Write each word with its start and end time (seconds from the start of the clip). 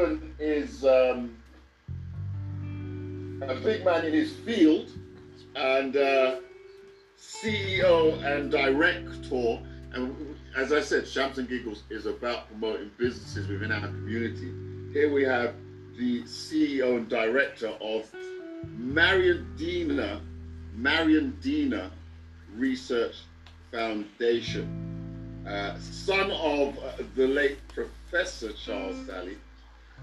Is 0.00 0.82
um, 0.86 1.36
a 3.42 3.54
big 3.62 3.84
man 3.84 4.06
in 4.06 4.14
his 4.14 4.32
field 4.32 4.88
and 5.54 5.94
uh, 5.94 6.36
CEO 7.18 8.22
and 8.24 8.50
director. 8.50 9.60
And 9.92 10.36
as 10.56 10.72
I 10.72 10.80
said, 10.80 11.06
Shams 11.06 11.36
and 11.36 11.46
Giggles 11.46 11.82
is 11.90 12.06
about 12.06 12.48
promoting 12.48 12.90
businesses 12.96 13.46
within 13.48 13.70
our 13.72 13.88
community. 13.88 14.50
Here 14.94 15.12
we 15.12 15.22
have 15.24 15.54
the 15.98 16.22
CEO 16.22 16.96
and 16.96 17.08
director 17.10 17.74
of 17.82 18.10
Mariandina, 18.78 20.22
Marion 20.76 21.36
Dina 21.42 21.90
Research 22.56 23.16
Foundation, 23.70 25.44
uh, 25.46 25.78
son 25.78 26.30
of 26.30 26.78
uh, 26.78 26.92
the 27.16 27.26
late 27.26 27.58
Professor 27.68 28.54
Charles 28.54 28.96
Ssali. 28.96 29.36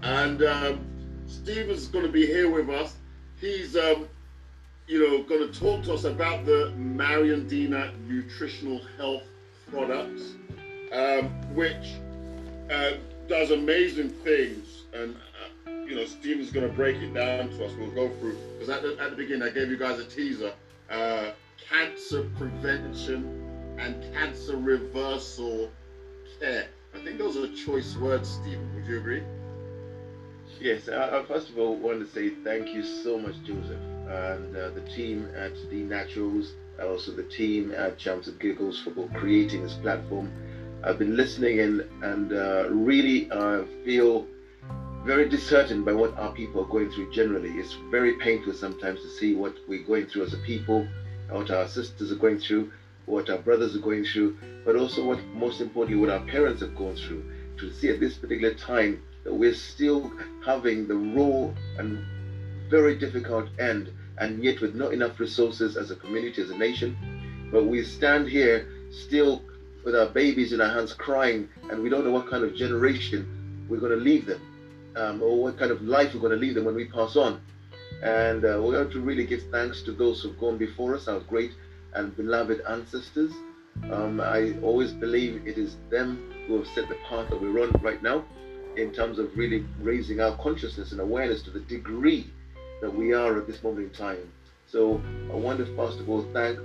And 0.02 0.42
um, 0.42 0.86
Stephen's 1.26 1.86
going 1.88 2.04
to 2.04 2.10
be 2.10 2.26
here 2.26 2.50
with 2.50 2.70
us. 2.70 2.94
He's, 3.40 3.76
um, 3.76 4.08
you 4.86 5.06
know, 5.06 5.22
going 5.22 5.50
to 5.50 5.60
talk 5.60 5.84
to 5.84 5.94
us 5.94 6.04
about 6.04 6.44
the 6.46 6.72
Mariandina 6.76 7.92
nutritional 8.08 8.80
health 8.96 9.24
products, 9.70 10.34
um, 10.92 11.28
which 11.54 11.94
uh, 12.70 12.92
does 13.28 13.50
amazing 13.50 14.10
things. 14.10 14.84
And 14.94 15.14
uh, 15.14 15.70
you 15.86 15.94
know, 15.94 16.04
Stephen's 16.04 16.50
going 16.50 16.68
to 16.68 16.74
break 16.74 16.96
it 16.96 17.14
down 17.14 17.48
to 17.50 17.64
us. 17.64 17.72
We'll 17.78 17.90
go 17.90 18.08
through 18.18 18.36
because 18.54 18.68
at 18.68 18.82
the, 18.82 18.96
at 19.02 19.10
the 19.10 19.16
beginning 19.16 19.42
I 19.42 19.50
gave 19.50 19.70
you 19.70 19.76
guys 19.76 19.98
a 19.98 20.04
teaser: 20.04 20.52
uh, 20.90 21.30
cancer 21.68 22.28
prevention 22.36 23.76
and 23.78 24.02
cancer 24.14 24.56
reversal 24.56 25.70
care. 26.40 26.66
I 26.94 26.98
think 27.04 27.18
those 27.18 27.36
are 27.36 27.48
choice 27.54 27.96
words, 27.96 28.28
Stephen. 28.28 28.74
Would 28.74 28.86
you 28.86 28.98
agree? 28.98 29.22
Yes. 30.60 30.88
I, 30.88 31.20
I 31.20 31.24
first 31.24 31.50
of 31.50 31.58
all 31.58 31.76
want 31.76 32.00
to 32.00 32.12
say 32.12 32.30
thank 32.42 32.68
you 32.68 32.82
so 32.82 33.18
much, 33.18 33.34
Joseph, 33.44 33.80
and 34.08 34.56
uh, 34.56 34.70
the 34.70 34.82
team 34.94 35.28
at 35.36 35.52
The 35.70 35.82
Naturals, 35.82 36.52
also 36.82 37.12
the 37.12 37.22
team 37.24 37.72
at 37.76 37.98
Chums 37.98 38.28
and 38.28 38.38
Giggles 38.40 38.80
for 38.80 39.08
creating 39.14 39.62
this 39.62 39.74
platform. 39.74 40.32
I've 40.82 40.98
been 40.98 41.16
listening 41.16 41.60
and 41.60 41.80
and 42.02 42.32
uh, 42.32 42.68
really 42.70 43.30
uh, 43.30 43.64
feel 43.84 44.26
very 45.04 45.28
disheartened 45.28 45.84
by 45.84 45.92
what 45.92 46.16
our 46.18 46.32
people 46.32 46.62
are 46.62 46.68
going 46.68 46.90
through 46.90 47.12
generally. 47.12 47.50
It's 47.50 47.74
very 47.90 48.14
painful 48.14 48.52
sometimes 48.52 49.00
to 49.02 49.08
see 49.08 49.34
what 49.34 49.54
we're 49.68 49.86
going 49.86 50.06
through 50.06 50.24
as 50.24 50.34
a 50.34 50.38
people, 50.38 50.86
what 51.30 51.50
our 51.50 51.68
sisters 51.68 52.10
are 52.10 52.16
going 52.16 52.40
through, 52.40 52.72
what 53.06 53.30
our 53.30 53.38
brothers 53.38 53.76
are 53.76 53.80
going 53.80 54.04
through, 54.04 54.36
but 54.64 54.74
also 54.76 55.04
what 55.04 55.24
most 55.34 55.60
importantly 55.60 56.00
what 56.00 56.10
our 56.10 56.26
parents 56.26 56.62
have 56.62 56.74
gone 56.76 56.96
through. 56.96 57.24
To 57.58 57.72
see 57.72 57.88
at 57.90 58.00
this 58.00 58.14
particular 58.14 58.54
time 58.54 59.02
that 59.24 59.34
we're 59.34 59.54
still 59.54 60.10
having 60.44 60.86
the 60.86 60.94
raw 60.94 61.52
and 61.78 62.04
very 62.70 62.96
difficult 62.96 63.48
end, 63.58 63.90
and 64.18 64.42
yet 64.42 64.60
with 64.60 64.74
not 64.74 64.92
enough 64.92 65.18
resources 65.20 65.76
as 65.76 65.90
a 65.90 65.96
community, 65.96 66.42
as 66.42 66.50
a 66.50 66.56
nation. 66.56 66.96
But 67.50 67.64
we 67.66 67.82
stand 67.82 68.28
here 68.28 68.68
still 68.90 69.42
with 69.84 69.94
our 69.94 70.06
babies 70.06 70.52
in 70.52 70.60
our 70.60 70.68
hands 70.68 70.92
crying, 70.92 71.48
and 71.70 71.82
we 71.82 71.88
don't 71.88 72.04
know 72.04 72.12
what 72.12 72.28
kind 72.28 72.44
of 72.44 72.54
generation 72.54 73.66
we're 73.68 73.80
going 73.80 73.92
to 73.92 74.04
leave 74.04 74.26
them, 74.26 74.40
um, 74.96 75.22
or 75.22 75.42
what 75.42 75.58
kind 75.58 75.70
of 75.70 75.82
life 75.82 76.14
we're 76.14 76.20
going 76.20 76.32
to 76.32 76.38
leave 76.38 76.54
them 76.54 76.64
when 76.64 76.74
we 76.74 76.86
pass 76.86 77.16
on. 77.16 77.40
And 78.02 78.44
uh, 78.44 78.60
we 78.62 78.74
have 78.74 78.90
to 78.92 79.00
really 79.00 79.24
give 79.24 79.42
thanks 79.50 79.82
to 79.82 79.92
those 79.92 80.22
who've 80.22 80.38
gone 80.38 80.58
before 80.58 80.94
us, 80.94 81.08
our 81.08 81.20
great 81.20 81.52
and 81.94 82.16
beloved 82.16 82.60
ancestors. 82.68 83.32
Um, 83.90 84.20
I 84.20 84.54
always 84.62 84.92
believe 84.92 85.46
it 85.46 85.56
is 85.56 85.76
them 85.90 86.32
who 86.46 86.58
have 86.58 86.66
set 86.68 86.88
the 86.88 86.96
path 87.08 87.30
that 87.30 87.40
we're 87.40 87.62
on 87.62 87.70
right 87.82 88.02
now 88.02 88.24
in 88.76 88.92
terms 88.92 89.18
of 89.18 89.36
really 89.36 89.64
raising 89.80 90.20
our 90.20 90.36
consciousness 90.36 90.92
and 90.92 91.00
awareness 91.00 91.42
to 91.42 91.50
the 91.50 91.60
degree 91.60 92.30
that 92.80 92.94
we 92.94 93.12
are 93.12 93.36
at 93.36 93.46
this 93.46 93.62
moment 93.62 93.86
in 93.86 93.90
time. 93.92 94.32
So 94.66 95.00
I 95.32 95.36
want 95.36 95.58
to 95.58 95.76
first 95.76 95.98
of 95.98 96.08
all 96.08 96.24
thank 96.32 96.58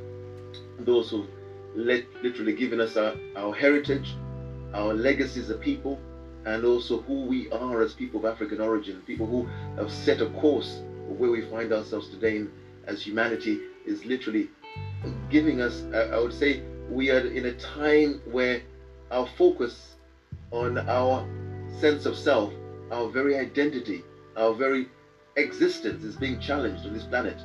those 0.80 1.10
who 1.10 1.26
let, 1.76 2.04
literally 2.22 2.54
given 2.54 2.80
us 2.80 2.98
our, 2.98 3.16
our 3.36 3.54
heritage, 3.54 4.16
our 4.74 4.94
legacy 4.94 5.40
as 5.40 5.52
people, 5.60 6.00
and 6.46 6.66
also 6.66 7.02
who 7.02 7.26
we 7.26 7.50
are 7.52 7.82
as 7.82 7.94
people 7.94 8.20
of 8.20 8.26
African 8.26 8.60
origin, 8.60 9.02
people 9.08 9.26
who 9.26 9.44
have 9.78 9.92
set 9.92 10.22
a 10.22 10.28
course 10.28 10.82
where 11.08 11.30
we 11.30 11.42
find 11.42 11.72
ourselves 11.72 12.08
today 12.10 12.44
as 12.86 13.02
humanity 13.02 13.60
is 13.86 14.06
literally 14.06 14.50
giving 15.30 15.62
us, 15.62 15.84
I 15.94 16.18
would 16.18 16.34
say, 16.34 16.62
we 16.90 17.12
are 17.12 17.26
in 17.26 17.46
a 17.46 17.54
time 17.54 18.22
where 18.26 18.62
our 19.12 19.28
focus 19.38 19.96
on 20.52 20.78
our 20.78 21.26
sense 21.80 22.06
of 22.06 22.16
self, 22.16 22.54
our 22.92 23.08
very 23.10 23.38
identity, 23.38 24.04
our 24.38 24.54
very 24.54 24.88
existence 25.36 26.04
is 26.04 26.16
being 26.16 26.40
challenged 26.40 26.86
on 26.86 26.94
this 26.94 27.04
planet. 27.04 27.38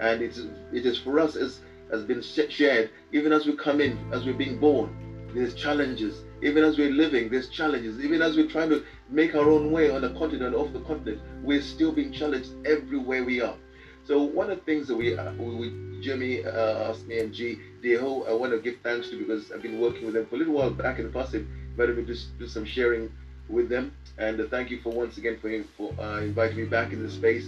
And 0.00 0.22
it's, 0.22 0.38
it 0.72 0.86
is 0.86 0.98
for 0.98 1.18
us 1.18 1.36
as 1.36 1.60
has 1.92 2.02
been 2.02 2.22
shared, 2.22 2.90
even 3.12 3.32
as 3.32 3.46
we 3.46 3.54
come 3.54 3.80
in, 3.80 3.98
as 4.12 4.24
we're 4.24 4.32
being 4.32 4.58
born, 4.58 5.28
there's 5.34 5.54
challenges. 5.54 6.24
Even 6.42 6.64
as 6.64 6.78
we're 6.78 6.90
living, 6.90 7.28
there's 7.28 7.48
challenges. 7.48 8.00
Even 8.00 8.22
as 8.22 8.36
we're 8.36 8.48
trying 8.48 8.70
to 8.70 8.82
make 9.10 9.34
our 9.34 9.50
own 9.50 9.70
way 9.70 9.90
on 9.90 10.00
the 10.00 10.08
continent, 10.10 10.54
off 10.54 10.72
the 10.72 10.80
continent, 10.80 11.20
we're 11.42 11.60
still 11.60 11.92
being 11.92 12.10
challenged 12.10 12.50
everywhere 12.64 13.24
we 13.24 13.40
are. 13.42 13.56
So 14.04 14.22
one 14.22 14.50
of 14.50 14.58
the 14.58 14.64
things 14.64 14.88
that 14.88 14.96
we, 14.96 15.16
uh, 15.16 15.32
we 15.34 16.00
Jimmy 16.00 16.44
uh, 16.44 16.90
asked 16.90 17.06
me 17.06 17.20
and 17.20 17.32
G, 17.32 17.58
DHO, 17.82 18.24
I 18.28 18.32
want 18.32 18.52
to 18.52 18.58
give 18.58 18.76
thanks 18.82 19.10
to 19.10 19.18
because 19.18 19.52
I've 19.52 19.62
been 19.62 19.78
working 19.78 20.06
with 20.06 20.14
them 20.14 20.26
for 20.26 20.34
a 20.34 20.38
little 20.38 20.54
while 20.54 20.70
back 20.70 20.98
in 20.98 21.04
the 21.04 21.12
past. 21.12 21.34
Invited 21.34 21.96
me 21.96 22.04
to 22.04 22.20
do 22.38 22.48
some 22.48 22.64
sharing 22.64 23.10
with 23.48 23.68
them. 23.68 23.92
And 24.18 24.40
uh, 24.40 24.46
thank 24.50 24.70
you 24.70 24.80
for 24.80 24.90
once 24.90 25.18
again 25.18 25.38
for, 25.40 25.50
for 25.76 26.00
uh, 26.02 26.20
inviting 26.20 26.58
me 26.58 26.64
back 26.64 26.92
in 26.92 27.02
this 27.02 27.14
space. 27.14 27.46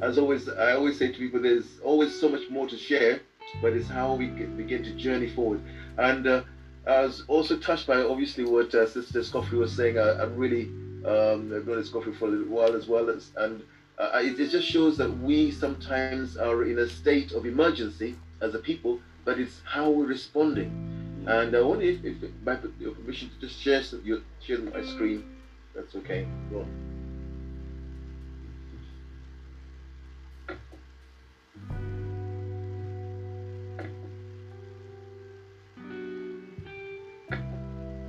As 0.00 0.18
always, 0.18 0.48
I 0.48 0.72
always 0.72 0.98
say 0.98 1.10
to 1.12 1.18
people, 1.18 1.40
there's 1.40 1.80
always 1.82 2.18
so 2.18 2.28
much 2.28 2.48
more 2.50 2.68
to 2.68 2.76
share, 2.76 3.20
but 3.62 3.72
it's 3.72 3.88
how 3.88 4.14
we 4.14 4.26
begin 4.26 4.82
to 4.84 4.92
journey 4.92 5.28
forward. 5.28 5.60
And 5.96 6.26
uh, 6.26 6.42
I 6.86 7.02
was 7.02 7.24
also 7.28 7.56
touched 7.56 7.86
by 7.86 8.02
obviously 8.02 8.44
what 8.44 8.74
uh, 8.74 8.86
Sister 8.86 9.20
Scoffrey 9.20 9.58
was 9.58 9.74
saying. 9.74 9.98
I, 9.98 10.22
am 10.22 10.36
really 10.36 10.66
um, 11.04 11.52
I've 11.54 11.66
known 11.66 11.82
Scoffrey 11.82 12.16
for 12.16 12.26
a 12.26 12.30
little 12.30 12.46
while 12.46 12.74
as 12.74 12.86
well, 12.86 13.08
as, 13.08 13.30
and 13.36 13.62
uh, 13.98 14.10
it, 14.22 14.38
it 14.38 14.50
just 14.50 14.66
shows 14.66 14.96
that 14.98 15.10
we 15.18 15.50
sometimes 15.50 16.36
are 16.36 16.64
in 16.64 16.78
a 16.78 16.88
state 16.88 17.32
of 17.32 17.46
emergency 17.46 18.14
as 18.40 18.54
a 18.54 18.58
people, 18.58 19.00
but 19.24 19.38
it's 19.38 19.60
how 19.64 19.90
we're 19.90 20.06
responding. 20.06 20.70
And 21.26 21.56
I 21.56 21.60
wonder 21.60 21.84
if, 21.84 22.04
if 22.04 22.16
by 22.44 22.58
your 22.78 22.92
permission 22.92 23.30
to 23.30 23.46
just 23.46 23.60
share 23.60 23.82
some, 23.82 24.02
your, 24.04 24.20
share 24.40 24.58
my 24.58 24.84
screen. 24.84 25.24
That's 25.76 25.94
okay. 25.96 26.26
Go 26.50 26.60
on. 26.60 26.86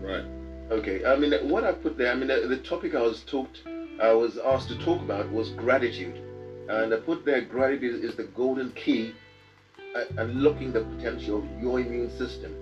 Right. 0.01 0.23
Okay. 0.71 1.03
I 1.03 1.17
mean, 1.17 1.33
what 1.49 1.65
I 1.65 1.73
put 1.73 1.97
there. 1.97 2.09
I 2.09 2.15
mean, 2.15 2.29
the, 2.29 2.47
the 2.47 2.55
topic 2.55 2.95
I 2.95 3.01
was 3.01 3.21
talked, 3.23 3.63
I 4.01 4.13
was 4.13 4.37
asked 4.37 4.69
to 4.69 4.77
talk 4.77 5.01
about 5.01 5.29
was 5.29 5.49
gratitude, 5.49 6.15
and 6.69 6.93
I 6.93 6.97
put 6.97 7.25
there 7.25 7.41
gratitude 7.41 8.01
is 8.01 8.15
the 8.15 8.23
golden 8.23 8.71
key, 8.71 9.13
uh, 9.93 10.05
unlocking 10.17 10.71
the 10.71 10.79
potential 10.79 11.39
of 11.39 11.61
your 11.61 11.81
immune 11.81 12.09
system. 12.17 12.55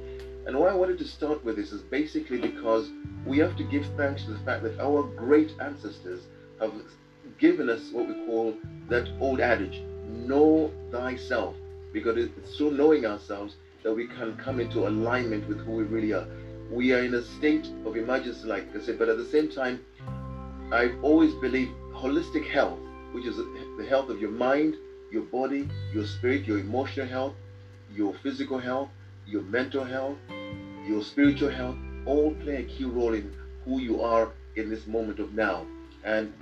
And 0.46 0.60
why 0.60 0.70
I 0.70 0.76
wanted 0.76 1.00
to 1.00 1.06
start 1.06 1.44
with 1.44 1.56
this 1.56 1.72
is 1.72 1.82
basically 1.82 2.40
because 2.40 2.92
we 3.26 3.40
have 3.40 3.58
to 3.58 3.64
give 3.64 3.86
thanks 3.98 4.24
to 4.26 4.32
the 4.32 4.40
fact 4.40 4.62
that 4.64 4.80
our 4.80 5.04
great 5.04 5.52
ancestors 5.60 6.22
have 6.60 6.72
given 7.40 7.70
us 7.70 7.90
what 7.92 8.08
we 8.08 8.14
call 8.26 8.56
that 8.90 9.10
old 9.20 9.40
adage, 9.40 9.82
know 10.08 10.72
thyself, 10.92 11.56
because 11.92 12.18
it's 12.18 12.58
through 12.58 12.72
knowing 12.72 13.06
ourselves 13.06 13.56
that 13.84 13.94
we 13.94 14.06
can 14.08 14.38
come 14.38 14.60
into 14.60 14.88
alignment 14.88 15.48
with 15.48 15.60
who 15.66 15.72
we 15.74 15.84
really 15.84 16.14
are. 16.14 16.28
We 16.72 16.94
are 16.94 17.00
in 17.00 17.16
a 17.16 17.24
state 17.24 17.68
of 17.86 17.96
emergency, 17.96 18.48
like 18.48 18.76
I 18.76 18.82
said, 18.82 19.00
but 19.00 19.10
at 19.10 19.18
the 19.18 19.26
same 19.26 19.50
time, 19.50 19.84
I've 20.72 20.96
always 21.04 21.34
believed 21.36 21.72
holistic 21.94 22.48
health, 22.50 22.80
which 23.14 23.26
is 23.26 23.38
the 23.38 23.86
health 23.88 24.10
of 24.10 24.20
your 24.20 24.32
mind, 24.32 24.76
your 25.12 25.24
body, 25.24 25.68
your 25.94 26.06
spirit, 26.06 26.46
your 26.46 26.60
emotional 26.60 27.08
health, 27.08 27.34
your 27.92 28.14
physical 28.22 28.60
health, 28.60 28.90
your 29.28 29.42
mental 29.44 29.84
health, 29.84 30.18
your 30.88 31.02
spiritual 31.04 31.50
health, 31.50 31.76
all 32.06 32.34
play 32.36 32.58
a 32.58 32.64
key 32.64 32.86
role 32.86 33.14
in 33.14 33.34
who 33.64 33.80
you 33.80 34.02
are 34.02 34.30
in 34.56 34.70
this 34.70 34.86
moment 34.88 35.20
of 35.20 35.34
now. 35.34 35.66
And 36.04 36.34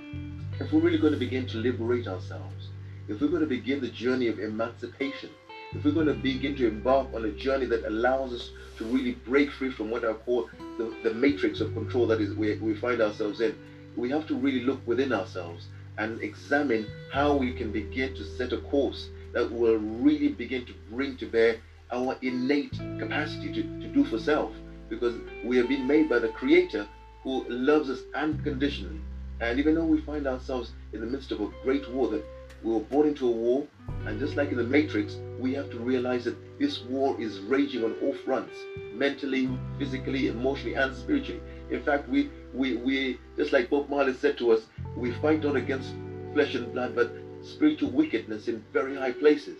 if 0.60 0.72
we're 0.72 0.80
really 0.80 0.98
going 0.98 1.14
to 1.14 1.18
begin 1.18 1.46
to 1.48 1.56
liberate 1.56 2.06
ourselves, 2.06 2.68
if 3.08 3.20
we're 3.20 3.28
going 3.28 3.40
to 3.40 3.46
begin 3.46 3.80
the 3.80 3.88
journey 3.88 4.28
of 4.28 4.38
emancipation, 4.38 5.30
if 5.72 5.84
we're 5.84 5.92
going 5.92 6.06
to 6.06 6.14
begin 6.14 6.54
to 6.56 6.68
embark 6.68 7.08
on 7.14 7.24
a 7.24 7.30
journey 7.30 7.66
that 7.66 7.84
allows 7.84 8.32
us 8.32 8.50
to 8.78 8.84
really 8.84 9.12
break 9.12 9.50
free 9.50 9.70
from 9.70 9.90
what 9.90 10.04
I 10.04 10.12
call 10.12 10.48
the, 10.78 10.94
the 11.02 11.14
matrix 11.14 11.60
of 11.60 11.72
control 11.74 12.06
that 12.08 12.20
is 12.20 12.34
we, 12.34 12.56
we 12.56 12.74
find 12.74 13.00
ourselves 13.00 13.40
in, 13.40 13.56
we 13.96 14.10
have 14.10 14.26
to 14.28 14.34
really 14.34 14.60
look 14.60 14.86
within 14.86 15.12
ourselves 15.12 15.66
and 15.98 16.20
examine 16.22 16.86
how 17.12 17.34
we 17.34 17.52
can 17.52 17.70
begin 17.72 18.14
to 18.14 18.24
set 18.24 18.52
a 18.52 18.58
course 18.58 19.08
that 19.32 19.50
will 19.50 19.76
really 19.76 20.28
begin 20.28 20.64
to 20.66 20.74
bring 20.90 21.16
to 21.16 21.26
bear 21.26 21.56
our 21.92 22.16
innate 22.22 22.78
capacity 22.98 23.52
to, 23.52 23.62
to 23.80 23.88
do 23.88 24.04
for 24.04 24.18
self 24.18 24.52
because 24.88 25.14
we 25.44 25.56
have 25.56 25.68
been 25.68 25.86
made 25.86 26.08
by 26.08 26.18
the 26.18 26.28
Creator 26.28 26.86
who 27.22 27.44
loves 27.48 27.88
us 27.90 28.00
unconditionally. 28.14 29.00
And 29.40 29.58
even 29.58 29.74
though 29.74 29.84
we 29.84 30.00
find 30.02 30.26
ourselves 30.26 30.72
in 30.92 31.00
the 31.00 31.06
midst 31.06 31.32
of 31.32 31.40
a 31.40 31.50
great 31.62 31.90
war, 31.90 32.08
that 32.08 32.24
we 32.62 32.72
were 32.72 32.80
born 32.80 33.08
into 33.08 33.26
a 33.26 33.30
war, 33.30 33.66
and 34.06 34.18
just 34.18 34.36
like 34.36 34.50
in 34.50 34.56
the 34.56 34.64
Matrix, 34.64 35.16
we 35.38 35.52
have 35.54 35.70
to 35.70 35.78
realize 35.78 36.24
that 36.24 36.36
this 36.58 36.82
war 36.84 37.20
is 37.20 37.40
raging 37.40 37.84
on 37.84 37.94
all 38.02 38.14
fronts 38.24 38.56
mentally, 38.92 39.50
physically, 39.78 40.28
emotionally, 40.28 40.74
and 40.74 40.94
spiritually. 40.94 41.40
In 41.70 41.82
fact, 41.82 42.08
we, 42.08 42.30
we, 42.52 42.76
we 42.76 43.18
just 43.36 43.52
like 43.52 43.70
Bob 43.70 43.88
Marley 43.88 44.14
said 44.14 44.38
to 44.38 44.52
us, 44.52 44.66
we 44.96 45.10
fight 45.12 45.42
not 45.42 45.56
against 45.56 45.94
flesh 46.32 46.54
and 46.54 46.72
blood, 46.72 46.94
but 46.94 47.12
spiritual 47.42 47.90
wickedness 47.90 48.48
in 48.48 48.64
very 48.72 48.96
high 48.96 49.12
places. 49.12 49.58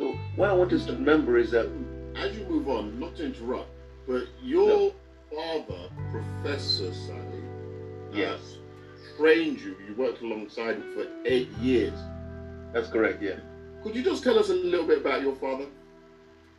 So, 0.00 0.18
what 0.34 0.48
I 0.48 0.54
want 0.54 0.72
us 0.72 0.86
to 0.86 0.92
remember 0.92 1.36
is 1.36 1.50
that 1.50 1.68
as 2.16 2.34
you 2.34 2.46
move 2.46 2.70
on, 2.70 2.98
not 2.98 3.16
to 3.16 3.26
interrupt, 3.26 3.68
but 4.08 4.22
your 4.42 4.66
no. 4.66 4.92
father, 5.30 5.90
Professor 6.10 6.84
Ssali, 6.84 7.42
yes, 8.10 8.40
uh, 8.40 9.18
trained 9.18 9.60
you. 9.60 9.76
You 9.86 9.94
worked 9.98 10.22
alongside 10.22 10.76
him 10.76 10.94
for 10.94 11.06
eight 11.26 11.50
years. 11.60 11.92
That's 12.72 12.88
correct. 12.88 13.22
Yeah. 13.22 13.40
Could 13.82 13.94
you 13.94 14.02
just 14.02 14.24
tell 14.24 14.38
us 14.38 14.48
a 14.48 14.54
little 14.54 14.86
bit 14.86 15.02
about 15.02 15.20
your 15.20 15.36
father? 15.36 15.66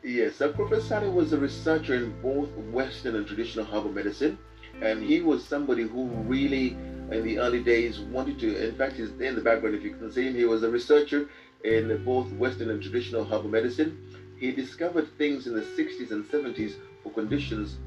Yes, 0.03 0.39
uh, 0.39 0.49
Professor 0.49 0.97
Ssali 0.97 1.11
was 1.11 1.33
a 1.33 1.39
researcher 1.39 1.95
in 1.95 2.21
both 2.21 2.49
Western 2.71 3.15
and 3.15 3.25
traditional 3.25 3.65
herbal 3.65 3.91
medicine, 3.91 4.37
and 4.83 5.01
he 5.01 5.21
was 5.21 5.43
somebody 5.43 5.81
who 5.81 6.05
really, 6.27 6.77
in 7.09 7.23
the 7.23 7.39
early 7.39 7.63
days, 7.63 8.01
wanted 8.01 8.37
to. 8.37 8.67
In 8.67 8.75
fact, 8.75 8.97
he's 8.97 9.09
in 9.19 9.33
the 9.33 9.41
background. 9.41 9.73
If 9.73 9.81
you 9.81 9.95
can 9.95 10.11
see 10.11 10.27
him, 10.27 10.35
he 10.35 10.45
was 10.45 10.61
a 10.61 10.69
researcher 10.69 11.27
in 11.63 12.03
both 12.03 12.31
Western 12.33 12.69
and 12.69 12.81
traditional 12.81 13.23
herbal 13.23 13.49
medicine. 13.49 13.97
He 14.39 14.51
discovered 14.51 15.07
things 15.17 15.47
in 15.47 15.53
the 15.53 15.61
60s 15.61 16.11
and 16.11 16.25
70s 16.25 16.73
for 17.03 17.11
conditions 17.11 17.77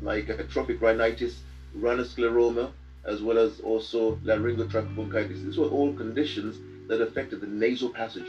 like 0.00 0.28
atrophic 0.28 0.80
rhinitis, 0.80 1.42
rhinoscleroma, 1.76 2.70
as 3.04 3.22
well 3.22 3.38
as 3.38 3.60
also 3.60 4.16
laryngotracheobronchitis. 4.16 5.44
These 5.44 5.58
were 5.58 5.68
all 5.68 5.92
conditions 5.94 6.58
that 6.88 7.00
affected 7.00 7.40
the 7.40 7.46
nasal 7.46 7.90
passage. 7.90 8.26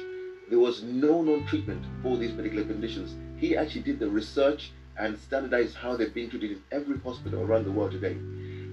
There 0.49 0.59
was 0.59 0.83
no 0.83 1.21
known 1.21 1.45
treatment 1.45 1.85
for 2.01 2.17
these 2.17 2.31
particular 2.31 2.63
conditions. 2.63 3.15
He 3.39 3.55
actually 3.55 3.81
did 3.81 3.99
the 3.99 4.09
research 4.09 4.71
and 4.97 5.17
standardized 5.17 5.75
how 5.75 5.95
they're 5.95 6.09
being 6.09 6.29
treated 6.29 6.51
in 6.51 6.61
every 6.71 6.97
hospital 6.99 7.41
around 7.41 7.65
the 7.65 7.71
world 7.71 7.91
today. 7.91 8.13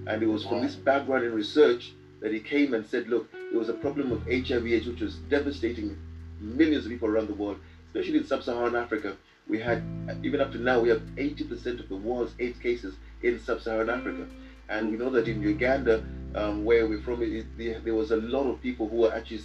And 0.07 0.21
it 0.21 0.27
was 0.27 0.45
from 0.45 0.61
this 0.61 0.75
background 0.75 1.23
in 1.23 1.33
research 1.33 1.93
that 2.21 2.33
he 2.33 2.39
came 2.39 2.73
and 2.73 2.85
said, 2.85 3.07
look, 3.07 3.31
there 3.31 3.59
was 3.59 3.69
a 3.69 3.73
problem 3.73 4.11
of 4.11 4.23
HIV/AIDS 4.25 4.87
which 4.87 5.01
was 5.01 5.15
devastating 5.29 5.97
millions 6.39 6.85
of 6.85 6.91
people 6.91 7.07
around 7.07 7.27
the 7.27 7.33
world, 7.33 7.57
especially 7.87 8.17
in 8.17 8.25
sub-Saharan 8.25 8.75
Africa. 8.75 9.15
We 9.47 9.59
had, 9.59 9.83
even 10.23 10.41
up 10.41 10.51
to 10.51 10.59
now, 10.59 10.79
we 10.79 10.89
have 10.89 11.01
80% 11.15 11.79
of 11.79 11.89
the 11.89 11.95
world's 11.95 12.33
AIDS 12.39 12.59
cases 12.59 12.95
in 13.23 13.39
sub-Saharan 13.39 13.89
Africa. 13.89 14.27
And 14.69 14.91
we 14.91 14.97
know 14.97 15.09
that 15.09 15.27
in 15.27 15.41
Uganda, 15.41 16.03
um, 16.35 16.63
where 16.63 16.87
we're 16.87 17.01
from, 17.01 17.23
it, 17.23 17.45
it, 17.57 17.83
there 17.83 17.95
was 17.95 18.11
a 18.11 18.17
lot 18.17 18.45
of 18.45 18.61
people 18.61 18.87
who 18.87 18.97
were 18.97 19.13
actually, 19.13 19.41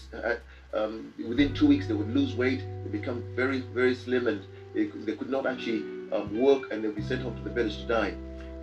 um, 0.74 1.14
within 1.26 1.54
two 1.54 1.66
weeks, 1.66 1.86
they 1.86 1.94
would 1.94 2.14
lose 2.14 2.34
weight, 2.34 2.62
they 2.84 2.90
become 2.90 3.24
very, 3.34 3.60
very 3.60 3.94
slim, 3.94 4.26
and 4.26 4.42
they, 4.74 4.86
they 4.86 5.16
could 5.16 5.30
not 5.30 5.46
actually 5.46 5.82
um, 6.12 6.38
work, 6.38 6.70
and 6.70 6.84
they'd 6.84 6.94
be 6.94 7.02
sent 7.02 7.22
home 7.22 7.34
to 7.36 7.42
the 7.42 7.50
village 7.50 7.78
to 7.78 7.86
die. 7.86 8.14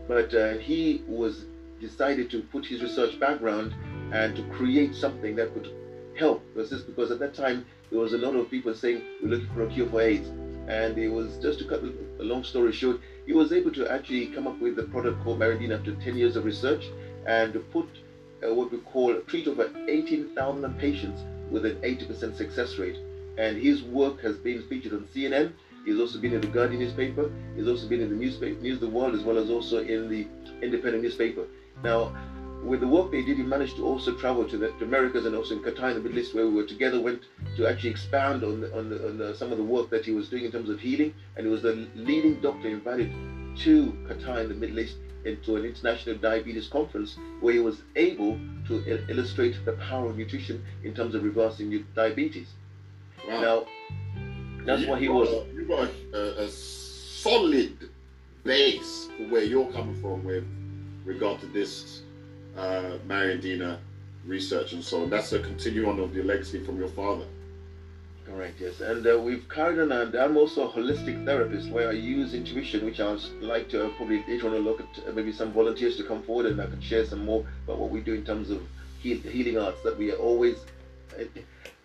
But 0.07 0.33
uh, 0.35 0.57
he 0.57 1.03
was 1.07 1.45
decided 1.79 2.29
to 2.29 2.43
put 2.43 2.65
his 2.65 2.81
research 2.83 3.19
background 3.19 3.73
and 4.11 4.35
to 4.35 4.43
create 4.43 4.95
something 4.95 5.35
that 5.35 5.53
could 5.53 5.73
help. 6.17 6.43
Because, 6.53 6.83
because 6.83 7.11
at 7.11 7.19
that 7.19 7.33
time, 7.33 7.65
there 7.89 7.99
was 7.99 8.13
a 8.13 8.17
lot 8.17 8.35
of 8.35 8.49
people 8.49 8.73
saying, 8.73 9.01
we're 9.21 9.29
looking 9.29 9.49
for 9.53 9.63
a 9.63 9.67
cure 9.67 9.89
for 9.89 10.01
AIDS. 10.01 10.29
And 10.67 10.97
it 10.97 11.09
was, 11.09 11.37
just 11.37 11.59
to 11.59 11.65
cut 11.65 11.81
a 11.83 12.23
long 12.23 12.43
story 12.43 12.71
short, 12.71 12.99
he 13.25 13.33
was 13.33 13.51
able 13.51 13.71
to 13.71 13.91
actually 13.91 14.27
come 14.27 14.47
up 14.47 14.59
with 14.59 14.77
a 14.79 14.83
product 14.83 15.23
called 15.23 15.39
Maridine 15.39 15.77
after 15.77 15.95
10 15.95 16.17
years 16.17 16.35
of 16.35 16.45
research 16.45 16.85
and 17.25 17.53
to 17.53 17.59
put 17.59 17.87
uh, 18.43 18.53
what 18.53 18.71
we 18.71 18.79
call 18.79 19.19
treat 19.27 19.47
over 19.47 19.69
18,000 19.87 20.79
patients 20.79 21.21
with 21.51 21.65
an 21.65 21.75
80% 21.77 22.35
success 22.35 22.77
rate. 22.77 22.97
And 23.37 23.57
his 23.57 23.83
work 23.83 24.21
has 24.21 24.37
been 24.37 24.63
featured 24.67 24.93
on 24.93 25.07
CNN. 25.13 25.53
He's 25.85 25.99
also 25.99 26.19
been 26.19 26.33
in 26.33 26.41
the 26.41 26.47
Guardian 26.47 26.81
newspaper. 26.81 27.31
He's 27.55 27.67
also 27.67 27.87
been 27.87 28.01
in 28.01 28.09
the 28.09 28.15
newspaper, 28.15 28.59
News 28.61 28.75
of 28.75 28.81
the 28.81 28.89
World, 28.89 29.15
as 29.15 29.23
well 29.23 29.37
as 29.37 29.49
also 29.49 29.79
in 29.79 30.09
the 30.09 30.27
Independent 30.61 31.03
newspaper. 31.03 31.45
Now, 31.83 32.15
with 32.63 32.79
the 32.79 32.87
work 32.87 33.11
they 33.11 33.23
did, 33.23 33.37
he 33.37 33.43
managed 33.43 33.77
to 33.77 33.85
also 33.85 34.13
travel 34.15 34.47
to 34.47 34.57
the 34.57 34.71
to 34.73 34.85
Americas 34.85 35.25
and 35.25 35.35
also 35.35 35.55
in 35.55 35.61
Qatar 35.61 35.89
in 35.89 35.95
the 35.95 36.01
Middle 36.01 36.19
East, 36.19 36.35
where 36.35 36.45
we 36.45 36.53
were 36.53 36.65
together, 36.65 36.99
went 36.99 37.23
to 37.57 37.67
actually 37.67 37.89
expand 37.89 38.43
on 38.43 38.61
the, 38.61 38.77
on, 38.77 38.89
the, 38.89 39.07
on 39.07 39.17
the, 39.17 39.35
some 39.35 39.51
of 39.51 39.57
the 39.57 39.63
work 39.63 39.89
that 39.89 40.05
he 40.05 40.11
was 40.11 40.29
doing 40.29 40.45
in 40.45 40.51
terms 40.51 40.69
of 40.69 40.79
healing. 40.79 41.13
And 41.35 41.45
he 41.45 41.51
was 41.51 41.61
the 41.61 41.87
leading 41.95 42.39
doctor 42.41 42.67
invited 42.67 43.11
to 43.57 43.91
Qatar 44.07 44.43
in 44.43 44.49
the 44.49 44.55
Middle 44.55 44.79
East 44.79 44.97
into 45.25 45.55
an 45.55 45.65
international 45.65 46.15
diabetes 46.17 46.67
conference 46.67 47.17
where 47.41 47.53
he 47.53 47.59
was 47.59 47.81
able 47.95 48.39
to 48.67 48.83
il- 48.87 49.09
illustrate 49.09 49.55
the 49.65 49.73
power 49.73 50.09
of 50.09 50.17
nutrition 50.17 50.63
in 50.83 50.93
terms 50.93 51.15
of 51.15 51.23
reversing 51.23 51.85
diabetes. 51.95 52.47
Wow. 53.27 53.41
Now, 53.41 53.65
that's 54.65 54.85
what 54.85 54.99
he 54.99 55.09
was. 55.09 55.29
A, 55.29 55.53
you 55.53 55.65
got 55.67 55.89
a, 56.13 56.41
uh, 56.41 56.43
a 56.43 56.49
solid 56.49 57.89
base 58.43 59.09
for 59.17 59.27
where 59.27 59.43
you're 59.43 59.71
coming 59.71 59.99
from 60.01 60.23
with 60.23 60.43
regard 61.05 61.39
to 61.41 61.47
this 61.47 62.01
uh, 62.57 62.98
Mariandina 63.07 63.77
research 64.25 64.74
and 64.74 64.83
so 64.83 65.03
on. 65.03 65.09
That's 65.09 65.33
a 65.33 65.39
continuum 65.39 66.00
of 66.00 66.15
your 66.15 66.25
legacy 66.25 66.63
from 66.63 66.77
your 66.77 66.89
father. 66.89 67.25
Correct, 68.25 68.62
yes. 68.62 68.80
And 68.81 69.06
uh, 69.06 69.19
we've 69.19 69.48
carried 69.50 69.80
on, 69.80 69.92
and 69.92 70.15
I'm 70.15 70.38
also 70.38 70.69
a 70.69 70.71
holistic 70.71 71.25
therapist 71.25 71.69
where 71.69 71.89
I 71.89 71.94
use 71.94 72.33
intuition, 72.33 72.86
which 72.86 73.00
I'd 73.00 73.19
like 73.42 73.68
to 73.69 73.88
uh, 73.88 73.89
probably 73.98 74.24
later 74.27 74.48
on 74.48 74.56
look 74.59 74.80
at 74.80 75.07
uh, 75.07 75.12
maybe 75.12 75.33
some 75.33 75.51
volunteers 75.51 75.98
to 75.98 76.03
come 76.03 76.21
forward 76.24 76.45
and 76.45 76.62
I 76.62 76.68
can 76.68 76.81
share 76.81 77.06
some 77.06 77.25
more 77.25 77.45
about 77.65 77.80
what 77.80 77.89
we 77.89 78.00
do 78.00 78.13
in 78.13 78.24
terms 78.24 78.50
of 78.50 78.62
heal, 79.00 79.18
healing 79.19 79.57
arts 79.57 79.81
that 79.83 79.98
we 79.98 80.12
are 80.12 80.18
always. 80.18 80.57
Uh, 81.19 81.24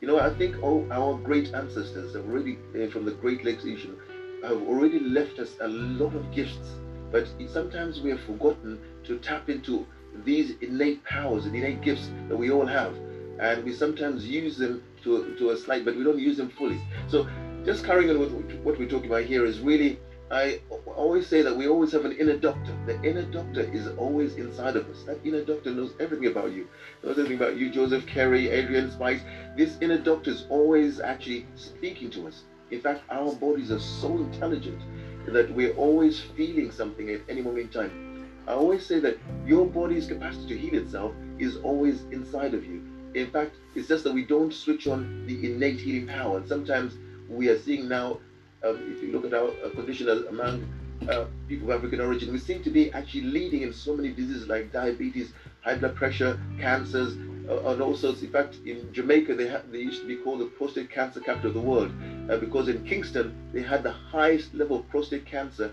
you 0.00 0.06
know, 0.06 0.20
I 0.20 0.30
think 0.30 0.62
all 0.62 0.86
our 0.92 1.16
great 1.16 1.54
ancestors 1.54 2.14
have 2.14 2.26
uh, 2.26 2.90
from 2.92 3.06
the 3.06 3.12
Great 3.12 3.44
Lakes 3.44 3.64
region, 3.64 3.96
have 4.42 4.62
already 4.62 5.00
left 5.00 5.38
us 5.38 5.56
a 5.60 5.68
lot 5.68 6.14
of 6.14 6.30
gifts, 6.32 6.76
but 7.10 7.26
sometimes 7.48 8.02
we 8.02 8.10
have 8.10 8.20
forgotten 8.20 8.78
to 9.04 9.18
tap 9.18 9.48
into 9.48 9.86
these 10.24 10.54
innate 10.60 11.04
powers 11.04 11.46
and 11.46 11.54
innate 11.54 11.80
gifts 11.82 12.10
that 12.28 12.36
we 12.36 12.50
all 12.50 12.66
have. 12.66 12.94
And 13.38 13.64
we 13.64 13.72
sometimes 13.72 14.26
use 14.26 14.56
them 14.56 14.82
to, 15.04 15.34
to 15.36 15.50
a 15.50 15.56
slight, 15.56 15.84
but 15.84 15.96
we 15.96 16.04
don't 16.04 16.18
use 16.18 16.36
them 16.36 16.50
fully. 16.50 16.80
So 17.08 17.28
just 17.64 17.84
carrying 17.84 18.10
on 18.10 18.18
with 18.18 18.32
what 18.62 18.78
we're 18.78 18.88
talking 18.88 19.10
about 19.10 19.24
here 19.24 19.44
is 19.44 19.60
really, 19.60 19.98
I 20.30 20.60
always 20.86 21.26
say 21.26 21.42
that 21.42 21.54
we 21.54 21.68
always 21.68 21.92
have 21.92 22.04
an 22.04 22.12
inner 22.12 22.36
doctor. 22.36 22.74
The 22.86 23.00
inner 23.02 23.24
doctor 23.24 23.60
is 23.60 23.88
always 23.98 24.36
inside 24.36 24.76
of 24.76 24.88
us. 24.88 25.02
That 25.04 25.18
inner 25.24 25.44
doctor 25.44 25.70
knows 25.70 25.92
everything 26.00 26.26
about 26.26 26.52
you. 26.52 26.66
Knows 27.02 27.18
everything 27.18 27.36
about 27.36 27.56
you, 27.56 27.70
Joseph 27.70 28.06
Carey, 28.06 28.48
Adrian 28.48 28.90
Spice. 28.90 29.20
This 29.56 29.76
inner 29.80 29.98
doctor 29.98 30.30
is 30.30 30.46
always 30.48 31.00
actually 31.00 31.46
speaking 31.54 32.10
to 32.10 32.28
us. 32.28 32.44
In 32.70 32.80
fact, 32.80 33.02
our 33.10 33.32
bodies 33.32 33.70
are 33.70 33.78
so 33.78 34.16
intelligent 34.16 34.80
that 35.26 35.52
we're 35.54 35.74
always 35.74 36.20
feeling 36.36 36.70
something 36.70 37.10
at 37.10 37.20
any 37.28 37.42
moment 37.42 37.66
in 37.66 37.68
time. 37.68 38.05
I 38.46 38.52
always 38.52 38.86
say 38.86 39.00
that 39.00 39.18
your 39.44 39.66
body's 39.66 40.06
capacity 40.06 40.48
to 40.48 40.58
heal 40.58 40.80
itself 40.80 41.12
is 41.38 41.56
always 41.58 42.02
inside 42.12 42.54
of 42.54 42.64
you. 42.64 42.82
In 43.14 43.30
fact, 43.30 43.56
it's 43.74 43.88
just 43.88 44.04
that 44.04 44.12
we 44.12 44.24
don't 44.24 44.52
switch 44.52 44.86
on 44.86 45.26
the 45.26 45.46
innate 45.46 45.80
healing 45.80 46.06
power. 46.06 46.38
And 46.38 46.48
sometimes 46.48 46.94
we 47.28 47.48
are 47.48 47.58
seeing 47.58 47.88
now, 47.88 48.20
um, 48.62 48.94
if 48.94 49.02
you 49.02 49.10
look 49.10 49.24
at 49.24 49.34
our 49.34 49.48
uh, 49.64 49.70
condition 49.70 50.08
among 50.28 50.64
uh, 51.08 51.24
people 51.48 51.70
of 51.72 51.78
African 51.78 52.00
origin, 52.00 52.32
we 52.32 52.38
seem 52.38 52.62
to 52.62 52.70
be 52.70 52.92
actually 52.92 53.22
leading 53.22 53.62
in 53.62 53.72
so 53.72 53.96
many 53.96 54.10
diseases 54.10 54.46
like 54.46 54.72
diabetes, 54.72 55.32
high 55.62 55.74
blood 55.74 55.96
pressure, 55.96 56.38
cancers, 56.60 57.16
uh, 57.48 57.70
and 57.70 57.80
also, 57.80 58.10
in 58.14 58.30
fact, 58.30 58.56
in 58.64 58.92
Jamaica, 58.92 59.34
they, 59.34 59.48
ha- 59.48 59.62
they 59.70 59.78
used 59.78 60.02
to 60.02 60.06
be 60.06 60.16
called 60.16 60.40
the 60.40 60.46
prostate 60.46 60.90
cancer 60.90 61.20
capital 61.20 61.48
of 61.48 61.54
the 61.54 61.60
world 61.60 61.92
uh, 62.30 62.36
because 62.36 62.68
in 62.68 62.84
Kingston, 62.84 63.36
they 63.52 63.62
had 63.62 63.82
the 63.82 63.92
highest 63.92 64.54
level 64.54 64.78
of 64.78 64.88
prostate 64.88 65.26
cancer 65.26 65.72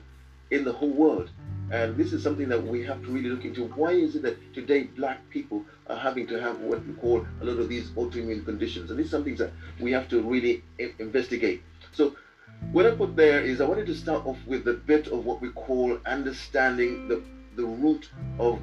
in 0.52 0.64
the 0.64 0.72
whole 0.72 0.94
world. 0.94 1.30
And 1.72 1.98
this 1.98 2.14
is 2.14 2.22
something 2.22 2.50
that 2.50 2.64
we 2.64 2.84
have 2.84 3.02
to 3.04 3.08
really 3.10 3.30
look 3.30 3.46
into. 3.46 3.66
Why 3.66 3.92
is 3.92 4.16
it 4.16 4.22
that 4.24 4.54
today 4.54 4.84
black 4.84 5.28
people 5.30 5.66
are 5.88 5.98
having 5.98 6.28
to 6.28 6.40
have 6.40 6.60
what 6.60 6.86
we 6.86 6.94
call 6.94 7.26
a 7.42 7.46
lot 7.46 7.60
of 7.60 7.70
these 7.70 7.90
autoimmune 7.92 8.46
conditions? 8.46 8.92
And 8.92 9.00
these 9.00 9.08
are 9.08 9.18
some 9.18 9.24
things 9.24 9.40
that 9.40 9.52
we 9.80 9.92
have 9.92 10.08
to 10.10 10.22
really 10.22 10.64
investigate. 11.00 11.64
So 11.92 12.16
what 12.72 12.86
I 12.86 12.92
put 12.92 13.16
there 13.16 13.42
is 13.42 13.60
I 13.62 13.66
wanted 13.66 13.88
to 13.88 13.96
start 13.96 14.26
off 14.26 14.38
with 14.46 14.68
a 14.68 14.74
bit 14.74 15.08
of 15.08 15.26
what 15.26 15.42
we 15.42 15.50
call 15.50 15.98
understanding 16.06 17.08
the, 17.08 17.24
the 17.56 17.66
root 17.66 18.10
of 18.40 18.60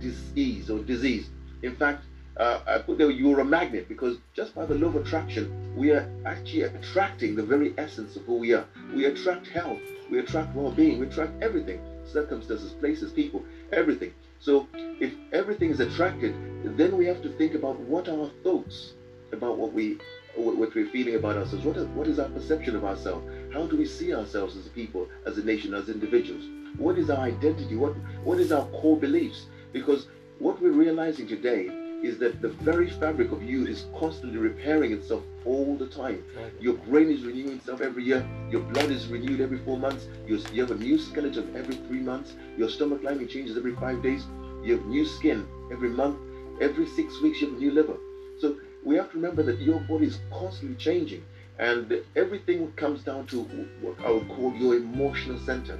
disease 0.00 0.70
or 0.70 0.78
disease. 0.80 1.28
In 1.62 1.76
fact, 1.76 2.04
uh, 2.36 2.60
I 2.66 2.78
put 2.78 2.98
there 2.98 3.10
you're 3.10 3.40
a 3.40 3.44
magnet 3.44 3.88
because 3.88 4.16
just 4.34 4.54
by 4.54 4.66
the 4.66 4.74
law 4.74 4.88
of 4.88 4.96
attraction, 4.96 5.76
we 5.76 5.92
are 5.92 6.08
actually 6.26 6.62
attracting 6.62 7.36
the 7.36 7.44
very 7.44 7.74
essence 7.78 8.16
of 8.16 8.24
who 8.24 8.36
we 8.36 8.54
are. 8.54 8.66
We 8.92 9.04
attract 9.04 9.46
health, 9.46 9.78
we 10.10 10.18
attract 10.18 10.54
well-being, 10.54 10.98
we 10.98 11.06
attract 11.06 11.40
everything 11.42 11.80
circumstances, 12.06 12.72
places, 12.72 13.12
people, 13.12 13.44
everything. 13.72 14.12
So 14.40 14.68
if 14.74 15.12
everything 15.32 15.70
is 15.70 15.80
attracted, 15.80 16.34
then 16.76 16.96
we 16.96 17.06
have 17.06 17.22
to 17.22 17.30
think 17.30 17.54
about 17.54 17.78
what 17.80 18.08
are 18.08 18.20
our 18.20 18.30
thoughts 18.42 18.94
about 19.32 19.58
what 19.58 19.72
we 19.72 19.98
what 20.36 20.74
we're 20.74 20.88
feeling 20.88 21.14
about 21.14 21.36
ourselves. 21.36 21.64
What 21.64 21.76
is, 21.76 21.86
what 21.88 22.08
is 22.08 22.18
our 22.18 22.28
perception 22.28 22.74
of 22.74 22.84
ourselves? 22.84 23.24
How 23.52 23.66
do 23.66 23.76
we 23.76 23.86
see 23.86 24.12
ourselves 24.12 24.56
as 24.56 24.66
a 24.66 24.70
people, 24.70 25.08
as 25.26 25.38
a 25.38 25.44
nation, 25.44 25.74
as 25.74 25.88
individuals? 25.88 26.44
What 26.76 26.98
is 26.98 27.08
our 27.08 27.18
identity? 27.18 27.76
What 27.76 27.92
what 28.24 28.38
is 28.40 28.50
our 28.52 28.66
core 28.66 28.96
beliefs? 28.96 29.46
Because 29.72 30.06
what 30.38 30.60
we're 30.60 30.72
realizing 30.72 31.28
today 31.28 31.68
is 32.04 32.18
that 32.18 32.42
the 32.42 32.48
very 32.48 32.90
fabric 32.90 33.32
of 33.32 33.42
you 33.42 33.66
is 33.66 33.86
constantly 33.98 34.38
repairing 34.38 34.92
itself 34.92 35.22
all 35.46 35.74
the 35.76 35.86
time. 35.86 36.22
Your 36.60 36.74
brain 36.74 37.10
is 37.10 37.22
renewing 37.22 37.56
itself 37.56 37.80
every 37.80 38.04
year. 38.04 38.26
Your 38.50 38.60
blood 38.60 38.90
is 38.90 39.06
renewed 39.06 39.40
every 39.40 39.58
four 39.58 39.78
months. 39.78 40.06
You, 40.26 40.38
you 40.52 40.60
have 40.60 40.70
a 40.70 40.82
new 40.82 40.98
skeleton 40.98 41.54
every 41.56 41.76
three 41.76 42.00
months. 42.00 42.34
Your 42.58 42.68
stomach 42.68 43.02
lining 43.02 43.26
changes 43.28 43.56
every 43.56 43.74
five 43.76 44.02
days. 44.02 44.26
You 44.62 44.76
have 44.76 44.86
new 44.86 45.06
skin 45.06 45.46
every 45.72 45.88
month. 45.88 46.18
Every 46.60 46.86
six 46.86 47.20
weeks, 47.22 47.40
you 47.40 47.48
have 47.48 47.56
a 47.56 47.60
new 47.60 47.70
liver. 47.70 47.96
So 48.38 48.56
we 48.84 48.96
have 48.96 49.10
to 49.12 49.16
remember 49.16 49.42
that 49.42 49.60
your 49.60 49.80
body 49.80 50.06
is 50.06 50.18
constantly 50.30 50.76
changing. 50.76 51.24
And 51.58 52.00
everything 52.16 52.70
comes 52.72 53.02
down 53.02 53.26
to 53.28 53.42
what 53.80 53.98
I 54.04 54.10
would 54.10 54.28
call 54.28 54.52
your 54.54 54.74
emotional 54.74 55.38
center. 55.38 55.74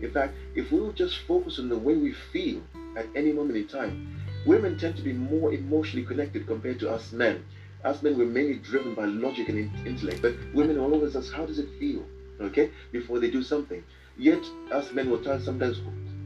In 0.00 0.10
fact, 0.12 0.34
if 0.54 0.70
we 0.70 0.80
would 0.80 0.96
just 0.96 1.18
focus 1.26 1.58
on 1.58 1.68
the 1.68 1.76
way 1.76 1.94
we 1.94 2.14
feel 2.32 2.62
at 2.96 3.06
any 3.14 3.32
moment 3.32 3.58
in 3.58 3.66
time, 3.66 4.27
women 4.46 4.78
tend 4.78 4.96
to 4.96 5.02
be 5.02 5.12
more 5.12 5.52
emotionally 5.52 6.04
connected 6.06 6.46
compared 6.46 6.78
to 6.80 6.90
us 6.90 7.12
men. 7.12 7.44
Us 7.84 8.02
men, 8.02 8.18
we're 8.18 8.26
mainly 8.26 8.56
driven 8.56 8.94
by 8.94 9.04
logic 9.04 9.48
and 9.48 9.58
intellect, 9.86 10.20
but 10.20 10.34
women 10.54 10.78
always 10.78 11.14
ask, 11.16 11.32
how 11.32 11.46
does 11.46 11.58
it 11.58 11.68
feel? 11.78 12.04
Okay, 12.40 12.70
before 12.92 13.18
they 13.18 13.30
do 13.30 13.42
something. 13.42 13.82
Yet, 14.16 14.44
us 14.72 14.92
men 14.92 15.10
will 15.10 15.22
try 15.22 15.38
sometimes 15.38 15.80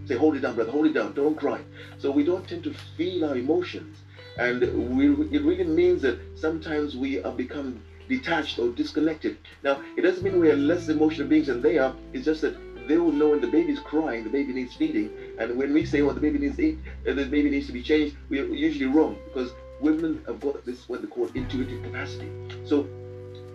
say, 0.04 0.16
hold 0.16 0.36
it 0.36 0.40
down, 0.40 0.54
brother, 0.54 0.70
hold 0.70 0.86
it 0.86 0.94
down, 0.94 1.14
don't 1.14 1.36
cry. 1.36 1.60
So 1.98 2.10
we 2.10 2.24
don't 2.24 2.46
tend 2.46 2.64
to 2.64 2.74
feel 2.96 3.24
our 3.24 3.36
emotions. 3.36 3.98
And 4.38 4.96
we, 4.96 5.36
it 5.36 5.42
really 5.42 5.64
means 5.64 6.02
that 6.02 6.18
sometimes 6.34 6.96
we 6.96 7.22
are 7.22 7.32
become 7.32 7.80
detached 8.08 8.58
or 8.58 8.68
disconnected. 8.70 9.38
Now, 9.62 9.82
it 9.96 10.02
doesn't 10.02 10.22
mean 10.22 10.40
we 10.40 10.50
are 10.50 10.56
less 10.56 10.88
emotional 10.88 11.28
beings 11.28 11.46
than 11.46 11.62
they 11.62 11.78
are. 11.78 11.94
It's 12.12 12.24
just 12.24 12.40
that 12.42 12.56
they 12.88 12.98
will 12.98 13.12
know 13.12 13.30
when 13.30 13.40
the 13.40 13.46
baby's 13.46 13.80
crying, 13.80 14.24
the 14.24 14.30
baby 14.30 14.52
needs 14.52 14.74
feeding. 14.74 15.10
And 15.38 15.56
when 15.56 15.72
we 15.72 15.84
say, 15.84 16.02
well, 16.02 16.14
the 16.14 16.20
baby 16.20 16.38
needs 16.38 16.56
to 16.56 16.62
eat, 16.62 16.78
the 17.04 17.14
baby 17.14 17.50
needs 17.50 17.66
to 17.66 17.72
be 17.72 17.82
changed, 17.82 18.16
we're 18.28 18.46
usually 18.46 18.86
wrong 18.86 19.16
because 19.24 19.52
women 19.80 20.22
have 20.26 20.40
got 20.40 20.64
this, 20.64 20.88
what 20.88 21.02
they 21.02 21.08
call 21.08 21.28
intuitive 21.34 21.82
capacity. 21.82 22.30
So 22.64 22.86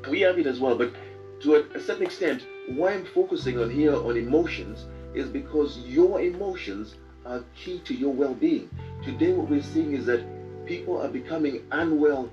we 0.10 0.22
have 0.22 0.38
it 0.38 0.48
as 0.48 0.60
well. 0.60 0.78
But 0.78 0.94
to 1.42 1.56
a, 1.56 1.60
a 1.76 1.80
certain 1.80 2.04
extent, 2.04 2.46
why 2.70 2.94
I'm 2.94 3.06
focusing 3.06 3.60
on 3.60 3.70
here 3.70 3.96
on 3.96 4.18
emotions 4.18 4.86
is 5.14 5.30
because 5.30 5.78
your 5.80 6.22
emotions 6.22 6.96
are 7.26 7.44
key 7.56 7.80
to 7.80 7.94
your 7.94 8.14
well-being. 8.14 8.70
Today, 9.04 9.34
what 9.34 9.50
we're 9.50 9.62
seeing 9.62 9.94
is 9.94 10.06
that 10.06 10.26
people 10.66 11.02
are 11.02 11.10
becoming 11.10 11.64
unwell 11.72 12.30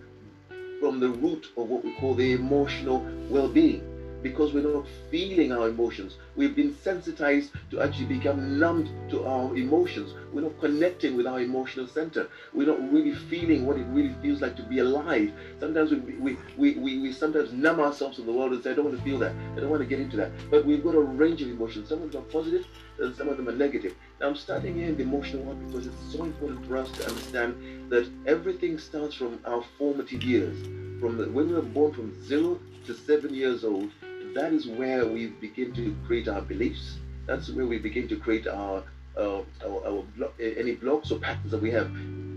from 0.81 1.01
the 1.01 1.09
root 1.09 1.47
of 1.57 1.69
what 1.69 1.85
we 1.85 1.95
call 1.95 2.15
the 2.15 2.33
emotional 2.33 3.01
well-being 3.31 3.94
because 4.25 4.55
we're 4.55 4.63
not 4.63 4.87
feeling 5.11 5.53
our 5.53 5.69
emotions. 5.69 6.17
We've 6.35 6.57
been 6.57 6.75
sensitized 6.83 7.51
to 7.71 7.83
actually 7.83 8.07
become 8.07 8.59
numbed 8.59 8.89
to 9.11 9.25
our 9.27 9.55
emotions. 9.55 10.15
We're 10.33 10.41
not 10.41 10.59
connecting 10.59 11.15
with 11.15 11.27
our 11.27 11.41
emotional 11.41 11.87
center. 11.87 12.29
We're 12.55 12.67
not 12.67 12.81
really 12.91 13.15
feeling 13.15 13.67
what 13.67 13.77
it 13.77 13.85
really 13.89 14.15
feels 14.23 14.41
like 14.41 14.57
to 14.57 14.63
be 14.63 14.79
alive. 14.79 15.31
Sometimes 15.61 15.91
we, 15.91 15.99
we, 15.99 16.37
we, 16.57 16.75
we, 16.77 16.99
we 17.01 17.13
sometimes 17.13 17.53
numb 17.53 17.81
ourselves 17.81 18.17
to 18.17 18.23
the 18.23 18.33
world 18.33 18.53
and 18.53 18.65
say, 18.65 18.71
I 18.71 18.75
don't 18.75 18.87
want 18.87 18.97
to 18.97 19.05
feel 19.05 19.19
that. 19.19 19.33
I 19.57 19.61
don't 19.61 19.69
want 19.69 19.83
to 19.83 19.89
get 19.89 20.01
into 20.01 20.17
that. 20.17 20.31
But 20.51 20.65
we've 20.65 20.83
got 20.83 20.95
a 20.95 21.01
range 21.01 21.43
of 21.43 21.51
emotions. 21.51 21.91
Some 21.91 22.01
of 22.01 22.11
them 22.11 22.23
are 22.23 22.25
positive 22.25 22.67
and 22.99 23.15
some 23.15 23.29
of 23.29 23.37
them 23.37 23.47
are 23.51 23.53
negative. 23.53 23.95
Now 24.21 24.29
I'm 24.29 24.37
starting 24.37 24.75
here 24.77 24.89
in 24.89 24.97
the 24.97 25.03
emotional 25.03 25.43
one 25.43 25.67
because 25.67 25.87
it's 25.87 26.13
so 26.13 26.25
important 26.25 26.67
for 26.67 26.79
us 26.79 26.91
to 26.93 27.07
understand 27.09 27.91
that 27.91 28.09
everything 28.27 28.79
starts 28.79 29.15
from 29.15 29.39
our 29.45 29.63
formative 29.77 30.23
years. 30.23 30.59
From 30.99 31.19
the, 31.19 31.29
when 31.29 31.49
we 31.49 31.55
were 31.55 31.61
born 31.61 31.93
from 31.93 32.25
zero 32.25 32.59
to 32.87 32.95
seven 32.95 33.35
years 33.35 33.65
old, 33.65 33.91
that 34.35 34.53
is 34.53 34.67
where 34.67 35.07
we 35.07 35.29
begin 35.29 35.73
to 35.75 35.95
create 36.07 36.29
our 36.29 36.43
beliefs. 36.43 36.99
That's 37.27 37.51
where 37.51 37.67
we 37.67 37.79
begin 37.79 38.09
to 38.09 38.17
create 38.17 38.47
our, 38.47 38.83
uh, 39.17 39.39
our, 39.65 39.87
our 39.87 40.03
blo- 40.17 40.33
any 40.41 40.75
blocks 40.75 41.13
or 41.13 41.19
patterns 41.19 41.53
that 41.53 41.63
we 41.63 41.71
have. 41.71 41.91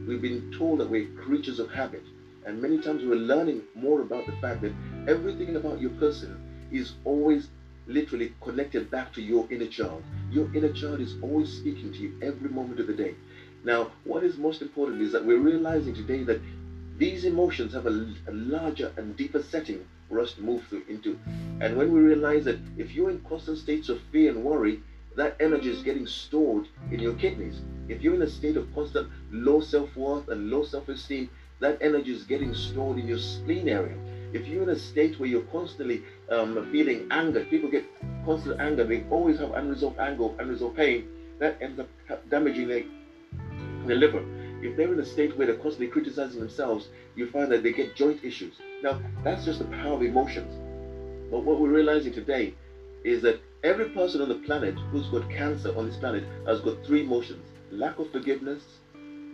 We've 0.07 0.21
been 0.21 0.53
told 0.57 0.79
that 0.79 0.89
we're 0.89 1.07
creatures 1.21 1.59
of 1.59 1.71
habit. 1.71 2.03
And 2.45 2.61
many 2.61 2.79
times 2.79 3.03
we're 3.03 3.15
learning 3.15 3.63
more 3.75 4.01
about 4.01 4.25
the 4.25 4.31
fact 4.33 4.61
that 4.61 4.71
everything 5.07 5.55
about 5.55 5.81
your 5.81 5.89
person 5.91 6.69
is 6.71 6.93
always 7.03 7.49
literally 7.87 8.33
connected 8.41 8.91
back 8.91 9.11
to 9.13 9.21
your 9.21 9.47
inner 9.51 9.67
child. 9.67 10.03
Your 10.31 10.53
inner 10.55 10.71
child 10.71 11.01
is 11.01 11.15
always 11.21 11.51
speaking 11.51 11.91
to 11.93 11.97
you 11.97 12.13
every 12.21 12.49
moment 12.49 12.79
of 12.79 12.87
the 12.87 12.93
day. 12.93 13.15
Now, 13.63 13.91
what 14.03 14.23
is 14.23 14.37
most 14.37 14.61
important 14.61 15.01
is 15.01 15.11
that 15.13 15.25
we're 15.25 15.39
realizing 15.39 15.93
today 15.95 16.23
that 16.23 16.39
these 16.97 17.25
emotions 17.25 17.73
have 17.73 17.85
a, 17.87 18.07
a 18.27 18.31
larger 18.31 18.91
and 18.97 19.17
deeper 19.17 19.41
setting 19.41 19.83
for 20.07 20.19
us 20.19 20.33
to 20.33 20.41
move 20.41 20.63
through 20.67 20.83
into. 20.87 21.19
And 21.61 21.77
when 21.77 21.91
we 21.91 21.99
realize 21.99 22.45
that 22.45 22.59
if 22.77 22.91
you're 22.91 23.09
in 23.09 23.19
constant 23.21 23.57
states 23.57 23.89
of 23.89 24.01
fear 24.11 24.31
and 24.31 24.43
worry, 24.43 24.81
that 25.15 25.35
energy 25.39 25.69
is 25.69 25.81
getting 25.81 26.05
stored 26.05 26.67
in 26.91 26.99
your 26.99 27.15
kidneys. 27.15 27.61
If 27.87 28.01
you're 28.01 28.15
in 28.15 28.21
a 28.21 28.29
state 28.29 28.55
of 28.55 28.73
constant 28.75 29.09
low 29.31 29.61
self-worth 29.61 30.29
and 30.29 30.49
low 30.49 30.63
self-esteem, 30.63 31.29
that 31.59 31.79
energy 31.81 32.13
is 32.13 32.23
getting 32.23 32.53
stored 32.53 32.99
in 32.99 33.07
your 33.07 33.17
spleen 33.17 33.67
area. 33.67 33.97
If 34.33 34.47
you're 34.47 34.63
in 34.63 34.69
a 34.69 34.77
state 34.77 35.19
where 35.19 35.27
you're 35.27 35.41
constantly 35.43 36.03
um, 36.29 36.69
feeling 36.71 37.07
anger, 37.09 37.45
people 37.45 37.69
get 37.69 37.85
constant 38.25 38.59
anger, 38.59 38.83
they 38.83 39.03
always 39.09 39.39
have 39.39 39.53
unresolved 39.53 39.97
anger, 39.97 40.29
unresolved 40.37 40.75
pain, 40.75 41.07
that 41.39 41.57
ends 41.61 41.79
up 41.79 41.87
damaging 42.29 42.67
their, 42.67 42.83
their 43.85 43.95
liver. 43.95 44.23
If 44.61 44.75
they're 44.75 44.91
in 44.91 44.99
a 44.99 45.05
state 45.05 45.37
where 45.37 45.47
they're 45.47 45.55
constantly 45.55 45.87
criticizing 45.87 46.39
themselves, 46.39 46.87
you 47.15 47.29
find 47.29 47.51
that 47.51 47.63
they 47.63 47.71
get 47.71 47.95
joint 47.95 48.23
issues. 48.23 48.55
Now, 48.81 49.01
that's 49.23 49.45
just 49.45 49.59
the 49.59 49.65
power 49.65 49.93
of 49.93 50.01
emotions. 50.01 50.53
But 51.31 51.43
what 51.43 51.59
we're 51.59 51.69
realizing 51.69 52.13
today 52.13 52.53
is 53.03 53.21
that 53.21 53.39
every 53.63 53.89
person 53.89 54.21
on 54.21 54.29
the 54.29 54.35
planet 54.35 54.75
who's 54.91 55.07
got 55.07 55.29
cancer 55.29 55.75
on 55.77 55.85
this 55.85 55.97
planet 55.97 56.23
has 56.45 56.59
got 56.61 56.85
three 56.85 57.01
emotions 57.01 57.49
lack 57.71 57.99
of 57.99 58.09
forgiveness, 58.11 58.63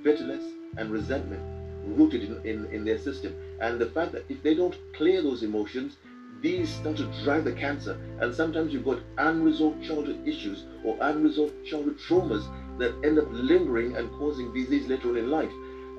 bitterness, 0.04 0.44
and 0.78 0.92
resentment 0.92 1.42
rooted 1.86 2.24
in, 2.24 2.42
in, 2.46 2.66
in 2.74 2.84
their 2.84 2.98
system. 2.98 3.36
And 3.62 3.80
the 3.80 3.88
fact 3.88 4.12
that 4.14 4.26
if 4.30 4.42
they 4.42 4.56
don't 4.56 4.76
clear 4.94 5.22
those 5.22 5.44
emotions, 5.44 5.98
these 6.42 6.70
start 6.70 6.98
to 6.98 7.24
drive 7.24 7.46
the 7.46 7.52
cancer. 7.54 7.98
And 8.20 8.34
sometimes 8.34 8.74
you've 8.74 8.86
got 8.86 9.00
unresolved 9.18 9.84
childhood 9.84 10.28
issues 10.28 10.64
or 10.84 10.98
unresolved 11.00 11.54
childhood 11.66 11.98
traumas 12.00 12.46
that 12.78 12.96
end 13.04 13.20
up 13.20 13.28
lingering 13.30 13.96
and 13.96 14.12
causing 14.18 14.54
disease 14.54 14.88
later 14.88 15.10
on 15.10 15.18
in 15.18 15.30
life. 15.30 15.52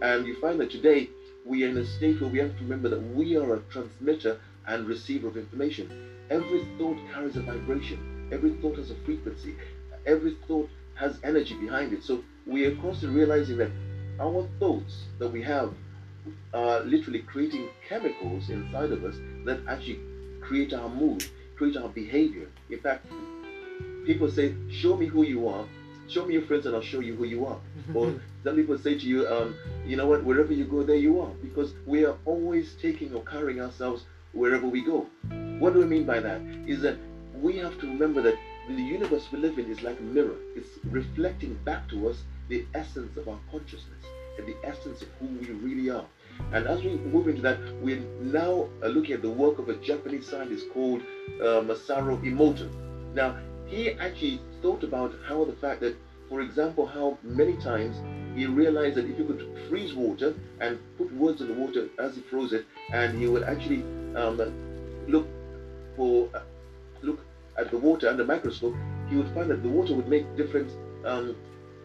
And 0.02 0.26
you 0.26 0.37
find 0.40 0.61
that 0.61 0.71
today 0.71 1.11
we 1.45 1.64
are 1.64 1.69
in 1.69 1.78
a 1.78 1.87
state 1.87 2.21
where 2.21 2.31
we 2.31 2.38
have 2.38 2.57
to 2.57 2.62
remember 2.62 2.88
that 2.88 3.02
we 3.14 3.37
are 3.37 3.54
a 3.54 3.61
transmitter 3.71 4.40
and 4.66 4.87
receiver 4.87 5.28
of 5.28 5.37
information. 5.37 5.90
Every 6.31 6.66
thought 6.78 6.97
carries 7.12 7.37
a 7.37 7.43
vibration. 7.43 8.31
Every 8.33 8.54
thought 8.54 8.76
has 8.76 8.90
a 8.90 8.97
frequency. 9.04 9.54
Every 10.07 10.37
thought 10.49 10.69
has 10.95 11.19
energy 11.23 11.54
behind 11.54 11.93
it. 11.93 12.02
So 12.02 12.25
we 12.47 12.64
are 12.64 12.76
constantly 12.76 13.19
realizing 13.19 13.59
that 13.59 13.71
our 14.21 14.49
thoughts 14.59 15.04
that 15.19 15.28
we 15.28 15.43
have 15.43 15.75
are 16.52 16.81
literally 16.81 17.21
creating 17.21 17.69
chemicals 17.88 18.49
inside 18.49 18.93
of 18.93 19.04
us 19.04 19.16
that 19.45 19.61
actually 19.69 20.00
create 20.40 20.73
our 20.73 20.88
mood, 20.88 21.25
create 21.57 21.76
our 21.76 21.88
behavior. 21.88 22.49
In 22.71 22.81
fact, 22.81 23.07
people 24.07 24.31
say, 24.31 24.54
show 24.71 24.97
me 24.97 25.07
who 25.07 25.25
you 25.25 25.49
are, 25.49 25.66
show 26.08 26.25
me 26.25 26.34
your 26.34 26.42
friends 26.42 26.66
and 26.66 26.75
I'll 26.75 26.82
show 26.82 27.00
you 27.00 27.14
who 27.16 27.25
you 27.25 27.46
are. 27.46 27.58
or 27.94 28.14
some 28.42 28.56
people 28.56 28.78
say 28.78 28.99
to 28.99 29.06
you, 29.06 29.26
um, 29.28 29.54
you 29.87 29.96
know 29.96 30.06
what, 30.06 30.25
wherever 30.25 30.52
you 30.52 30.64
go, 30.64 30.82
there 30.82 30.96
you 30.96 31.20
are. 31.20 31.30
Because 31.42 31.75
we 31.87 32.04
are 32.04 32.16
always 32.25 32.75
taking 32.80 33.14
or 33.14 33.23
carrying 33.25 33.61
ourselves 33.61 34.04
wherever 34.32 34.66
we 34.66 34.82
go. 34.82 35.06
What 35.58 35.75
do 35.75 35.82
I 35.82 35.87
mean 35.87 36.04
by 36.04 36.20
that? 36.20 36.40
Is 36.66 36.82
that 36.82 36.96
we 37.40 37.56
have 37.58 37.78
to 37.80 37.87
remember 37.87 38.23
that 38.23 38.37
the 38.68 38.75
universe 38.75 39.26
we 39.30 39.38
live 39.38 39.58
in 39.58 39.70
is 39.70 39.82
like 39.82 39.99
a 39.99 40.02
mirror. 40.02 40.37
It's 40.56 40.78
reflecting 40.84 41.54
back 41.64 41.88
to 41.90 42.08
us 42.08 42.23
the 42.49 42.64
essence 42.75 43.16
of 43.16 43.28
our 43.28 43.38
consciousness 43.50 44.04
and 44.38 44.46
the 44.46 44.56
essence 44.64 45.02
of 45.02 45.08
who 45.20 45.26
we 45.26 45.46
really 45.46 45.90
are. 45.90 46.04
And 46.52 46.66
as 46.66 46.82
we 46.82 46.96
move 46.96 47.28
into 47.28 47.42
that, 47.42 47.58
we're 47.80 48.02
now 48.20 48.68
looking 48.82 49.14
at 49.14 49.23
the 49.23 49.30
work 49.30 49.58
of 49.58 49.68
a 49.68 49.76
Japanese 49.76 50.28
scientist 50.28 50.66
called 50.73 51.02
uh, 51.40 51.62
Masaru 51.62 52.20
Emoto. 52.25 52.68
Now, 53.14 53.37
he 53.66 53.92
actually 53.92 54.40
thought 54.64 54.83
about 54.83 55.12
how 55.28 55.44
the 55.44 55.52
fact 55.52 55.83
that, 55.83 55.94
for 56.30 56.40
example, 56.40 56.87
how 56.87 57.18
many 57.23 57.54
times 57.59 57.94
he 58.35 58.47
realized 58.47 58.94
that 58.97 59.04
if 59.04 59.18
you 59.18 59.26
could 59.26 59.68
freeze 59.68 59.92
water 59.92 60.33
and 60.59 60.78
put 60.97 61.12
words 61.12 61.42
in 61.42 61.49
the 61.49 61.54
water 61.54 61.87
as 61.99 62.14
he 62.14 62.23
froze 62.23 62.54
it, 62.54 62.64
and 62.90 63.18
he 63.18 63.26
would 63.26 63.42
actually 63.42 63.83
um, 64.16 64.40
look 65.06 65.26
for 65.97 66.30
uh, 66.33 66.40
look 67.02 67.21
at 67.59 67.71
the 67.71 67.76
water 67.76 68.09
under 68.09 68.25
microscope, 68.25 68.75
he 69.11 69.16
would 69.16 69.28
find 69.35 69.50
that 69.50 69.62
the 69.62 69.68
water 69.68 69.94
would 69.94 70.09
make 70.09 70.25
different 70.35 70.71
um, 71.04 71.37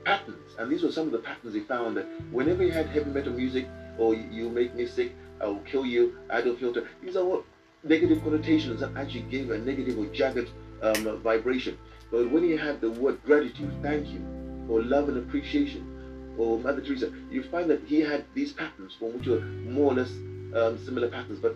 patterns. 0.06 0.56
And 0.58 0.72
these 0.72 0.82
were 0.82 0.92
some 0.94 1.06
of 1.06 1.12
the 1.12 1.20
patterns 1.20 1.54
he 1.54 1.60
found 1.60 1.98
that 1.98 2.08
whenever 2.32 2.64
he 2.64 2.70
had 2.70 2.86
heavy 2.88 3.12
metal 3.12 3.34
music 3.34 3.68
or 3.98 4.14
you 4.14 4.50
make 4.50 4.74
me 4.74 4.88
sick, 4.88 5.12
I 5.42 5.48
will 5.48 5.66
kill 5.72 5.86
you, 5.86 6.18
I 6.30 6.40
don't 6.40 6.58
filter. 6.58 6.88
These 7.04 7.18
are 7.18 7.26
all 7.26 7.44
negative 7.84 8.24
connotations 8.24 8.80
that 8.80 8.96
actually 8.96 9.26
give 9.30 9.52
a 9.52 9.58
negative 9.58 10.00
or 10.00 10.06
jagged 10.06 10.50
um, 10.82 11.20
vibration. 11.22 11.78
But 12.12 12.32
when 12.32 12.44
you 12.44 12.58
have 12.58 12.82
the 12.82 12.90
word 12.90 13.24
gratitude, 13.24 13.72
thank 13.82 14.08
you, 14.08 14.22
or 14.70 14.82
love 14.82 15.10
and 15.10 15.18
appreciation, 15.18 16.36
or 16.38 16.58
Mother 16.60 16.82
Teresa, 16.82 17.12
you 17.30 17.44
find 17.44 17.70
that 17.70 17.84
he 17.84 18.00
had 18.02 18.26
these 18.34 18.54
patterns, 18.54 18.96
which 19.00 19.28
are 19.28 19.42
more 19.42 19.92
or 19.92 19.96
less 19.96 20.12
um, 20.56 20.84
similar 20.84 21.08
patterns. 21.08 21.40
But 21.40 21.56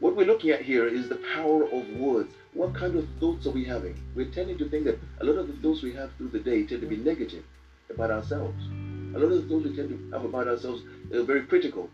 what 0.00 0.16
we're 0.16 0.26
looking 0.26 0.50
at 0.50 0.62
here 0.62 0.86
is 0.86 1.08
the 1.08 1.20
power 1.34 1.64
of 1.64 1.88
words. 1.96 2.32
What 2.52 2.74
kind 2.74 2.96
of 2.96 3.08
thoughts 3.20 3.46
are 3.46 3.50
we 3.50 3.64
having? 3.64 3.96
We're 4.14 4.30
tending 4.30 4.58
to 4.58 4.68
think 4.68 4.84
that 4.84 4.98
a 5.20 5.24
lot 5.24 5.36
of 5.36 5.46
the 5.48 5.54
thoughts 5.54 5.82
we 5.82 5.94
have 5.94 6.10
through 6.16 6.28
the 6.28 6.40
day 6.40 6.66
tend 6.66 6.80
to 6.82 6.86
be 6.86 6.96
negative 6.96 7.44
about 7.88 8.10
ourselves. 8.10 8.62
a 9.14 9.18
lot 9.18 9.32
of 9.32 9.42
the 9.42 9.48
thoughts 9.48 9.66
we 9.66 9.76
tend 9.76 9.88
to 9.88 10.10
have 10.12 10.24
about 10.24 10.48
ourselves 10.48 10.82
are 11.14 11.22
very 11.22 11.42
critical. 11.42 11.88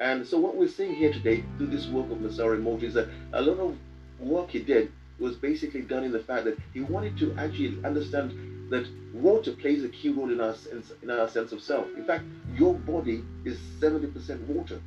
And 0.00 0.26
so 0.26 0.38
what 0.38 0.56
we're 0.56 0.68
seeing 0.68 0.94
here 0.94 1.12
today 1.12 1.44
through 1.56 1.68
this 1.68 1.86
work 1.86 2.10
of 2.10 2.18
Masaru 2.18 2.60
Emoto 2.60 2.82
is 2.82 2.94
that 2.94 3.08
a 3.32 3.40
lot 3.40 3.58
of 3.58 3.76
work 4.20 4.50
he 4.50 4.60
did 4.60 4.92
was 5.22 5.36
basically 5.36 5.82
done 5.82 6.04
in 6.04 6.12
the 6.12 6.18
fact 6.18 6.44
that 6.44 6.58
he 6.74 6.80
wanted 6.80 7.16
to 7.18 7.34
actually 7.38 7.78
understand 7.84 8.70
that 8.70 8.86
water 9.14 9.52
plays 9.52 9.84
a 9.84 9.88
key 9.88 10.08
role 10.08 10.30
in 10.30 10.40
our 10.40 10.54
sense, 10.54 10.92
in 11.02 11.10
our 11.10 11.28
sense 11.28 11.52
of 11.52 11.62
self. 11.62 11.86
In 11.96 12.04
fact, 12.04 12.24
your 12.54 12.74
body 12.74 13.22
is 13.44 13.58
70% 13.80 14.40
water. 14.46 14.80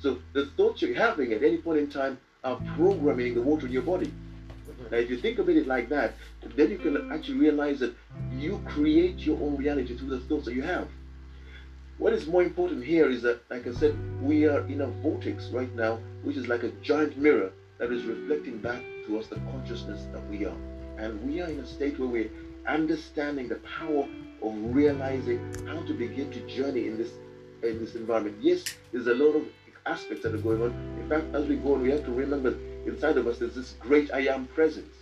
So 0.00 0.18
the 0.32 0.46
thoughts 0.56 0.82
you're 0.82 0.94
having 0.94 1.32
at 1.32 1.42
any 1.42 1.58
point 1.58 1.78
in 1.78 1.90
time 1.90 2.18
are 2.44 2.60
programming 2.76 3.34
the 3.34 3.42
water 3.42 3.66
in 3.66 3.72
your 3.72 3.82
body. 3.82 4.06
Mm-hmm. 4.06 4.94
Now, 4.94 4.98
if 4.98 5.10
you 5.10 5.18
think 5.18 5.38
of 5.38 5.48
it 5.48 5.66
like 5.66 5.88
that, 5.90 6.14
then 6.56 6.70
you 6.70 6.78
can 6.78 7.12
actually 7.12 7.38
realize 7.38 7.80
that 7.80 7.94
you 8.32 8.62
create 8.66 9.18
your 9.18 9.40
own 9.40 9.56
reality 9.56 9.96
through 9.96 10.10
the 10.10 10.20
thoughts 10.20 10.46
that 10.46 10.54
you 10.54 10.62
have. 10.62 10.88
What 11.98 12.14
is 12.14 12.26
more 12.26 12.42
important 12.42 12.82
here 12.84 13.10
is 13.10 13.22
that, 13.22 13.42
like 13.50 13.66
I 13.66 13.72
said, 13.72 13.94
we 14.22 14.46
are 14.46 14.66
in 14.66 14.80
a 14.80 14.86
vortex 14.86 15.48
right 15.48 15.72
now, 15.74 15.98
which 16.24 16.36
is 16.36 16.48
like 16.48 16.62
a 16.62 16.70
giant 16.82 17.18
mirror 17.18 17.52
that 17.80 17.90
is 17.90 18.04
reflecting 18.04 18.58
back 18.58 18.82
to 19.06 19.18
us 19.18 19.26
the 19.26 19.36
consciousness 19.50 20.06
that 20.12 20.24
we 20.28 20.44
are. 20.44 20.56
And 20.98 21.20
we 21.26 21.40
are 21.40 21.48
in 21.48 21.58
a 21.58 21.66
state 21.66 21.98
where 21.98 22.08
we're 22.08 22.30
understanding 22.68 23.48
the 23.48 23.56
power 23.56 24.06
of 24.42 24.54
realizing 24.74 25.40
how 25.66 25.80
to 25.86 25.94
begin 25.94 26.30
to 26.30 26.40
journey 26.46 26.86
in 26.86 26.98
this 26.98 27.10
in 27.62 27.78
this 27.78 27.94
environment. 27.94 28.36
Yes, 28.40 28.64
there's 28.92 29.06
a 29.06 29.14
lot 29.14 29.34
of 29.34 29.44
aspects 29.86 30.22
that 30.22 30.34
are 30.34 30.38
going 30.38 30.62
on. 30.62 30.70
In 31.00 31.08
fact, 31.08 31.34
as 31.34 31.46
we 31.46 31.56
go 31.56 31.74
on, 31.74 31.82
we 31.82 31.90
have 31.90 32.04
to 32.04 32.12
remember 32.12 32.54
inside 32.86 33.16
of 33.16 33.26
us 33.26 33.38
there's 33.38 33.54
this 33.54 33.74
great 33.80 34.12
I 34.12 34.20
am 34.20 34.46
presence. 34.46 34.94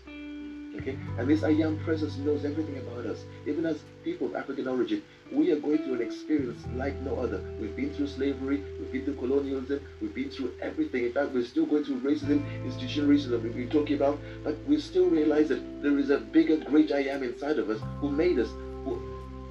Okay? 0.79 0.97
And 1.19 1.29
this 1.29 1.43
I 1.43 1.51
am 1.51 1.79
presence 1.85 2.17
knows 2.17 2.45
everything 2.45 2.79
about 2.79 3.07
us. 3.07 3.25
Even 3.47 3.67
as 3.67 3.83
people 4.05 4.29
of 4.29 4.37
African 4.37 4.69
origin, 4.69 5.03
we 5.33 5.51
are 5.51 5.59
going 5.59 5.79
through 5.79 5.95
an 5.95 6.03
experience 6.03 6.63
like 6.75 6.95
no 7.03 7.17
other. 7.19 7.43
We've 7.61 7.75
been 7.77 7.93
through 7.95 8.07
slavery, 8.07 8.63
we've 8.79 8.93
been 8.93 9.05
through 9.05 9.17
colonialism, 9.17 9.81
we've 10.01 10.15
been 10.15 10.31
through 10.31 10.53
everything. 10.61 11.05
In 11.05 11.13
fact, 11.13 11.33
we're 11.33 11.45
still 11.45 11.67
going 11.67 11.85
through 11.85 12.01
racism, 12.01 12.43
institutional 12.65 13.11
racism 13.11 13.43
we've 13.43 13.55
been 13.55 13.71
talking 13.71 13.97
about, 13.97 14.19
but 14.45 14.57
we 14.67 14.81
still 14.81 15.07
realize 15.07 15.49
that 15.49 15.83
there 15.83 15.99
is 15.99 16.11
a 16.11 16.19
bigger, 16.19 16.57
great 16.57 16.93
I 16.93 17.01
am 17.01 17.23
inside 17.23 17.59
of 17.59 17.71
us 17.71 17.81
who 18.01 18.11
made 18.11 18.39
us, 18.39 18.49
who 18.85 19.01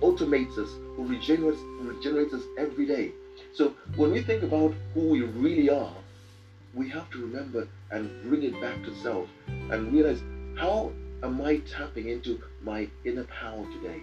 automates 0.01 0.57
us, 0.57 0.69
who 0.95 1.05
regenerates, 1.05 1.59
regenerates 1.81 2.33
us 2.33 2.43
every 2.57 2.85
day. 2.85 3.11
So 3.53 3.73
when 3.95 4.11
we 4.11 4.21
think 4.21 4.43
about 4.43 4.73
who 4.93 5.09
we 5.09 5.21
really 5.21 5.69
are, 5.69 5.93
we 6.73 6.89
have 6.89 7.09
to 7.11 7.19
remember 7.19 7.67
and 7.91 8.09
bring 8.23 8.43
it 8.43 8.59
back 8.61 8.83
to 8.83 8.95
self 9.01 9.27
and 9.47 9.91
realize 9.91 10.21
how 10.57 10.91
am 11.23 11.41
I 11.41 11.57
tapping 11.57 12.09
into 12.09 12.41
my 12.61 12.87
inner 13.03 13.23
power 13.25 13.65
today? 13.73 14.01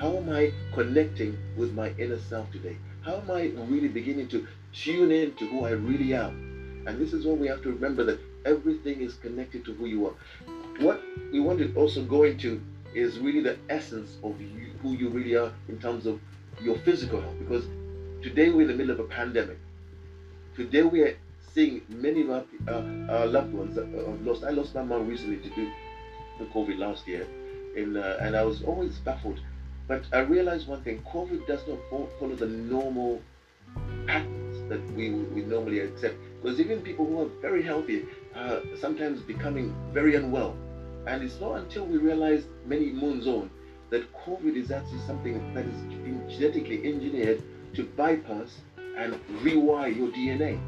How 0.00 0.16
am 0.16 0.30
I 0.30 0.52
connecting 0.72 1.36
with 1.56 1.74
my 1.74 1.90
inner 1.98 2.18
self 2.18 2.50
today? 2.50 2.76
How 3.02 3.16
am 3.16 3.30
I 3.30 3.52
really 3.68 3.88
beginning 3.88 4.28
to 4.28 4.46
tune 4.72 5.10
in 5.10 5.34
to 5.34 5.46
who 5.46 5.64
I 5.64 5.70
really 5.70 6.14
am? 6.14 6.84
And 6.86 6.98
this 6.98 7.12
is 7.12 7.26
what 7.26 7.38
we 7.38 7.46
have 7.48 7.62
to 7.62 7.70
remember 7.70 8.04
that 8.04 8.20
everything 8.46 9.02
is 9.02 9.14
connected 9.14 9.64
to 9.66 9.74
who 9.74 9.86
you 9.86 10.06
are. 10.06 10.14
What 10.78 11.02
we 11.30 11.40
want 11.40 11.58
to 11.58 11.74
also 11.74 12.02
go 12.04 12.22
into 12.22 12.62
is 12.94 13.18
really 13.18 13.42
the 13.42 13.58
essence 13.68 14.16
of 14.22 14.40
you, 14.40 14.70
who 14.82 14.92
you 14.92 15.10
really 15.10 15.36
are 15.36 15.52
in 15.68 15.78
terms 15.78 16.06
of 16.06 16.18
your 16.62 16.78
physical 16.78 17.20
health. 17.20 17.38
Because 17.38 17.66
today 18.22 18.50
we're 18.50 18.62
in 18.62 18.68
the 18.68 18.74
middle 18.74 18.92
of 18.92 19.00
a 19.00 19.04
pandemic. 19.04 19.58
Today 20.56 20.82
we 20.82 21.02
are 21.02 21.16
seeing 21.52 21.82
many 21.90 22.22
of 22.22 22.30
our, 22.30 22.44
uh, 22.68 23.12
our 23.12 23.26
loved 23.26 23.52
ones 23.52 23.74
that 23.74 23.86
have 23.86 24.22
lost. 24.22 24.44
I 24.44 24.50
lost 24.50 24.74
my 24.74 24.82
mom 24.82 25.06
recently 25.06 25.36
to 25.36 25.54
do 25.54 25.70
the 26.40 26.46
COVID 26.46 26.78
last 26.78 27.06
year, 27.06 27.26
in, 27.76 27.96
uh, 27.96 28.18
and 28.20 28.36
I 28.36 28.42
was 28.42 28.62
always 28.62 28.98
baffled. 28.98 29.40
But 29.86 30.02
I 30.12 30.20
realized 30.20 30.66
one 30.66 30.82
thing: 30.82 31.02
COVID 31.02 31.46
does 31.46 31.60
not 31.68 31.78
follow 32.18 32.34
the 32.34 32.46
normal 32.46 33.22
patterns 34.06 34.68
that 34.68 34.82
we 34.94 35.10
we 35.10 35.42
normally 35.42 35.80
accept. 35.80 36.16
Because 36.42 36.58
even 36.60 36.80
people 36.80 37.06
who 37.06 37.20
are 37.20 37.30
very 37.40 37.62
healthy 37.62 38.06
are 38.34 38.60
sometimes 38.80 39.20
becoming 39.20 39.74
very 39.92 40.16
unwell, 40.16 40.56
and 41.06 41.22
it's 41.22 41.38
not 41.40 41.54
until 41.56 41.86
we 41.86 41.98
realize 41.98 42.44
many 42.66 42.90
moons 42.90 43.26
on 43.26 43.50
that 43.90 44.10
COVID 44.24 44.56
is 44.56 44.70
actually 44.70 45.00
something 45.06 45.54
that 45.54 45.64
has 45.64 45.82
been 46.06 46.24
genetically 46.28 46.84
engineered 46.84 47.42
to 47.74 47.84
bypass 47.96 48.60
and 48.96 49.14
rewire 49.42 49.94
your 49.94 50.08
DNA. 50.08 50.58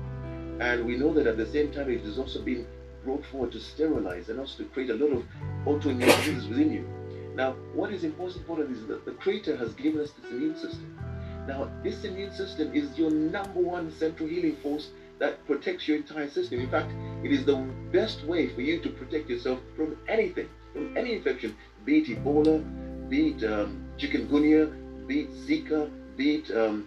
And 0.61 0.85
we 0.85 0.97
know 0.97 1.13
that 1.15 1.27
at 1.27 1.37
the 1.37 1.47
same 1.47 1.73
time, 1.73 1.91
it 1.91 2.03
has 2.03 2.19
also 2.19 2.43
been 2.43 2.67
brought 3.05 3.25
forward 3.27 3.53
to 3.53 3.61
sterilize 3.61 4.29
and 4.29 4.39
also 4.39 4.63
to 4.63 4.69
create 4.71 4.91
a 4.91 4.95
lot 4.95 5.13
of 5.13 5.25
autoimmune 5.65 6.17
diseases 6.17 6.49
within 6.49 6.73
you. 6.73 6.89
Now, 7.35 7.53
what 7.75 7.93
is 7.93 8.05
important 8.05 8.77
is 8.77 8.87
that 8.87 9.05
the 9.05 9.13
Creator 9.13 9.57
has 9.57 9.73
given 9.75 10.01
us 10.01 10.11
this 10.13 10.31
immune 10.31 10.57
system. 10.57 10.99
Now, 11.47 11.71
this 11.83 12.05
immune 12.05 12.33
system 12.33 12.75
is 12.75 12.97
your 12.99 13.11
number 13.11 13.61
one 13.61 13.91
central 13.93 14.29
healing 14.29 14.57
force 14.57 14.91
that 15.19 15.45
protects 15.47 15.89
your 15.89 15.97
entire 15.97 16.29
system. 16.29 16.61
In 16.61 16.71
fact, 16.71 16.93
it 17.25 17.33
is 17.33 17.45
the 17.45 17.57
best 17.93 18.25
way 18.25 18.49
for 18.49 18.61
you 18.61 18.81
to 18.81 18.91
protect 18.91 19.31
yourself 19.31 19.61
from 19.77 19.97
anything, 20.09 20.49
from 20.73 20.97
any 20.97 21.15
infection, 21.15 21.57
be 21.85 21.99
it 21.99 22.09
Ebola, 22.09 22.63
be 23.09 23.29
it 23.29 23.45
um, 23.45 23.85
chikungunya, 23.99 25.07
be 25.07 25.21
it 25.23 25.31
Zika, 25.33 25.91
be 26.17 26.37
it 26.37 26.51
um, 26.57 26.87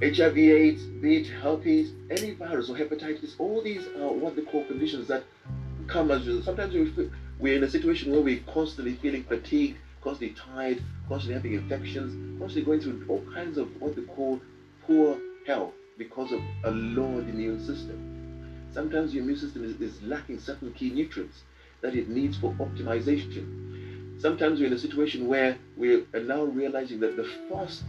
HIV 0.00 0.38
AIDS, 0.38 0.82
be 0.82 1.16
it 1.16 1.26
herpes, 1.26 1.90
any 2.10 2.32
virus 2.32 2.70
or 2.70 2.76
hepatitis, 2.76 3.34
all 3.38 3.60
these 3.60 3.86
are 3.98 4.12
what 4.12 4.36
they 4.36 4.42
call 4.42 4.64
conditions 4.64 5.08
that 5.08 5.24
come 5.88 6.10
as 6.10 6.22
sometimes 6.44 6.72
we 6.72 7.10
we're 7.40 7.56
in 7.56 7.64
a 7.64 7.70
situation 7.70 8.12
where 8.12 8.20
we're 8.20 8.40
constantly 8.52 8.94
feeling 8.94 9.24
fatigued, 9.24 9.76
constantly 10.02 10.36
tired, 10.36 10.82
constantly 11.08 11.34
having 11.34 11.54
infections, 11.54 12.38
constantly 12.38 12.62
going 12.62 12.80
through 12.80 13.04
all 13.08 13.24
kinds 13.32 13.58
of 13.58 13.68
what 13.80 13.96
they 13.96 14.02
call 14.02 14.40
poor 14.86 15.18
health 15.46 15.72
because 15.96 16.30
of 16.30 16.40
a 16.64 16.70
lowered 16.70 17.28
immune 17.28 17.58
system. 17.64 18.68
Sometimes 18.72 19.12
your 19.12 19.24
immune 19.24 19.38
system 19.38 19.64
is, 19.64 19.80
is 19.80 20.00
lacking 20.02 20.38
certain 20.38 20.72
key 20.74 20.90
nutrients 20.90 21.42
that 21.80 21.94
it 21.94 22.08
needs 22.08 22.36
for 22.38 22.52
optimization. 22.54 24.20
Sometimes 24.20 24.60
we're 24.60 24.66
in 24.66 24.72
a 24.72 24.78
situation 24.78 25.26
where 25.26 25.56
we 25.76 26.04
are 26.14 26.20
now 26.20 26.42
realizing 26.42 27.00
that 27.00 27.16
the 27.16 27.28
first 27.48 27.84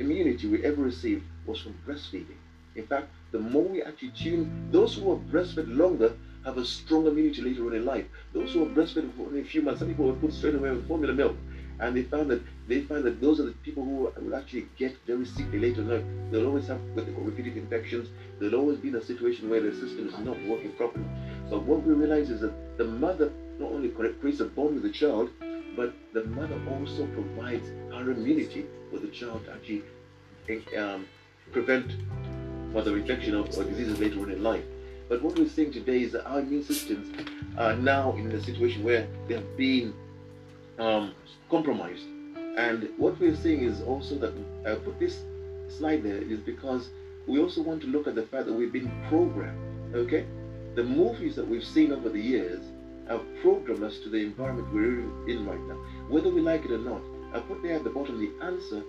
immunity 0.00 0.48
we 0.48 0.64
ever 0.64 0.82
received 0.82 1.24
was 1.46 1.60
from 1.60 1.74
breastfeeding. 1.86 2.40
In 2.74 2.86
fact, 2.86 3.08
the 3.32 3.38
more 3.38 3.62
we 3.62 3.82
actually 3.82 4.10
tune, 4.10 4.68
those 4.72 4.94
who 4.94 5.12
are 5.12 5.16
breastfed 5.16 5.76
longer 5.76 6.14
have 6.44 6.56
a 6.56 6.64
strong 6.64 7.06
immunity 7.06 7.42
later 7.42 7.66
on 7.66 7.74
in 7.74 7.84
life. 7.84 8.06
Those 8.32 8.52
who 8.52 8.62
are 8.62 8.68
breastfed 8.68 9.14
for 9.16 9.26
only 9.26 9.40
a 9.40 9.44
few 9.44 9.62
months, 9.62 9.80
some 9.80 9.88
people 9.88 10.06
were 10.06 10.14
put 10.14 10.32
straight 10.32 10.54
away 10.54 10.70
with 10.70 10.88
formula 10.88 11.12
milk, 11.12 11.36
and 11.80 11.96
they 11.96 12.02
found 12.02 12.30
that 12.30 12.42
they 12.66 12.80
find 12.82 13.04
that 13.04 13.20
those 13.20 13.40
are 13.40 13.44
the 13.44 13.52
people 13.64 13.84
who 13.84 14.10
will 14.24 14.34
actually 14.34 14.66
get 14.78 14.96
very 15.06 15.26
sickly 15.26 15.58
later 15.58 15.82
on. 15.82 16.30
They'll 16.30 16.46
always 16.46 16.68
have 16.68 16.80
what 16.94 17.06
they 17.06 17.12
call 17.12 17.24
repeated 17.24 17.56
infections. 17.56 18.08
They'll 18.38 18.54
always 18.54 18.78
be 18.78 18.88
in 18.88 18.96
a 18.96 19.04
situation 19.04 19.50
where 19.50 19.60
their 19.60 19.72
system 19.72 20.08
is 20.08 20.18
not 20.18 20.40
working 20.46 20.72
properly. 20.72 21.04
But 21.50 21.62
what 21.64 21.82
we 21.82 21.94
realize 21.94 22.30
is 22.30 22.40
that 22.40 22.78
the 22.78 22.84
mother 22.84 23.32
not 23.58 23.72
only 23.72 23.88
creates 23.88 24.40
a 24.40 24.46
bond 24.46 24.74
with 24.74 24.84
the 24.84 24.90
child, 24.90 25.30
but 25.80 25.94
the 26.12 26.24
mother 26.24 26.60
also 26.68 27.06
provides 27.06 27.66
her 27.90 28.10
immunity 28.10 28.66
for 28.90 28.98
the 28.98 29.08
child 29.08 29.42
to 29.46 29.52
actually 29.54 29.82
um, 30.76 31.06
prevent 31.52 31.96
further 32.74 32.98
infection 32.98 33.34
of, 33.34 33.46
or 33.56 33.64
diseases 33.64 33.98
later 33.98 34.20
on 34.20 34.30
in 34.30 34.42
life. 34.42 34.64
But 35.08 35.22
what 35.22 35.38
we're 35.38 35.48
seeing 35.48 35.72
today 35.72 36.02
is 36.02 36.12
that 36.12 36.26
our 36.26 36.40
immune 36.40 36.64
systems 36.64 37.10
are 37.56 37.74
now 37.76 38.12
in 38.12 38.30
a 38.30 38.42
situation 38.42 38.84
where 38.84 39.08
they 39.26 39.36
have 39.36 39.56
been 39.56 39.94
um, 40.78 41.14
compromised. 41.48 42.04
And 42.58 42.90
what 42.98 43.18
we're 43.18 43.34
seeing 43.34 43.62
is 43.62 43.80
also 43.80 44.16
that 44.16 44.34
I 44.66 44.74
put 44.74 45.00
this 45.00 45.22
slide 45.68 46.02
there 46.02 46.20
is 46.20 46.40
because 46.40 46.90
we 47.26 47.40
also 47.40 47.62
want 47.62 47.80
to 47.80 47.86
look 47.86 48.06
at 48.06 48.14
the 48.14 48.26
fact 48.26 48.44
that 48.44 48.52
we've 48.52 48.72
been 48.72 48.92
programmed. 49.08 49.94
Okay, 49.94 50.26
the 50.74 50.84
movies 50.84 51.36
that 51.36 51.48
we've 51.48 51.64
seen 51.64 51.90
over 51.90 52.10
the 52.10 52.20
years 52.20 52.60
have 53.10 53.22
programmed 53.42 53.82
us 53.82 53.98
to 53.98 54.08
the 54.08 54.18
environment 54.18 54.72
we're 54.72 55.00
in 55.28 55.44
right 55.44 55.60
now, 55.62 55.76
whether 56.08 56.30
we 56.30 56.40
like 56.40 56.64
it 56.64 56.70
or 56.70 56.78
not. 56.78 57.02
I 57.34 57.40
put 57.40 57.62
there 57.62 57.76
at 57.76 57.84
the 57.84 57.90
bottom 57.90 58.20
the 58.20 58.44
answer 58.44 58.82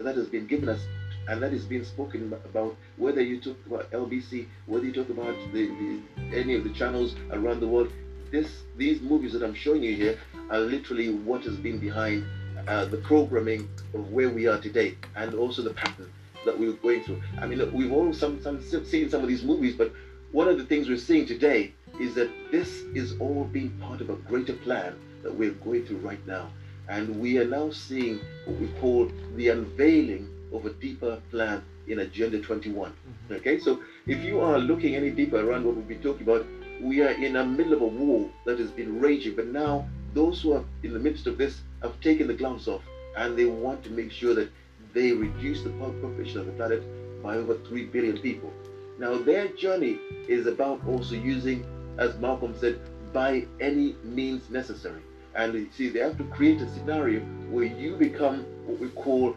that 0.00 0.16
has 0.16 0.28
been 0.28 0.46
given 0.46 0.68
us 0.68 0.80
and 1.28 1.42
that 1.42 1.52
is 1.52 1.64
being 1.64 1.84
spoken 1.84 2.32
about 2.32 2.76
whether 2.96 3.20
you 3.20 3.40
talk 3.40 3.56
about 3.66 3.90
LBC, 3.90 4.46
whether 4.66 4.84
you 4.84 4.92
talk 4.92 5.08
about 5.08 5.34
the, 5.52 5.66
the, 5.66 6.00
any 6.36 6.54
of 6.54 6.62
the 6.62 6.70
channels 6.70 7.16
around 7.32 7.60
the 7.60 7.66
world. 7.66 7.90
This, 8.30 8.62
these 8.76 9.00
movies 9.00 9.32
that 9.32 9.42
I'm 9.42 9.54
showing 9.54 9.82
you 9.82 9.94
here 9.94 10.18
are 10.50 10.60
literally 10.60 11.12
what 11.12 11.42
has 11.44 11.56
been 11.56 11.78
behind 11.78 12.24
uh, 12.68 12.84
the 12.84 12.98
programming 12.98 13.68
of 13.94 14.10
where 14.12 14.28
we 14.28 14.46
are 14.46 14.60
today, 14.60 14.96
and 15.14 15.34
also 15.34 15.62
the 15.62 15.74
pattern 15.74 16.10
that 16.44 16.58
we 16.58 16.68
are 16.68 16.72
going 16.72 17.02
through. 17.02 17.22
I 17.40 17.46
mean, 17.46 17.58
look, 17.58 17.72
we've 17.72 17.92
all 17.92 18.12
some, 18.12 18.42
some, 18.42 18.62
seen 18.62 19.10
some 19.10 19.22
of 19.22 19.28
these 19.28 19.42
movies, 19.42 19.74
but 19.76 19.92
one 20.32 20.48
of 20.48 20.58
the 20.58 20.64
things 20.64 20.88
we're 20.88 20.98
seeing 20.98 21.26
today 21.26 21.72
is 22.00 22.14
that 22.14 22.30
this 22.50 22.82
is 22.94 23.18
all 23.20 23.44
being 23.44 23.70
part 23.78 24.00
of 24.00 24.10
a 24.10 24.16
greater 24.16 24.54
plan 24.54 24.98
that 25.22 25.34
we're 25.34 25.52
going 25.52 25.84
through 25.86 25.98
right 25.98 26.24
now. 26.26 26.48
And 26.88 27.20
we 27.20 27.38
are 27.38 27.44
now 27.44 27.70
seeing 27.70 28.20
what 28.44 28.58
we 28.58 28.68
call 28.80 29.10
the 29.34 29.48
unveiling 29.48 30.28
of 30.52 30.66
a 30.66 30.70
deeper 30.74 31.20
plan 31.30 31.64
in 31.88 32.00
Agenda 32.00 32.40
21. 32.40 32.90
Mm-hmm. 32.90 33.34
Okay, 33.34 33.58
so 33.58 33.80
if 34.06 34.22
you 34.24 34.40
are 34.40 34.58
looking 34.58 34.94
any 34.94 35.10
deeper 35.10 35.38
around 35.38 35.64
what 35.64 35.76
we've 35.76 35.88
been 35.88 36.02
talking 36.02 36.22
about, 36.22 36.46
we 36.80 37.02
are 37.02 37.10
in 37.10 37.32
the 37.32 37.44
middle 37.44 37.72
of 37.72 37.82
a 37.82 37.86
war 37.86 38.28
that 38.44 38.58
has 38.58 38.70
been 38.70 39.00
raging, 39.00 39.34
but 39.34 39.46
now 39.46 39.88
those 40.14 40.42
who 40.42 40.52
are 40.52 40.64
in 40.82 40.92
the 40.92 40.98
midst 40.98 41.26
of 41.26 41.38
this 41.38 41.60
have 41.82 42.00
taken 42.00 42.26
the 42.26 42.34
gloves 42.34 42.68
off 42.68 42.82
and 43.16 43.36
they 43.36 43.46
want 43.46 43.82
to 43.84 43.90
make 43.90 44.12
sure 44.12 44.34
that 44.34 44.50
they 44.92 45.12
reduce 45.12 45.62
the 45.62 45.70
population 45.70 46.40
of 46.40 46.46
the 46.46 46.52
planet 46.52 46.82
by 47.22 47.36
over 47.36 47.56
3 47.58 47.86
billion 47.86 48.18
people. 48.18 48.52
Now, 48.98 49.18
their 49.18 49.48
journey 49.48 49.98
is 50.28 50.46
about 50.46 50.80
also 50.86 51.14
using, 51.14 51.66
as 51.98 52.16
Malcolm 52.18 52.54
said, 52.58 52.78
by 53.12 53.46
any 53.60 53.96
means 54.04 54.50
necessary. 54.50 55.02
And 55.34 55.54
you 55.54 55.68
see, 55.76 55.88
they 55.88 56.00
have 56.00 56.16
to 56.18 56.24
create 56.24 56.60
a 56.60 56.70
scenario 56.70 57.20
where 57.50 57.64
you 57.64 57.96
become 57.96 58.44
what 58.66 58.78
we 58.78 58.88
call 58.88 59.36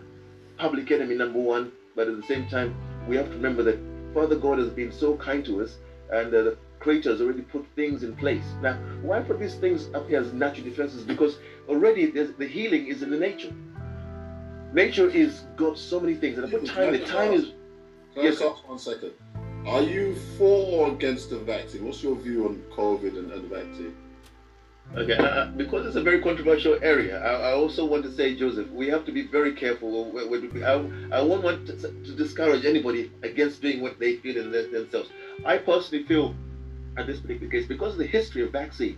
public 0.58 0.92
enemy 0.92 1.16
number 1.16 1.40
one, 1.40 1.72
but 1.96 2.08
at 2.08 2.16
the 2.16 2.24
same 2.24 2.48
time, 2.48 2.76
we 3.08 3.16
have 3.16 3.28
to 3.28 3.36
remember 3.36 3.64
that 3.64 3.80
Father 4.14 4.36
God 4.36 4.58
has 4.60 4.70
been 4.70 4.92
so 4.92 5.16
kind 5.18 5.44
to 5.46 5.62
us, 5.62 5.78
and 6.12 6.34
uh, 6.34 6.44
the 6.44 6.58
Creator 6.80 7.12
has 7.12 7.22
already 7.22 7.42
put 7.42 7.66
things 7.76 8.04
in 8.04 8.16
place. 8.16 8.44
Now, 8.62 8.76
why 9.02 9.20
put 9.20 9.40
these 9.40 9.56
things 9.56 9.94
up 9.94 10.08
here 10.08 10.22
as 10.22 10.32
natural 10.34 10.64
defenses? 10.64 11.04
Because 11.04 11.38
already 11.68 12.08
the 12.08 12.48
healing 12.48 12.88
is 12.88 13.04
in 13.04 13.10
the 13.10 13.18
nature. 13.18 13.54
Nature 14.74 15.10
is 15.10 15.42
got 15.58 15.78
so 15.78 16.00
many 16.00 16.16
things, 16.16 16.38
and 16.38 16.48
I 16.48 16.50
put 16.50 16.66
time. 16.66 16.94
The 16.94 17.00
time 17.00 17.34
is. 17.34 17.52
Can 18.14 18.24
yes, 18.24 18.42
I 18.42 18.46
ask 18.46 18.68
one 18.68 18.80
second? 18.80 19.12
Are 19.68 19.82
you 19.82 20.16
for 20.38 20.88
or 20.88 20.92
against 20.94 21.30
the 21.30 21.40
vaccine? 21.40 21.86
What's 21.86 22.02
your 22.02 22.16
view 22.16 22.46
on 22.48 22.64
COVID 22.76 23.18
and, 23.18 23.32
and 23.32 23.44
the 23.50 23.56
vaccine? 23.56 23.96
Okay, 24.96 25.14
uh, 25.14 25.24
uh, 25.24 25.46
because 25.52 25.86
it's 25.86 25.96
a 25.96 26.02
very 26.02 26.20
controversial 26.20 26.80
area, 26.82 27.24
I, 27.24 27.52
I, 27.52 27.54
also 27.54 27.86
want 27.86 28.04
to 28.06 28.12
say, 28.12 28.36
Joseph, 28.36 28.72
we 28.72 28.88
have 28.88 29.06
to 29.06 29.12
be 29.12 29.28
very 29.28 29.54
careful. 29.54 30.12
I, 30.18 31.16
I 31.16 31.22
won't 31.22 31.44
want 31.44 31.68
to, 31.68 31.74
to, 31.76 32.16
discourage 32.16 32.66
anybody 32.66 33.12
against 33.22 33.62
doing 33.62 33.82
what 33.82 34.00
they 34.00 34.16
feel 34.16 34.38
in 34.38 34.52
themselves. 34.52 35.10
I 35.46 35.60
personally 35.60 36.06
feel, 36.06 36.34
at 36.98 37.06
this 37.06 37.20
particular 37.20 37.52
case, 37.52 37.68
because 37.68 37.94
of 37.94 38.00
the 38.00 38.08
history 38.08 38.42
of 38.42 38.52
vaccines, 38.52 38.98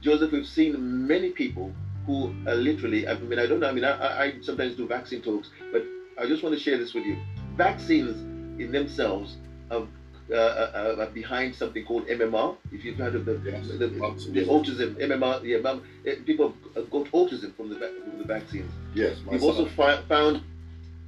Joseph, 0.00 0.32
we've 0.32 0.46
seen 0.46 1.06
many 1.06 1.30
people 1.30 1.72
who 2.04 2.34
are 2.48 2.56
literally, 2.56 3.06
I 3.06 3.14
mean, 3.18 3.38
I 3.38 3.46
don't 3.46 3.60
know, 3.60 3.68
I 3.68 3.72
mean, 3.72 3.84
I, 3.84 4.24
I 4.24 4.34
sometimes 4.40 4.74
do 4.74 4.88
vaccine 4.88 5.22
talks, 5.22 5.50
but 5.70 5.84
I 6.20 6.26
just 6.26 6.42
want 6.42 6.56
to 6.56 6.60
share 6.60 6.76
this 6.76 6.92
with 6.92 7.04
you. 7.04 7.16
Vaccines 7.56 8.16
in 8.60 8.72
themselves 8.72 9.36
are 9.70 9.86
uh, 10.30 10.34
uh, 10.34 10.36
uh, 10.36 11.06
behind 11.10 11.54
something 11.54 11.84
called 11.86 12.06
MMR. 12.06 12.54
If 12.70 12.84
you've 12.84 12.98
heard 12.98 13.14
of 13.14 13.24
the, 13.24 13.40
yes, 13.44 13.66
the, 13.68 13.76
the, 13.78 14.44
autism, 14.44 14.94
MMR, 14.96 15.42
yeah, 15.42 15.56
mum, 15.58 15.82
eh, 16.04 16.16
people 16.26 16.54
have 16.74 16.90
got 16.90 17.06
autism 17.12 17.54
from 17.56 17.70
the 17.70 17.76
from 17.76 18.18
the 18.18 18.24
vaccines. 18.24 18.70
Yes, 18.94 19.16
We've 19.26 19.42
also 19.42 19.64
fi- 19.64 20.02
found 20.02 20.42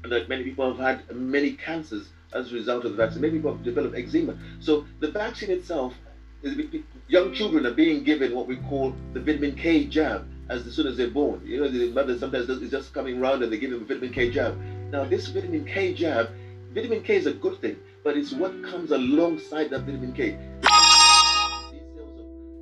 that 0.05 0.31
many 0.31 0.45
people 0.45 0.75
have 0.75 0.79
had 0.79 1.15
many 1.15 1.53
cancers 1.53 2.09
as 2.33 2.51
a 2.51 2.55
result 2.55 2.87
of 2.87 2.93
the 2.93 2.97
vaccine. 2.97 3.21
Many 3.21 3.35
people 3.35 3.53
have 3.55 3.63
developed 3.63 3.95
eczema. 3.95 4.39
So 4.61 4.87
the 5.01 5.11
vaccine 5.11 5.51
itself, 5.51 5.93
is, 6.43 6.57
young 7.09 7.35
children 7.35 7.67
are 7.67 7.75
being 7.75 8.03
given 8.03 8.35
what 8.35 8.47
we 8.47 8.57
call 8.57 8.95
the 9.13 9.21
vitamin 9.21 9.55
K 9.55 9.85
jab 9.85 10.27
as 10.49 10.65
soon 10.75 10.87
as 10.87 10.97
they're 10.97 11.11
born. 11.11 11.43
You 11.45 11.61
know, 11.61 11.69
the 11.69 11.91
mother 11.91 12.19
sometimes 12.19 12.49
is 12.49 12.71
just 12.71 12.95
coming 12.95 13.21
around 13.21 13.43
and 13.43 13.53
they 13.53 13.59
give 13.59 13.71
them 13.71 13.83
a 13.83 13.85
vitamin 13.85 14.15
K 14.15 14.31
jab. 14.31 14.59
Now, 14.91 15.05
this 15.05 15.27
vitamin 15.27 15.67
K 15.67 15.93
jab, 15.93 16.31
vitamin 16.73 17.03
K 17.03 17.17
is 17.17 17.27
a 17.27 17.33
good 17.33 17.61
thing 17.61 17.77
but 18.03 18.17
it's 18.17 18.33
what 18.33 18.53
comes 18.65 18.91
alongside 18.91 19.71
that 19.71 19.83
vitamin 19.83 20.13
K. 20.13 20.39
Of, 21.99 22.09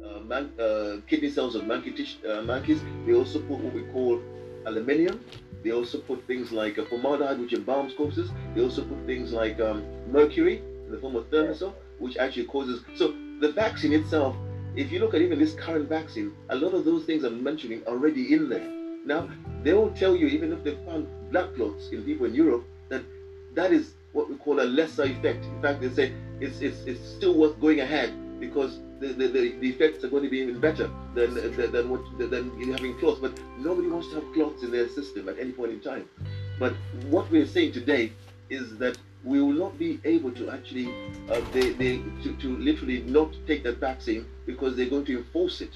uh, 0.05 0.21
man, 0.21 0.51
uh, 0.59 1.01
kidney 1.07 1.31
cells 1.31 1.55
of 1.55 1.67
monkey 1.67 1.93
tish, 1.93 2.19
uh, 2.29 2.43
monkeys, 2.43 2.81
they 3.07 3.15
also 3.15 3.41
put 3.41 3.59
what 3.59 3.73
we 3.75 3.83
call 3.93 4.21
aluminium. 4.67 5.25
They 5.63 5.73
also 5.73 5.99
put 5.99 6.27
things 6.27 6.53
like 6.53 6.79
uh, 6.79 6.85
formaldehyde, 6.87 7.41
which 7.41 7.53
embalms 7.53 7.97
corpses. 7.97 8.31
They 8.55 8.63
also 8.63 8.85
put 8.85 9.05
things 9.07 9.33
like 9.33 9.61
um, 9.61 9.85
mercury 10.11 10.59
in 10.59 10.93
the 10.93 10.99
form 10.99 11.17
of 11.17 11.31
thimerosal, 11.31 11.73
which 11.99 12.17
actually 12.17 12.47
causes. 12.47 12.83
So 12.95 13.15
the 13.41 13.53
vaccine 13.53 13.93
itself, 13.93 14.37
if 14.77 14.93
you 14.93 15.01
look 15.01 15.15
at 15.15 15.23
even 15.23 15.39
this 15.39 15.55
current 15.55 15.89
vaccine, 15.89 16.33
a 16.51 16.57
lot 16.57 16.75
of 16.75 16.85
those 16.85 17.05
things 17.05 17.25
I'm 17.25 17.43
mentioning 17.43 17.83
already 17.87 18.35
in 18.35 18.49
there. 18.49 18.69
Now, 19.05 19.29
they 19.63 19.73
will 19.73 19.91
tell 19.91 20.15
you, 20.15 20.27
even 20.27 20.53
if 20.53 20.63
they 20.63 20.77
found 20.87 21.09
blood 21.31 21.55
clots 21.57 21.89
in 21.91 22.03
people 22.05 22.27
in 22.27 22.35
Europe, 22.35 22.65
that 22.89 23.03
that 23.55 23.73
is 23.73 23.95
what 24.19 24.29
we 24.29 24.35
call 24.35 24.61
a 24.61 24.65
lesser 24.65 25.05
effect. 25.05 25.45
In 25.45 25.63
fact, 25.63 25.81
they 25.81 25.91
say 25.91 26.13
it's, 26.41 26.61
it's, 26.61 26.81
it's 26.83 27.09
still 27.09 27.35
worth 27.35 27.59
going 27.61 27.81
ahead 27.81 28.13
because 28.41 28.81
the, 28.99 29.09
the, 29.09 29.29
the, 29.29 29.69
effects 29.69 30.03
are 30.03 30.09
going 30.09 30.25
to 30.25 30.29
be 30.29 30.39
even 30.39 30.59
better 30.59 30.91
than, 31.15 31.35
than, 31.35 31.71
than, 31.71 31.89
what, 31.89 32.03
than 32.19 32.51
having 32.73 32.99
clots. 32.99 33.21
But 33.21 33.39
nobody 33.59 33.87
wants 33.87 34.09
to 34.09 34.17
have 34.17 34.33
clots 34.35 34.65
in 34.65 34.73
their 34.73 34.89
system 34.89 35.29
at 35.29 35.39
any 35.39 35.53
point 35.53 35.71
in 35.71 35.81
time. 35.81 36.09
But 36.59 36.75
what 37.09 37.31
we're 37.31 37.47
saying 37.47 37.73
today 37.73 38.13
is 38.51 38.77
that 38.79 38.99
we 39.23 39.41
will 39.41 39.53
not 39.53 39.79
be 39.79 40.01
able 40.05 40.33
to 40.33 40.51
actually, 40.51 40.89
uh, 41.31 41.41
they, 41.53 41.71
they, 41.71 41.99
to, 42.25 42.37
to 42.41 42.57
literally 42.59 43.03
not 43.03 43.33
take 43.47 43.63
that 43.63 43.79
vaccine 43.79 44.27
because 44.47 44.75
they're 44.75 44.91
going 44.91 45.05
to 45.05 45.19
enforce 45.19 45.61
it. 45.61 45.71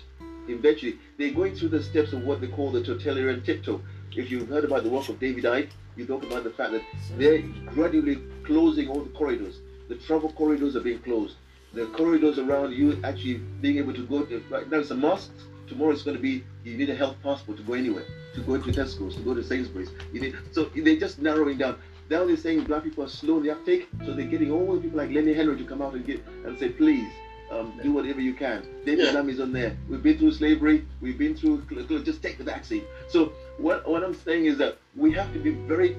Eventually, 0.49 0.99
they're 1.17 1.33
going 1.33 1.55
through 1.55 1.69
the 1.69 1.83
steps 1.83 2.13
of 2.13 2.25
what 2.25 2.41
they 2.41 2.49
call 2.49 2.73
the 2.73 2.83
totalitarian 2.83 3.43
tiptoe. 3.43 3.81
If 4.17 4.31
you've 4.33 4.49
heard 4.49 4.65
about 4.65 4.83
the 4.83 4.91
work 4.91 5.09
of 5.09 5.21
David 5.21 5.45
Icke, 5.45 5.71
you 5.97 6.07
talk 6.07 6.23
about 6.23 6.45
the 6.45 6.51
fact 6.51 6.73
that 6.73 6.83
they're 7.17 7.43
gradually 7.67 8.19
closing 8.45 8.89
all 8.89 9.01
the 9.01 9.11
corridors. 9.11 9.61
The 9.89 9.97
travel 9.97 10.33
corridors 10.33 10.77
are 10.77 10.81
being 10.81 11.01
closed. 11.01 11.37
The 11.75 11.87
corridors 11.87 12.39
around 12.39 12.73
you 12.73 13.01
actually 13.05 13.35
being 13.61 13.79
able 13.79 13.95
to 13.95 14.07
go. 14.07 14.27
Right 14.51 14.71
now 14.71 14.79
it's 14.79 14.91
a 14.91 14.95
mosque. 14.95 15.33
Tomorrow 15.69 15.93
it's 15.93 16.03
going 16.03 16.17
to 16.17 16.23
be 16.23 16.45
you 16.65 16.77
need 16.77 16.91
a 16.91 16.95
health 16.95 17.17
passport 17.23 17.57
to 17.59 17.63
go 17.63 17.75
anywhere, 17.75 18.05
to 18.35 18.41
go 18.41 18.59
to 18.59 18.73
Tesco's, 18.73 19.17
to 19.17 19.23
go 19.23 19.35
to 19.35 19.43
Sainsbury's. 19.43 19.91
You 20.13 20.21
need, 20.21 20.37
so 20.51 20.65
they're 20.75 20.97
just 20.97 21.21
narrowing 21.21 21.59
down. 21.59 21.79
Now 22.11 22.25
they're 22.27 22.37
saying 22.37 22.65
black 22.65 22.85
people 22.85 23.05
are 23.05 23.09
slow 23.09 23.39
in 23.39 23.45
the 23.45 23.51
uptake, 23.53 23.89
so 24.05 24.13
they're 24.13 24.27
getting 24.27 24.51
all 24.51 24.75
the 24.75 24.81
people 24.83 24.99
like 24.99 25.11
Lenny 25.11 25.33
Henry 25.33 25.57
to 25.57 25.65
come 25.65 25.81
out 25.81 25.95
and 25.95 26.05
get 26.05 26.23
and 26.45 26.59
say, 26.59 26.69
please, 26.69 27.09
um, 27.53 27.79
do 27.83 27.93
whatever 27.93 28.21
you 28.21 28.35
can. 28.35 28.67
David 28.85 29.07
yeah. 29.07 29.13
Lam 29.13 29.29
is 29.29 29.41
on 29.41 29.53
there. 29.53 29.77
We've 29.89 30.03
been 30.03 30.19
through 30.19 30.33
slavery. 30.33 30.87
We've 31.01 31.19
been 31.19 31.37
through. 31.37 31.65
Just 32.05 32.23
take 32.23 32.39
the 32.39 32.45
vaccine. 32.45 32.85
So 33.09 33.33
what 33.59 33.89
what 33.89 34.03
I'm 34.03 34.15
saying 34.15 34.47
is 34.47 34.59
that 34.59 34.79
we 34.97 35.13
have 35.13 35.33
to 35.33 35.39
be 35.39 35.51
very 35.51 35.95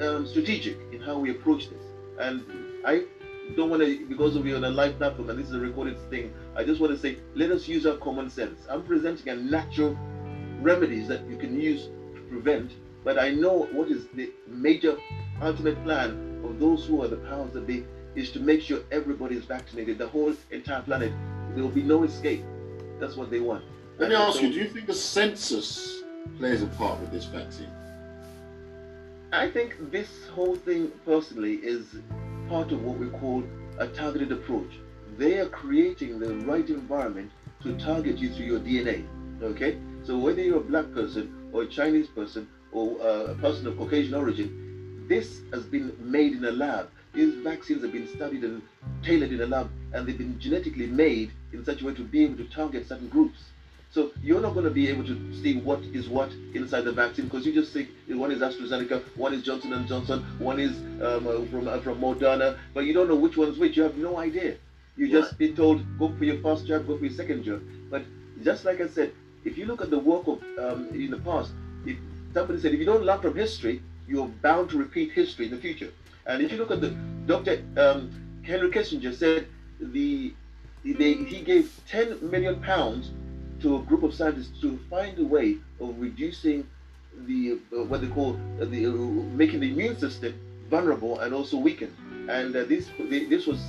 um, 0.00 0.26
strategic 0.26 0.76
in 0.92 1.00
how 1.00 1.18
we 1.18 1.30
approach 1.30 1.68
this. 1.68 1.84
And 2.18 2.44
I 2.84 3.04
don't 3.56 3.70
want 3.70 3.82
to, 3.82 4.06
because 4.06 4.36
of 4.36 4.46
you 4.46 4.56
on 4.56 4.64
a 4.64 4.70
live 4.70 4.96
platform, 4.96 5.30
and 5.30 5.38
this 5.38 5.48
is 5.48 5.54
a 5.54 5.60
recorded 5.60 5.98
thing. 6.10 6.32
I 6.56 6.64
just 6.64 6.80
want 6.80 6.92
to 6.92 6.98
say, 6.98 7.18
let 7.34 7.50
us 7.50 7.68
use 7.68 7.86
our 7.86 7.96
common 7.96 8.30
sense. 8.30 8.60
I'm 8.70 8.82
presenting 8.82 9.28
a 9.28 9.36
natural 9.36 9.96
remedies 10.60 11.08
that 11.08 11.28
you 11.28 11.36
can 11.36 11.60
use 11.60 11.88
to 12.14 12.20
prevent. 12.30 12.72
But 13.04 13.18
I 13.18 13.30
know 13.32 13.68
what 13.72 13.90
is 13.90 14.06
the 14.14 14.32
major 14.48 14.96
ultimate 15.42 15.82
plan 15.84 16.40
of 16.42 16.58
those 16.58 16.86
who 16.86 17.02
are 17.02 17.08
the 17.08 17.16
powers 17.16 17.52
that 17.52 17.66
be 17.66 17.84
is 18.14 18.30
to 18.30 18.40
make 18.40 18.62
sure 18.62 18.80
everybody 18.90 19.36
is 19.36 19.44
vaccinated, 19.44 19.98
the 19.98 20.08
whole 20.08 20.34
entire 20.50 20.82
planet. 20.82 21.12
There 21.54 21.62
will 21.62 21.70
be 21.70 21.82
no 21.82 22.04
escape. 22.04 22.44
That's 23.00 23.16
what 23.16 23.30
they 23.30 23.40
want. 23.40 23.64
Let 23.98 24.10
me 24.10 24.16
ask 24.16 24.38
so, 24.38 24.42
you, 24.42 24.52
do 24.52 24.58
you 24.58 24.68
think 24.68 24.86
the 24.86 24.94
census 24.94 26.02
plays 26.38 26.62
a 26.62 26.66
part 26.66 27.00
with 27.00 27.12
this 27.12 27.24
vaccine? 27.24 27.70
I 29.32 29.50
think 29.50 29.90
this 29.90 30.26
whole 30.28 30.56
thing 30.56 30.92
personally 31.04 31.54
is 31.54 31.96
part 32.48 32.72
of 32.72 32.82
what 32.82 32.98
we 32.98 33.08
call 33.08 33.42
a 33.78 33.86
targeted 33.88 34.32
approach. 34.32 34.70
They 35.18 35.38
are 35.38 35.46
creating 35.48 36.18
the 36.18 36.34
right 36.34 36.68
environment 36.68 37.30
to 37.62 37.76
target 37.78 38.18
you 38.18 38.30
through 38.30 38.46
your 38.46 38.60
DNA. 38.60 39.04
Okay? 39.42 39.78
So 40.04 40.18
whether 40.18 40.42
you're 40.42 40.58
a 40.58 40.60
black 40.60 40.92
person 40.92 41.50
or 41.52 41.62
a 41.62 41.66
Chinese 41.66 42.08
person 42.08 42.48
or 42.72 43.00
uh, 43.00 43.32
a 43.32 43.34
person 43.34 43.66
of 43.66 43.76
Caucasian 43.76 44.14
origin, 44.14 45.06
this 45.08 45.40
has 45.52 45.64
been 45.64 45.96
made 46.00 46.34
in 46.34 46.44
a 46.44 46.50
lab 46.50 46.88
these 47.14 47.34
vaccines 47.36 47.82
have 47.82 47.92
been 47.92 48.08
studied 48.08 48.42
and 48.44 48.62
tailored 49.02 49.32
in 49.32 49.40
a 49.40 49.46
lab, 49.46 49.70
and 49.92 50.06
they've 50.06 50.18
been 50.18 50.38
genetically 50.38 50.86
made 50.86 51.30
in 51.52 51.64
such 51.64 51.82
a 51.82 51.86
way 51.86 51.94
to 51.94 52.02
be 52.02 52.24
able 52.24 52.36
to 52.36 52.44
target 52.44 52.88
certain 52.88 53.08
groups. 53.08 53.38
So 53.90 54.10
you're 54.20 54.40
not 54.40 54.54
going 54.54 54.64
to 54.64 54.72
be 54.72 54.88
able 54.88 55.04
to 55.04 55.34
see 55.40 55.60
what 55.60 55.80
is 55.92 56.08
what 56.08 56.32
inside 56.52 56.80
the 56.80 56.90
vaccine 56.90 57.26
because 57.26 57.46
you 57.46 57.52
just 57.52 57.72
think 57.72 57.90
one 58.08 58.32
is 58.32 58.40
AstraZeneca, 58.40 59.04
one 59.16 59.32
is 59.32 59.44
Johnson 59.44 59.72
and 59.72 59.86
Johnson, 59.86 60.24
one 60.40 60.58
is 60.58 60.76
um, 61.00 61.28
uh, 61.28 61.44
from 61.46 61.68
uh, 61.68 61.78
from 61.78 62.00
Moderna, 62.00 62.58
but 62.74 62.86
you 62.86 62.92
don't 62.92 63.06
know 63.06 63.14
which 63.14 63.36
one's 63.36 63.56
which. 63.56 63.76
You 63.76 63.84
have 63.84 63.96
no 63.96 64.18
idea. 64.18 64.56
You 64.96 65.08
just 65.08 65.32
right. 65.32 65.38
been 65.38 65.56
told 65.56 65.84
go 65.96 66.12
for 66.18 66.24
your 66.24 66.40
first 66.40 66.66
jab, 66.66 66.88
go 66.88 66.98
for 66.98 67.04
your 67.04 67.14
second 67.14 67.44
jab. 67.44 67.62
But 67.88 68.02
just 68.42 68.64
like 68.64 68.80
I 68.80 68.88
said, 68.88 69.12
if 69.44 69.56
you 69.56 69.64
look 69.66 69.80
at 69.80 69.90
the 69.90 69.98
work 69.98 70.26
of 70.26 70.42
um, 70.58 70.88
in 70.88 71.12
the 71.12 71.18
past, 71.18 71.52
if 71.86 71.96
somebody 72.32 72.60
said 72.60 72.74
if 72.74 72.80
you 72.80 72.86
don't 72.86 73.04
learn 73.04 73.20
from 73.20 73.36
history, 73.36 73.80
you're 74.08 74.26
bound 74.26 74.70
to 74.70 74.78
repeat 74.78 75.12
history 75.12 75.44
in 75.44 75.52
the 75.52 75.58
future. 75.58 75.92
And 76.26 76.42
if 76.42 76.52
you 76.52 76.58
look 76.58 76.70
at 76.70 76.80
the 76.80 76.90
Dr. 77.26 77.62
Um, 77.76 78.10
Henry 78.42 78.70
Kissinger 78.70 79.14
said 79.14 79.46
the 79.80 80.32
they, 80.84 81.14
he 81.14 81.40
gave 81.40 81.80
10 81.88 82.30
million 82.30 82.60
pounds 82.60 83.10
to 83.60 83.76
a 83.76 83.78
group 83.80 84.02
of 84.02 84.12
scientists 84.12 84.60
to 84.60 84.78
find 84.90 85.18
a 85.18 85.24
way 85.24 85.56
of 85.80 85.98
reducing 85.98 86.66
the 87.26 87.58
uh, 87.72 87.84
what 87.84 88.02
they 88.02 88.08
call 88.08 88.38
uh, 88.60 88.64
the 88.66 88.86
uh, 88.86 88.90
making 88.90 89.60
the 89.60 89.70
immune 89.70 89.98
system 89.98 90.34
vulnerable 90.68 91.20
and 91.20 91.32
also 91.32 91.56
weakened. 91.56 91.94
And 92.28 92.54
uh, 92.54 92.64
this 92.64 92.88
this 93.08 93.46
was 93.46 93.62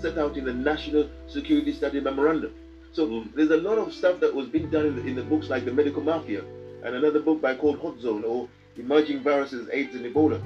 set 0.00 0.18
out 0.18 0.36
in 0.36 0.44
the 0.44 0.52
National 0.52 1.08
Security 1.28 1.72
Study 1.72 2.00
Memorandum. 2.00 2.52
So 2.92 3.06
mm. 3.06 3.34
there's 3.34 3.50
a 3.50 3.56
lot 3.56 3.78
of 3.78 3.92
stuff 3.94 4.20
that 4.20 4.34
was 4.34 4.46
being 4.48 4.70
done 4.70 4.86
in 4.86 4.96
the, 4.96 5.02
in 5.06 5.14
the 5.14 5.22
books 5.22 5.48
like 5.48 5.64
the 5.64 5.72
Medical 5.72 6.02
Mafia, 6.02 6.42
and 6.84 6.94
another 6.94 7.20
book 7.20 7.40
by 7.40 7.54
called 7.54 7.78
Hot 7.80 7.98
Zone 8.00 8.24
or 8.24 8.48
Emerging 8.76 9.22
Viruses, 9.22 9.68
AIDS 9.72 9.94
and 9.94 10.04
Ebola 10.04 10.40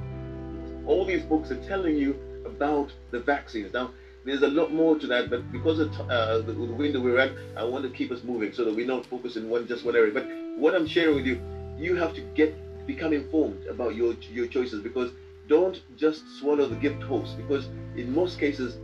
all 0.86 1.04
these 1.04 1.22
books 1.22 1.50
are 1.50 1.62
telling 1.66 1.96
you 1.96 2.18
about 2.44 2.92
the 3.10 3.20
vaccines. 3.20 3.72
Now, 3.72 3.92
there's 4.24 4.42
a 4.42 4.48
lot 4.48 4.72
more 4.72 4.98
to 4.98 5.06
that, 5.08 5.28
but 5.28 5.50
because 5.52 5.78
of 5.78 5.92
uh, 6.00 6.38
the, 6.38 6.52
the 6.52 6.74
window 6.74 7.00
we're 7.00 7.18
at, 7.18 7.32
I 7.56 7.64
want 7.64 7.84
to 7.84 7.90
keep 7.90 8.10
us 8.10 8.22
moving 8.22 8.52
so 8.52 8.64
that 8.64 8.74
we 8.74 8.86
don't 8.86 9.04
focus 9.06 9.36
in 9.36 9.50
one 9.50 9.66
just 9.66 9.84
one 9.84 9.96
area. 9.96 10.12
But 10.12 10.26
what 10.56 10.74
I'm 10.74 10.86
sharing 10.86 11.16
with 11.16 11.26
you, 11.26 11.40
you 11.78 11.96
have 11.96 12.14
to 12.14 12.20
get 12.34 12.54
become 12.86 13.12
informed 13.12 13.66
about 13.66 13.94
your 13.94 14.14
your 14.30 14.46
choices 14.46 14.82
because 14.82 15.10
don't 15.48 15.80
just 15.96 16.22
swallow 16.38 16.66
the 16.66 16.76
gift 16.76 17.02
horse 17.02 17.32
because 17.32 17.66
in 17.96 18.14
most 18.14 18.38
cases 18.38 18.76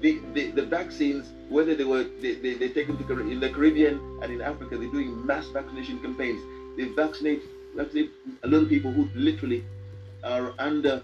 the, 0.00 0.20
the, 0.34 0.50
the 0.52 0.64
vaccines 0.64 1.26
whether 1.48 1.74
they 1.74 1.84
were 1.84 2.04
they, 2.20 2.34
they, 2.34 2.54
they 2.54 2.68
take 2.68 2.86
them 2.86 2.98
to 2.98 3.20
in 3.20 3.40
the 3.40 3.50
caribbean 3.50 4.00
and 4.22 4.32
in 4.32 4.40
africa 4.40 4.76
they're 4.76 4.90
doing 4.90 5.26
mass 5.26 5.46
vaccination 5.48 5.98
campaigns 6.00 6.40
they 6.76 6.84
vaccinate 6.84 7.42
vaccinate 7.74 8.10
a 8.42 8.48
lot 8.48 8.62
of 8.62 8.68
people 8.68 8.92
who 8.92 9.08
literally 9.14 9.64
are 10.22 10.52
under 10.58 11.02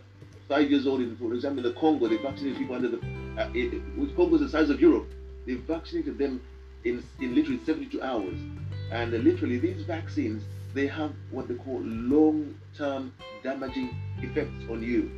five 0.50 0.70
years 0.70 0.86
old 0.86 1.00
in 1.00 1.16
for 1.16 1.32
example 1.32 1.64
in 1.64 1.72
the 1.72 1.80
congo 1.80 2.06
they 2.08 2.18
vaccinated 2.18 2.58
people 2.58 2.74
under 2.74 2.88
the 2.88 2.98
uh, 3.38 3.48
it, 3.54 3.80
congo 4.16 4.34
is 4.34 4.42
the 4.42 4.48
size 4.50 4.68
of 4.68 4.80
europe 4.80 5.08
they 5.46 5.54
vaccinated 5.54 6.18
them 6.18 6.42
in, 6.84 7.02
in 7.20 7.34
literally 7.34 7.60
72 7.64 8.02
hours 8.02 8.36
and 8.92 9.14
uh, 9.14 9.16
literally 9.18 9.58
these 9.58 9.82
vaccines 9.84 10.42
they 10.74 10.86
have 10.86 11.12
what 11.30 11.48
they 11.48 11.54
call 11.54 11.80
long-term 11.80 13.12
damaging 13.42 13.90
effects 14.22 14.64
on 14.70 14.82
you 14.82 15.10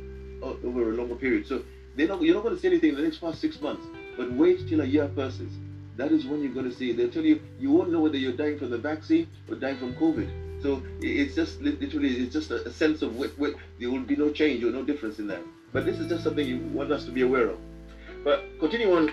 over 0.63 0.91
a 0.91 0.93
longer 0.93 1.15
period. 1.15 1.47
So 1.47 1.63
they're 1.95 2.07
not, 2.07 2.21
you're 2.21 2.35
not 2.35 2.43
going 2.43 2.55
to 2.55 2.61
see 2.61 2.67
anything 2.67 2.89
in 2.89 2.95
the 2.95 3.01
next 3.01 3.17
past 3.17 3.39
six 3.39 3.61
months, 3.61 3.85
but 4.17 4.31
wait 4.33 4.67
till 4.67 4.81
a 4.81 4.85
year 4.85 5.07
passes. 5.07 5.51
That 5.95 6.11
is 6.11 6.25
when 6.25 6.41
you're 6.41 6.53
going 6.53 6.69
to 6.69 6.75
see. 6.75 6.91
They'll 6.91 7.11
tell 7.11 7.23
you 7.23 7.39
you 7.59 7.71
won't 7.71 7.91
know 7.91 8.01
whether 8.01 8.17
you're 8.17 8.35
dying 8.35 8.57
from 8.57 8.71
the 8.71 8.77
vaccine 8.77 9.27
or 9.47 9.55
dying 9.55 9.77
from 9.77 9.93
COVID. 9.95 10.42
So 10.63 10.81
it's 11.01 11.35
just 11.35 11.61
literally 11.61 12.15
it's 12.23 12.31
just 12.31 12.49
a, 12.49 12.71
sense 12.71 13.01
of 13.01 13.17
what, 13.17 13.37
there 13.79 13.91
will 13.91 13.99
be 13.99 14.15
no 14.15 14.31
change 14.31 14.63
or 14.63 14.71
no 14.71 14.81
difference 14.81 15.19
in 15.19 15.27
that. 15.27 15.41
But 15.73 15.85
this 15.85 15.99
is 15.99 16.07
just 16.07 16.23
something 16.23 16.47
you 16.47 16.59
want 16.73 16.89
us 16.91 17.03
to 17.03 17.11
be 17.11 17.21
aware 17.21 17.49
of. 17.49 17.59
But 18.23 18.45
continuing 18.61 18.95
on, 18.95 19.11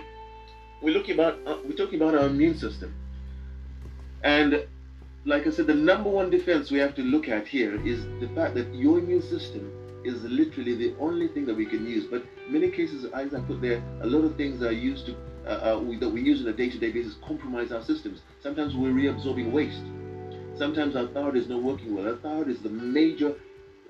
we're 0.81 0.95
looking 0.95 1.15
about 1.15 1.41
uh, 1.45 1.59
we're 1.65 1.77
talking 1.77 2.01
about 2.01 2.15
our 2.15 2.27
immune 2.27 2.57
system, 2.57 2.95
and 4.23 4.65
like 5.25 5.47
I 5.47 5.51
said, 5.51 5.67
the 5.67 5.75
number 5.75 6.09
one 6.09 6.31
defense 6.31 6.71
we 6.71 6.79
have 6.79 6.95
to 6.95 7.03
look 7.03 7.29
at 7.29 7.49
here 7.49 7.85
is 7.85 8.05
the 8.21 8.29
fact 8.35 8.55
that 8.55 8.73
your 8.73 9.01
immune 9.01 9.21
system 9.21 9.71
is 10.05 10.23
literally 10.23 10.75
the 10.75 10.95
only 11.01 11.29
thing 11.29 11.45
that 11.47 11.57
we 11.57 11.67
can 11.67 11.85
use. 11.87 12.07
But 12.07 12.25
many 12.49 12.71
cases, 12.71 13.05
as 13.13 13.35
I 13.35 13.41
put 13.41 13.61
there, 13.61 13.83
a 14.03 14.07
lot 14.07 14.25
of 14.25 14.37
things 14.37 14.63
are 14.63 14.73
used 14.73 15.07
to 15.07 15.17
uh, 15.47 15.75
uh, 15.75 15.81
we, 15.81 15.97
that 15.97 16.09
we 16.09 16.23
use 16.23 16.41
on 16.43 16.49
a 16.49 16.53
day-to-day 16.53 16.93
basis 16.93 17.17
compromise 17.27 17.73
our 17.73 17.83
systems. 17.83 18.21
Sometimes 18.41 18.77
we're 18.77 18.93
reabsorbing 18.93 19.51
waste. 19.51 19.83
Sometimes 20.61 20.95
our 20.95 21.07
thyroid 21.07 21.37
is 21.37 21.49
not 21.49 21.63
working 21.63 21.97
well. 21.97 22.07
Our 22.07 22.17
thyroid 22.17 22.49
is 22.49 22.61
the 22.61 22.69
major 22.69 23.35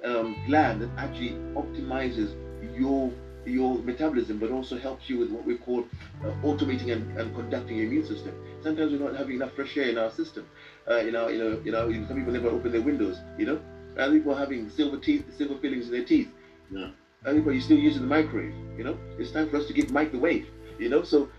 um, 0.05 0.37
gland 0.47 0.81
that 0.83 0.91
actually 0.99 1.31
optimizes 1.63 2.31
your 2.79 3.11
your 3.45 3.79
metabolism, 3.79 4.39
but 4.39 4.53
also 4.53 4.79
helps 4.79 5.11
you 5.11 5.19
with 5.19 5.31
what 5.31 5.45
we 5.45 5.57
call 5.57 5.81
uh, 6.23 6.31
automating 6.45 6.93
and, 6.93 7.19
and, 7.19 7.35
conducting 7.35 7.79
your 7.79 7.87
immune 7.87 8.07
system. 8.07 8.33
Sometimes 8.63 8.93
we're 8.93 9.05
not 9.05 9.17
having 9.17 9.35
enough 9.35 9.53
fresh 9.55 9.77
air 9.77 9.89
in 9.89 9.99
our 9.99 10.13
system. 10.13 10.47
Uh, 10.89 10.99
you 10.99 11.11
know, 11.11 11.27
you 11.27 11.39
know, 11.39 11.61
you 11.65 11.73
know, 11.73 11.91
some 12.07 12.17
people 12.17 12.33
never 12.33 12.51
open 12.51 12.71
their 12.71 12.83
windows. 12.83 13.17
You 13.37 13.47
know, 13.47 13.61
other 13.99 14.13
people 14.13 14.35
are 14.35 14.39
having 14.39 14.71
silver 14.71 14.99
teeth, 14.99 15.25
silver 15.37 15.59
fillings 15.59 15.87
in 15.87 15.91
their 15.91 16.05
teeth. 16.05 16.29
Yeah. 16.71 16.91
Other 17.27 17.39
people 17.39 17.51
are 17.51 17.61
still 17.61 17.79
using 17.79 18.03
the 18.03 18.09
microwave. 18.09 18.55
You 18.79 18.85
know, 18.85 18.99
it's 19.19 19.33
time 19.33 19.51
for 19.51 19.57
us 19.57 19.67
to 19.67 19.73
give 19.73 19.91
Mike 19.91 20.13
the 20.13 20.21
wave. 20.21 20.47
You 20.79 20.89
know, 20.89 21.03
so 21.03 21.31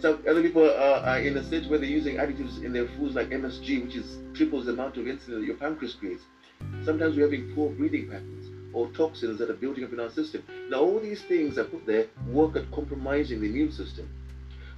some 0.00 0.22
other 0.28 0.42
people 0.42 0.64
are, 0.64 1.00
are, 1.04 1.18
in 1.18 1.36
a 1.36 1.44
state 1.44 1.68
where 1.68 1.78
they're 1.78 1.88
using 1.88 2.16
additives 2.16 2.62
in 2.64 2.72
their 2.72 2.86
foods 2.88 3.14
like 3.14 3.28
MSG, 3.28 3.84
which 3.84 3.96
is 3.96 4.18
triples 4.34 4.66
the 4.66 4.72
amount 4.72 4.96
of 4.96 5.04
insulin 5.04 5.46
your 5.46 5.56
pancreas 5.56 5.94
creates. 5.94 6.22
Sometimes 6.84 7.16
we're 7.16 7.24
having 7.24 7.54
poor 7.54 7.70
breathing 7.70 8.08
patterns 8.08 8.46
or 8.72 8.88
toxins 8.88 9.38
that 9.38 9.50
are 9.50 9.54
building 9.54 9.84
up 9.84 9.92
in 9.92 10.00
our 10.00 10.10
system. 10.10 10.42
Now, 10.70 10.80
all 10.80 11.00
these 11.00 11.22
things 11.22 11.58
are 11.58 11.64
put 11.64 11.86
there 11.86 12.06
work 12.28 12.56
at 12.56 12.70
compromising 12.70 13.40
the 13.40 13.46
immune 13.46 13.72
system. 13.72 14.08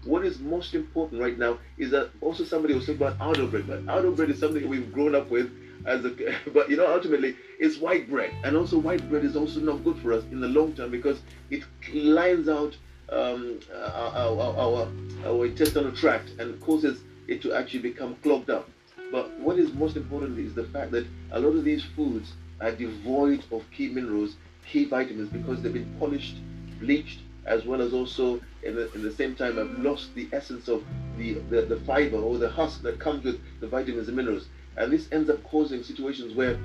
What 0.05 0.25
is 0.25 0.39
most 0.39 0.75
important 0.75 1.21
right 1.21 1.39
now 1.39 1.59
is 1.77 1.91
that 1.91 2.11
also 2.21 2.45
somebody 2.45 2.75
was 2.75 2.87
talking 2.87 3.03
about 3.03 3.21
out 3.21 3.51
bread, 3.51 3.67
but 3.67 3.87
out 3.89 4.17
bread 4.17 4.31
is 4.31 4.41
something 4.41 4.67
we've 4.69 4.93
grown 4.93 5.15
up 5.15 5.31
with 5.31 5.51
as 5.87 6.05
a, 6.05 6.11
but 6.53 6.71
you 6.71 6.77
know, 6.77 6.93
ultimately 6.93 7.37
it's 7.59 7.79
white 7.79 8.09
bread, 8.09 8.33
and 8.45 8.57
also 8.57 8.79
white 8.79 9.09
bread 9.11 9.25
is 9.25 9.37
also 9.37 9.61
not 9.61 9.85
good 9.85 9.99
for 9.99 10.13
us 10.13 10.25
in 10.31 10.41
the 10.41 10.49
long 10.49 10.73
term 10.73 10.91
because 10.91 11.21
it 11.51 11.63
lines 11.93 12.49
out 12.49 12.77
um, 13.11 13.61
our, 13.75 14.13
our, 14.15 14.57
our, 14.57 14.89
our 15.27 15.47
intestinal 15.47 15.93
tract 15.93 16.31
and 16.39 16.61
causes 16.61 17.01
it 17.29 17.43
to 17.43 17.53
actually 17.55 17.81
become 17.81 18.17
clogged 18.17 18.51
up. 18.51 18.69
But 19.11 19.39
what 19.41 19.59
is 19.59 19.73
most 19.73 19.97
important 19.97 20.39
is 20.39 20.55
the 20.55 20.65
fact 20.65 20.93
that 20.93 21.07
a 21.33 21.41
lot 21.41 21.57
of 21.57 21.65
these 21.65 21.85
foods 21.97 22.33
are 22.61 22.71
devoid 22.73 23.45
of 23.51 23.65
key 23.71 23.89
minerals, 23.89 24.37
key 24.71 24.85
vitamins 24.85 25.29
because 25.31 25.63
they've 25.63 25.73
been 25.73 25.97
polished, 25.99 26.37
bleached, 26.79 27.21
as 27.47 27.65
well 27.65 27.81
as 27.81 27.93
also 27.93 28.41
in 28.63 28.77
the, 28.77 28.93
in 28.93 29.03
the 29.03 29.13
same 29.13 29.35
time 29.35 29.57
have 29.57 29.79
lost 29.79 30.15
the 30.15 30.29
essence 30.33 30.69
of 30.69 30.85
the, 31.17 31.35
the, 31.51 31.63
the 31.63 31.81
fiber 31.81 32.19
or 32.19 32.39
the 32.39 32.49
husk 32.49 32.83
that 32.83 32.99
comes 32.99 33.25
with 33.25 33.41
the 33.61 33.67
vitamins 33.67 34.09
and 34.09 34.17
minerals. 34.17 34.49
And 34.77 34.93
this 34.93 35.09
ends 35.11 35.31
up 35.31 35.43
causing 35.45 35.83
situations 35.83 36.35
where 36.35 36.59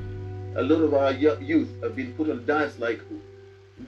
a 0.55 0.62
lot 0.62 0.81
of 0.81 0.93
our 0.93 1.12
youth 1.12 1.69
have 1.81 1.95
been 1.95 2.13
put 2.13 2.29
on 2.29 2.45
diets 2.45 2.77
like 2.79 3.01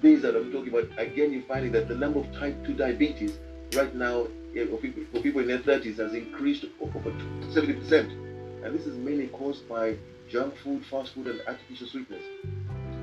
these 0.02 0.22
that 0.22 0.36
I'm 0.36 0.52
talking 0.52 0.70
about. 0.70 0.90
Again, 0.98 1.32
you're 1.32 1.44
finding 1.44 1.72
that 1.74 1.88
the 1.88 1.96
number 1.96 2.20
of 2.20 2.32
type 2.34 2.56
2 2.66 2.74
diabetes 2.74 3.38
right 3.76 3.94
now 3.96 4.28
eh, 4.56 4.66
for 4.66 4.78
people, 4.78 5.42
in 5.42 5.48
their 5.48 5.60
30s 5.60 5.98
has 5.98 6.14
increased 6.14 6.66
over 6.82 7.00
70%. 7.00 8.64
And 8.64 8.78
this 8.78 8.86
is 8.86 8.98
mainly 8.98 9.28
caused 9.28 9.68
by 9.70 9.98
junk 10.30 10.56
food, 10.64 10.86
fast 10.86 11.14
food, 11.14 11.28
and 11.28 11.42
artificial 11.48 11.88
sweetness. 11.88 12.24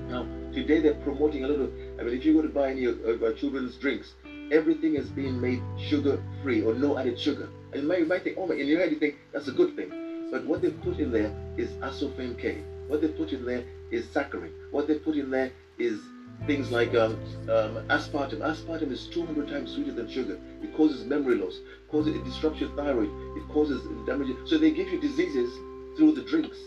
Now, 0.09 0.25
today 0.53 0.81
they're 0.81 0.95
promoting 0.95 1.45
a 1.45 1.49
lot 1.49 1.61
of, 1.61 1.73
I 1.99 2.03
mean, 2.03 2.15
if 2.15 2.25
you 2.25 2.35
go 2.35 2.43
to 2.43 2.49
buy 2.49 2.71
any 2.71 2.85
of 2.85 3.23
uh, 3.23 3.33
children's 3.33 3.77
drinks, 3.77 4.15
everything 4.53 4.97
is 4.97 5.09
being 5.09 5.41
made 5.41 5.63
sugar 5.79 6.23
free 6.43 6.63
or 6.63 6.75
no 6.75 6.99
added 6.99 7.19
sugar. 7.19 7.49
And 7.73 7.83
you 7.83 7.89
might, 7.89 8.01
you 8.01 8.07
might 8.07 8.25
think, 8.25 8.37
oh, 8.39 8.51
in 8.51 8.67
your 8.67 8.81
head 8.81 8.91
you 8.91 8.99
think 8.99 9.17
that's 9.33 9.49
a 9.49 9.53
good 9.53 9.75
thing. 9.75 10.29
But 10.31 10.45
what 10.45 10.61
they 10.63 10.71
put 10.71 10.99
in 10.99 11.11
there 11.11 11.35
is 11.57 11.71
aspartame 11.75 12.39
K. 12.39 12.63
What 12.89 13.01
they 13.01 13.09
put 13.09 13.33
in 13.33 13.47
there 13.47 13.65
is 13.91 14.05
saccharin. 14.07 14.53
What 14.71 14.87
they 14.87 14.99
put 14.99 15.17
in 15.17 15.31
there 15.31 15.51
is 15.79 16.01
things 16.47 16.71
like 16.71 16.95
um, 16.95 17.13
um, 17.45 17.87
aspartame. 17.89 18.39
Aspartame 18.39 18.91
is 18.91 19.07
200 19.09 19.49
times 19.49 19.73
sweeter 19.73 19.93
than 19.93 20.11
sugar. 20.11 20.39
It 20.63 20.77
causes 20.77 21.05
memory 21.05 21.37
loss. 21.37 21.59
Causes 21.91 22.15
it 22.15 22.25
disrupts 22.25 22.61
your 22.61 22.71
thyroid. 22.77 23.11
It 23.37 23.49
causes 23.49 23.83
damage. 24.07 24.37
So 24.47 24.59
they 24.59 24.71
give 24.71 24.89
you 24.89 25.01
diseases 25.01 25.53
through 25.97 26.13
the 26.13 26.23
drinks. 26.23 26.59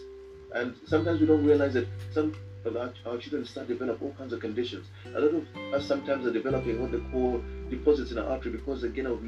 And 0.53 0.75
sometimes 0.85 1.19
we 1.19 1.27
don't 1.27 1.45
realize 1.45 1.73
that 1.73 1.87
some 2.13 2.35
of 2.65 2.75
our, 2.75 2.93
our 3.05 3.17
children 3.17 3.45
start 3.45 3.67
develop 3.67 4.01
all 4.01 4.13
kinds 4.17 4.33
of 4.33 4.39
conditions. 4.39 4.87
A 5.05 5.19
lot 5.19 5.33
of 5.33 5.73
us 5.73 5.87
sometimes 5.87 6.25
are 6.25 6.33
developing 6.33 6.81
what 6.81 6.91
they 6.91 6.99
call 7.11 7.41
deposits 7.69 8.11
in 8.11 8.17
our 8.17 8.29
artery 8.29 8.51
because 8.51 8.83
again 8.83 9.05
of 9.05 9.21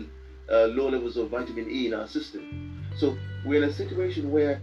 uh, 0.51 0.67
low 0.67 0.89
levels 0.89 1.17
of 1.17 1.29
vitamin 1.29 1.69
E 1.69 1.87
in 1.87 1.93
our 1.93 2.07
system. 2.07 2.83
So 2.97 3.17
we're 3.45 3.63
in 3.63 3.69
a 3.69 3.73
situation 3.73 4.31
where 4.31 4.61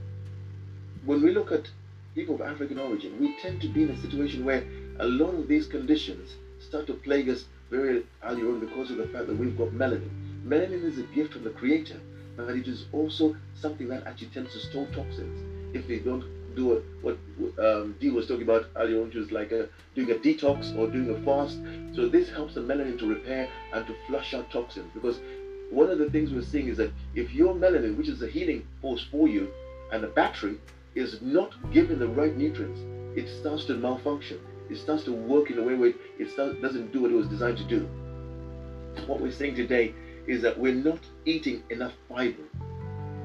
when 1.04 1.22
we 1.22 1.32
look 1.32 1.52
at 1.52 1.68
people 2.14 2.34
of 2.34 2.40
African 2.40 2.78
origin, 2.78 3.18
we 3.20 3.36
tend 3.40 3.60
to 3.62 3.68
be 3.68 3.82
in 3.84 3.90
a 3.90 4.00
situation 4.00 4.44
where 4.44 4.64
a 4.98 5.06
lot 5.06 5.34
of 5.34 5.48
these 5.48 5.66
conditions 5.66 6.36
start 6.58 6.86
to 6.86 6.94
plague 6.94 7.28
us 7.28 7.44
very 7.70 8.04
early 8.24 8.42
on 8.42 8.60
because 8.60 8.90
of 8.90 8.96
the 8.96 9.06
fact 9.08 9.26
that 9.26 9.36
we've 9.36 9.56
got 9.56 9.68
melanin. 9.68 10.10
Melanin 10.46 10.84
is 10.84 10.98
a 10.98 11.02
gift 11.02 11.32
from 11.32 11.44
the 11.44 11.50
creator, 11.50 12.00
but 12.36 12.56
it 12.56 12.66
is 12.66 12.86
also 12.92 13.36
something 13.54 13.88
that 13.88 14.06
actually 14.06 14.28
tends 14.28 14.52
to 14.52 14.58
store 14.60 14.86
toxins 14.94 15.74
if 15.74 15.86
we 15.88 15.98
don't 15.98 16.24
do 16.54 16.72
a, 16.72 16.80
what 17.02 17.18
um, 17.58 17.94
Dee 18.00 18.10
was 18.10 18.26
talking 18.26 18.44
about 18.44 18.66
earlier 18.76 19.00
on, 19.00 19.08
which 19.08 19.16
was 19.16 19.30
like 19.30 19.52
a, 19.52 19.68
doing 19.94 20.10
a 20.10 20.14
detox 20.14 20.74
or 20.78 20.86
doing 20.86 21.10
a 21.10 21.20
fast. 21.24 21.58
So 21.94 22.08
this 22.08 22.30
helps 22.30 22.54
the 22.54 22.60
melanin 22.60 22.98
to 23.00 23.06
repair 23.06 23.48
and 23.74 23.86
to 23.86 23.94
flush 24.06 24.32
out 24.32 24.50
toxins 24.50 24.90
because 24.94 25.20
one 25.70 25.90
of 25.90 25.98
the 25.98 26.08
things 26.08 26.32
we're 26.32 26.42
seeing 26.42 26.68
is 26.68 26.78
that 26.78 26.92
if 27.14 27.34
your 27.34 27.54
melanin, 27.54 27.96
which 27.96 28.08
is 28.08 28.22
a 28.22 28.28
healing 28.28 28.66
force 28.80 29.04
for 29.10 29.28
you, 29.28 29.50
and 29.92 30.02
the 30.02 30.08
battery 30.08 30.56
is 30.94 31.20
not 31.20 31.52
given 31.72 31.98
the 31.98 32.08
right 32.08 32.36
nutrients, 32.36 32.80
it 33.16 33.28
starts 33.40 33.64
to 33.66 33.74
malfunction. 33.74 34.38
It 34.70 34.76
starts 34.76 35.04
to 35.04 35.12
work 35.12 35.50
in 35.50 35.58
a 35.58 35.62
way 35.62 35.74
where 35.74 35.92
it 36.18 36.30
start, 36.30 36.60
doesn't 36.60 36.92
do 36.92 37.02
what 37.02 37.10
it 37.10 37.14
was 37.14 37.28
designed 37.28 37.58
to 37.58 37.64
do. 37.64 37.88
What 39.06 39.20
we're 39.20 39.30
saying 39.30 39.54
today 39.54 39.94
is 40.26 40.42
that 40.42 40.58
we're 40.58 40.74
not 40.74 40.98
eating 41.24 41.62
enough 41.70 41.92
fiber. 42.08 42.42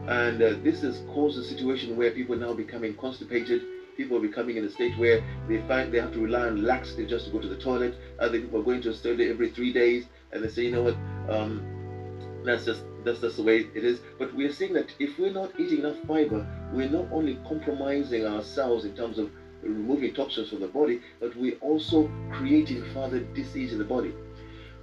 And 0.08 0.42
uh, 0.42 0.54
this 0.64 0.82
has 0.82 1.02
caused 1.14 1.38
a 1.40 1.44
situation 1.44 1.96
where 1.96 2.12
people 2.12 2.36
are 2.36 2.40
now 2.40 2.54
becoming 2.54 2.96
constipated. 2.96 3.64
People 3.98 4.18
are 4.18 4.22
becoming 4.22 4.58
in 4.58 4.66
a 4.66 4.70
state 4.70 4.98
where 4.98 5.24
they 5.48 5.62
find 5.68 5.94
they 5.94 6.00
have 6.00 6.14
to 6.14 6.20
rely 6.20 6.48
on 6.48 6.64
laxative 6.64 7.10
just 7.10 7.26
to 7.26 7.32
go 7.32 7.40
to 7.40 7.48
the 7.48 7.58
toilet. 7.58 7.96
Other 8.20 8.40
people 8.40 8.60
are 8.60 8.64
going 8.64 8.82
to 8.82 8.90
a 8.90 8.94
toilet 8.94 9.30
every 9.30 9.50
three 9.52 9.74
days, 9.74 10.06
and 10.32 10.44
they 10.44 10.48
say, 10.48 10.64
you 10.64 10.72
know 10.72 10.84
what, 10.84 10.96
um, 11.30 12.42
that's 12.44 12.66
just 12.66 12.84
that's 13.04 13.20
just 13.20 13.38
the 13.38 13.44
way 13.44 13.68
it 13.76 13.84
is. 13.84 14.00
But 14.18 14.34
we're 14.34 14.52
seeing 14.52 14.74
that 14.74 14.94
if 15.00 15.18
we're 15.20 15.34
not 15.34 15.60
eating 15.60 15.80
enough 15.80 15.98
fiber, 16.08 16.48
we're 16.74 16.90
not 16.90 17.08
only 17.12 17.40
compromising 17.48 18.26
ourselves 18.26 18.86
in 18.86 18.96
terms 18.96 19.18
of 19.18 19.32
removing 19.64 20.14
toxins 20.14 20.50
from 20.50 20.60
the 20.60 20.68
body, 20.68 21.02
but 21.20 21.36
we're 21.36 21.58
also 21.62 22.10
creating 22.32 22.84
further 22.94 23.20
disease 23.20 23.74
in 23.74 23.80
the 23.80 23.86
body. 23.86 24.14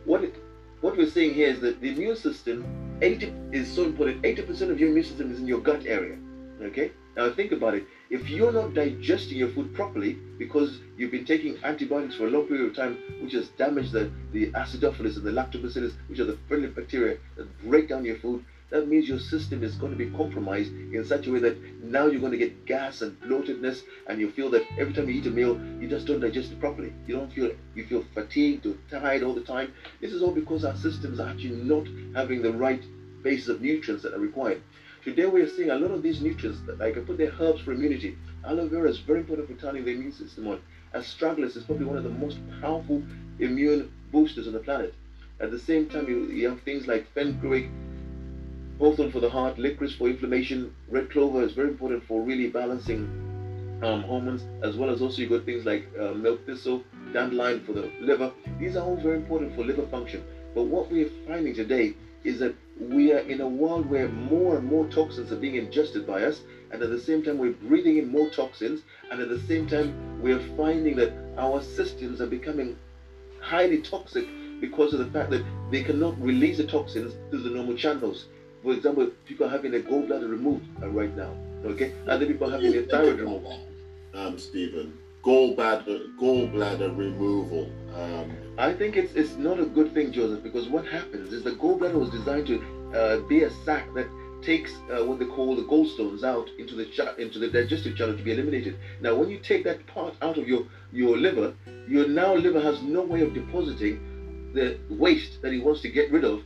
What 0.04 0.24
it, 0.24 0.34
what 0.80 0.96
we're 0.96 1.10
saying 1.10 1.34
here 1.34 1.48
is 1.48 1.60
that 1.60 1.80
the 1.80 1.90
immune 1.90 2.16
system 2.16 2.64
80 3.02 3.32
is 3.52 3.70
so 3.70 3.84
important 3.84 4.22
80% 4.22 4.70
of 4.70 4.78
your 4.80 4.90
immune 4.90 5.04
system 5.04 5.32
is 5.32 5.40
in 5.40 5.46
your 5.46 5.60
gut 5.60 5.86
area 5.86 6.16
okay 6.62 6.90
now 7.16 7.30
think 7.32 7.52
about 7.52 7.74
it 7.74 7.84
if 8.10 8.28
you're 8.28 8.52
not 8.52 8.74
digesting 8.74 9.38
your 9.38 9.48
food 9.50 9.74
properly 9.74 10.18
because 10.38 10.80
you've 10.96 11.10
been 11.10 11.24
taking 11.24 11.56
antibiotics 11.64 12.14
for 12.14 12.26
a 12.26 12.30
long 12.30 12.46
period 12.46 12.70
of 12.70 12.76
time 12.76 12.96
which 13.20 13.32
has 13.32 13.48
damaged 13.50 13.92
the, 13.92 14.10
the 14.32 14.50
acidophilus 14.52 15.16
and 15.16 15.24
the 15.24 15.30
lactobacillus 15.30 15.92
which 16.08 16.18
are 16.20 16.24
the 16.24 16.38
friendly 16.48 16.68
bacteria 16.68 17.18
that 17.36 17.46
break 17.68 17.88
down 17.88 18.04
your 18.04 18.18
food 18.18 18.44
that 18.70 18.88
means 18.88 19.09
your 19.09 19.18
system 19.18 19.62
is 19.62 19.76
going 19.76 19.92
to 19.92 19.98
be 19.98 20.11
compromised 20.11 20.72
in 20.72 21.04
such 21.04 21.26
a 21.26 21.33
way 21.33 21.38
that 21.38 21.57
now 21.83 22.07
you're 22.07 22.20
going 22.20 22.33
to 22.33 22.38
get 22.38 22.66
gas 22.66 23.00
and 23.00 23.18
bloatedness, 23.22 23.83
and 24.07 24.20
you 24.20 24.31
feel 24.31 24.50
that 24.50 24.66
every 24.78 24.92
time 24.92 25.09
you 25.09 25.16
eat 25.16 25.26
a 25.26 25.31
meal, 25.31 25.59
you 25.81 25.88
just 25.88 26.07
don't 26.07 26.20
digest 26.20 26.52
it 26.52 26.61
properly. 26.61 26.92
You 27.07 27.16
don't 27.16 27.33
feel 27.33 27.50
you 27.74 27.87
feel 27.87 28.04
fatigued 28.14 28.66
or 28.66 28.74
tired 28.90 29.22
all 29.22 29.35
the 29.35 29.40
time. 29.40 29.72
This 30.00 30.12
is 30.12 30.22
all 30.22 30.33
because 30.33 30.64
our 30.64 30.76
systems 30.76 31.18
are 31.18 31.31
actually 31.31 31.57
not 31.57 31.87
having 32.14 32.42
the 32.42 32.52
right 32.52 32.83
basis 33.22 33.48
of 33.48 33.62
nutrients 33.62 34.02
that 34.02 34.14
are 34.14 34.18
required. 34.18 34.62
Today 35.04 35.26
we're 35.26 35.48
seeing 35.48 35.70
a 35.70 35.76
lot 35.76 35.90
of 35.90 36.02
these 36.02 36.20
nutrients, 36.20 36.61
like 36.78 36.98
I 36.98 37.00
put 37.00 37.16
the 37.16 37.33
herbs 37.40 37.62
for 37.62 37.72
immunity. 37.72 38.16
Aloe 38.44 38.68
vera 38.68 38.90
is 38.90 38.98
very 38.98 39.20
important 39.20 39.48
for 39.48 39.54
turning 39.54 39.85
the 39.85 39.92
immune 39.92 40.12
system 40.12 40.46
on. 40.46 40.61
Astragalus 40.94 41.57
is 41.57 41.64
probably 41.64 41.87
one 41.87 41.96
of 41.96 42.04
the 42.04 42.11
most 42.11 42.38
powerful 42.61 43.02
immune 43.38 43.90
boosters 44.12 44.46
on 44.46 44.52
the 44.52 44.59
planet. 44.59 44.94
At 45.40 45.50
the 45.50 45.59
same 45.59 45.88
time, 45.88 46.09
you, 46.09 46.26
you 46.26 46.48
have 46.48 46.61
things 46.62 46.87
like 46.87 47.12
fenugreek, 47.14 47.68
hawthorn 48.78 49.10
for 49.10 49.20
the 49.20 49.28
heart, 49.28 49.58
licorice 49.58 49.92
for 49.92 50.08
inflammation, 50.08 50.72
red 50.88 51.10
clover 51.10 51.42
is 51.42 51.52
very 51.52 51.68
important 51.68 52.02
for 52.06 52.22
really 52.22 52.46
balancing 52.46 53.08
um, 53.82 54.02
hormones, 54.02 54.44
as 54.62 54.76
well 54.76 54.90
as 54.90 55.00
also 55.00 55.20
you 55.20 55.28
got 55.28 55.44
things 55.44 55.64
like 55.64 55.84
uh, 55.98 56.12
milk 56.12 56.44
thistle, 56.46 56.82
dandelion 57.12 57.60
for 57.60 57.72
the 57.72 57.90
liver. 58.00 58.30
These 58.58 58.76
are 58.76 58.84
all 58.84 58.96
very 58.96 59.16
important 59.16 59.54
for 59.54 59.64
liver 59.64 59.84
function. 59.84 60.22
But 60.54 60.62
what 60.62 60.90
we're 60.90 61.08
finding 61.26 61.52
today 61.52 61.92
is 62.24 62.38
that 62.38 62.52
we 62.80 63.12
are 63.12 63.18
in 63.18 63.40
a 63.40 63.46
world 63.46 63.88
where 63.88 64.08
more 64.08 64.56
and 64.56 64.64
more 64.64 64.84
toxins 64.86 65.30
are 65.32 65.36
being 65.36 65.54
ingested 65.54 66.06
by 66.06 66.22
us, 66.22 66.40
and 66.70 66.82
at 66.82 66.88
the 66.88 66.98
same 66.98 67.22
time 67.22 67.38
we're 67.38 67.50
breathing 67.50 67.96
in 67.96 68.06
more 68.06 68.28
toxins, 68.28 68.82
and 69.10 69.20
at 69.20 69.28
the 69.28 69.38
same 69.38 69.66
time 69.66 70.20
we're 70.20 70.38
finding 70.56 70.94
that 70.96 71.10
our 71.36 71.60
systems 71.60 72.20
are 72.20 72.26
becoming 72.26 72.76
highly 73.40 73.78
toxic 73.78 74.24
because 74.60 74.92
of 74.92 74.98
the 74.98 75.06
fact 75.06 75.30
that 75.30 75.42
they 75.70 75.80
cannot 75.80 76.20
release 76.20 76.56
the 76.56 76.64
toxins 76.64 77.14
through 77.30 77.40
the 77.40 77.48
normal 77.48 77.74
channels. 77.74 78.26
For 78.68 78.74
example, 78.74 79.07
people 79.24 79.46
are 79.46 79.48
having 79.48 79.70
their 79.70 79.81
gallbladder 79.81 80.28
removed 80.28 80.66
uh, 80.83 80.90
right 80.90 81.16
now. 81.16 81.35
Okay, 81.64 81.94
other 82.07 82.26
people 82.26 82.48
are 82.48 82.50
having 82.50 82.72
their 82.72 82.83
thyroid 82.83 83.18
removed. 83.18 83.46
Um, 84.12 84.38
Stephen, 84.38 84.92
gallbladder 85.24 86.14
gallbladder 86.18 86.94
removal. 86.94 87.70
Um, 87.94 88.31
I 88.59 88.74
think 88.74 88.98
it's 88.98 89.14
it's 89.14 89.37
not 89.37 89.59
a 89.59 89.64
good 89.64 89.94
thing, 89.94 90.12
Joseph, 90.12 90.42
because 90.42 90.68
what 90.68 90.87
happens 90.87 91.33
is 91.33 91.42
the 91.44 91.52
gallbladder 91.52 91.94
was 91.94 92.11
designed 92.11 92.46
to 92.48 92.62
uh, 92.94 93.20
be 93.26 93.44
a 93.44 93.50
sac 93.64 93.87
that 93.94 94.07
takes 94.42 94.74
uh, 94.92 95.02
what 95.02 95.18
they 95.18 95.24
call 95.24 95.57
the 95.57 95.62
gallstones 95.62 96.22
out 96.22 96.50
into 96.59 96.74
the 96.74 96.85
into 97.16 97.38
the 97.38 97.48
digestive 97.48 97.96
channel 97.96 98.18
to 98.18 98.22
be 98.22 98.33
eliminated. 98.33 98.78
Now, 99.00 99.14
when 99.14 99.31
you 99.31 99.38
take 99.38 99.64
that 99.64 99.87
part 99.87 100.12
out 100.20 100.37
of 100.37 100.46
your 100.46 100.66
your 100.92 101.16
liver, 101.16 101.54
your 101.87 102.07
now 102.07 102.35
liver 102.35 102.61
has 102.61 102.83
no 102.83 103.00
way 103.00 103.22
of 103.22 103.33
depositing 103.33 104.52
the 104.52 104.78
waste 104.90 105.40
that 105.40 105.54
he 105.54 105.59
wants 105.59 105.81
to 105.81 105.88
get 105.88 106.11
rid 106.11 106.24
of 106.24 106.42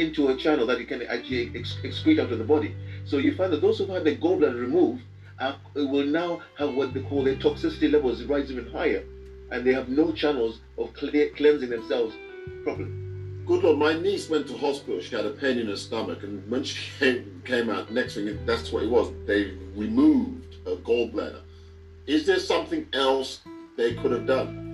into 0.00 0.28
a 0.28 0.36
channel 0.36 0.66
that 0.66 0.78
he 0.78 0.84
can 0.84 1.02
actually 1.02 1.50
ex- 1.54 1.76
excrete 1.82 2.18
out 2.18 2.32
of 2.32 2.38
the 2.38 2.44
body. 2.44 2.74
So 3.04 3.18
you 3.18 3.34
find 3.34 3.52
that 3.52 3.60
those 3.60 3.78
who 3.78 3.86
have 3.86 3.94
had 3.96 4.04
their 4.04 4.16
gallbladder 4.16 4.60
removed 4.60 5.02
are, 5.38 5.56
will 5.74 6.06
now 6.06 6.42
have 6.58 6.74
what 6.74 6.94
they 6.94 7.00
call 7.00 7.24
their 7.24 7.36
toxicity 7.36 7.90
levels 7.90 8.22
rise 8.24 8.50
even 8.50 8.70
higher, 8.70 9.04
and 9.50 9.64
they 9.64 9.72
have 9.72 9.88
no 9.88 10.12
channels 10.12 10.60
of 10.76 10.92
clear, 10.94 11.30
cleansing 11.30 11.70
themselves 11.70 12.14
properly. 12.64 12.90
Good 13.46 13.62
Lord, 13.62 13.78
my 13.78 13.94
niece 13.94 14.28
went 14.28 14.46
to 14.48 14.56
hospital. 14.58 15.00
She 15.00 15.16
had 15.16 15.24
a 15.24 15.30
pain 15.30 15.58
in 15.58 15.68
her 15.68 15.76
stomach, 15.76 16.22
and 16.22 16.48
when 16.50 16.64
she 16.64 16.78
came, 16.98 17.42
came 17.44 17.70
out, 17.70 17.90
next 17.90 18.14
thing 18.14 18.38
that's 18.44 18.70
what 18.72 18.82
it 18.82 18.90
was. 18.90 19.10
They 19.26 19.52
removed 19.74 20.56
her 20.66 20.76
gallbladder. 20.76 21.40
Is 22.06 22.26
there 22.26 22.38
something 22.38 22.86
else 22.92 23.40
they 23.76 23.94
could 23.94 24.12
have 24.12 24.26
done? 24.26 24.67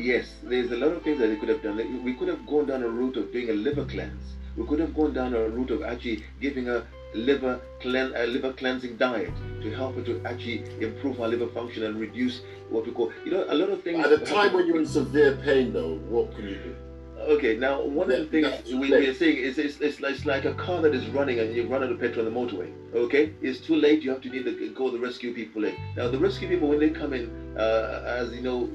Yes, 0.00 0.36
there's 0.42 0.70
a 0.72 0.76
lot 0.76 0.92
of 0.92 1.02
things 1.02 1.18
that 1.18 1.26
they 1.26 1.36
could 1.36 1.50
have 1.50 1.62
done. 1.62 1.76
We 2.02 2.14
could 2.14 2.28
have 2.28 2.46
gone 2.46 2.64
down 2.66 2.82
a 2.82 2.88
route 2.88 3.18
of 3.18 3.30
doing 3.32 3.50
a 3.50 3.52
liver 3.52 3.84
cleanse. 3.84 4.32
We 4.56 4.64
could 4.66 4.78
have 4.78 4.94
gone 4.94 5.12
down 5.12 5.34
a 5.34 5.46
route 5.46 5.70
of 5.70 5.82
actually 5.82 6.24
giving 6.40 6.70
a 6.70 6.86
liver 7.12 7.60
clean, 7.80 8.10
a 8.16 8.24
liver 8.26 8.54
cleansing 8.54 8.96
diet 8.96 9.30
to 9.60 9.70
help 9.70 9.96
her 9.96 10.02
to 10.02 10.22
actually 10.24 10.64
improve 10.80 11.20
our 11.20 11.28
liver 11.28 11.48
function 11.48 11.82
and 11.82 12.00
reduce 12.00 12.40
what 12.70 12.86
we 12.86 12.92
call, 12.92 13.12
you 13.26 13.30
know, 13.30 13.44
a 13.48 13.54
lot 13.54 13.68
of 13.68 13.82
things. 13.82 14.02
At 14.02 14.08
the 14.08 14.24
time 14.24 14.54
when 14.54 14.66
you're 14.66 14.78
in 14.78 14.86
severe 14.86 15.36
pain, 15.36 15.74
though, 15.74 15.96
what 16.08 16.34
can 16.34 16.44
you 16.44 16.56
do? 16.56 16.74
Okay, 17.18 17.54
now 17.54 17.82
one 17.82 18.10
of 18.10 18.16
the 18.16 18.24
things 18.24 18.72
we, 18.72 18.90
we 18.90 19.06
are 19.06 19.12
saying 19.12 19.36
is 19.36 19.58
it's, 19.58 19.78
it's, 19.82 20.00
it's, 20.00 20.24
like 20.24 20.46
a 20.46 20.54
car 20.54 20.80
that 20.80 20.94
is 20.94 21.06
running 21.08 21.38
and 21.40 21.54
you 21.54 21.66
run 21.66 21.84
out 21.84 21.90
of 21.90 22.00
petrol 22.00 22.26
on 22.26 22.32
the 22.32 22.40
motorway. 22.40 22.72
Okay, 22.94 23.34
it's 23.42 23.60
too 23.60 23.76
late. 23.76 24.02
You 24.02 24.10
have 24.12 24.22
to 24.22 24.30
need 24.30 24.46
to 24.46 24.70
go 24.70 24.90
the 24.90 24.98
rescue 24.98 25.34
people 25.34 25.64
in. 25.64 25.76
Now 25.94 26.08
the 26.08 26.18
rescue 26.18 26.48
people 26.48 26.68
when 26.68 26.78
they 26.78 26.88
come 26.88 27.12
in, 27.12 27.54
uh, 27.58 28.02
as 28.06 28.32
you 28.32 28.40
know, 28.40 28.70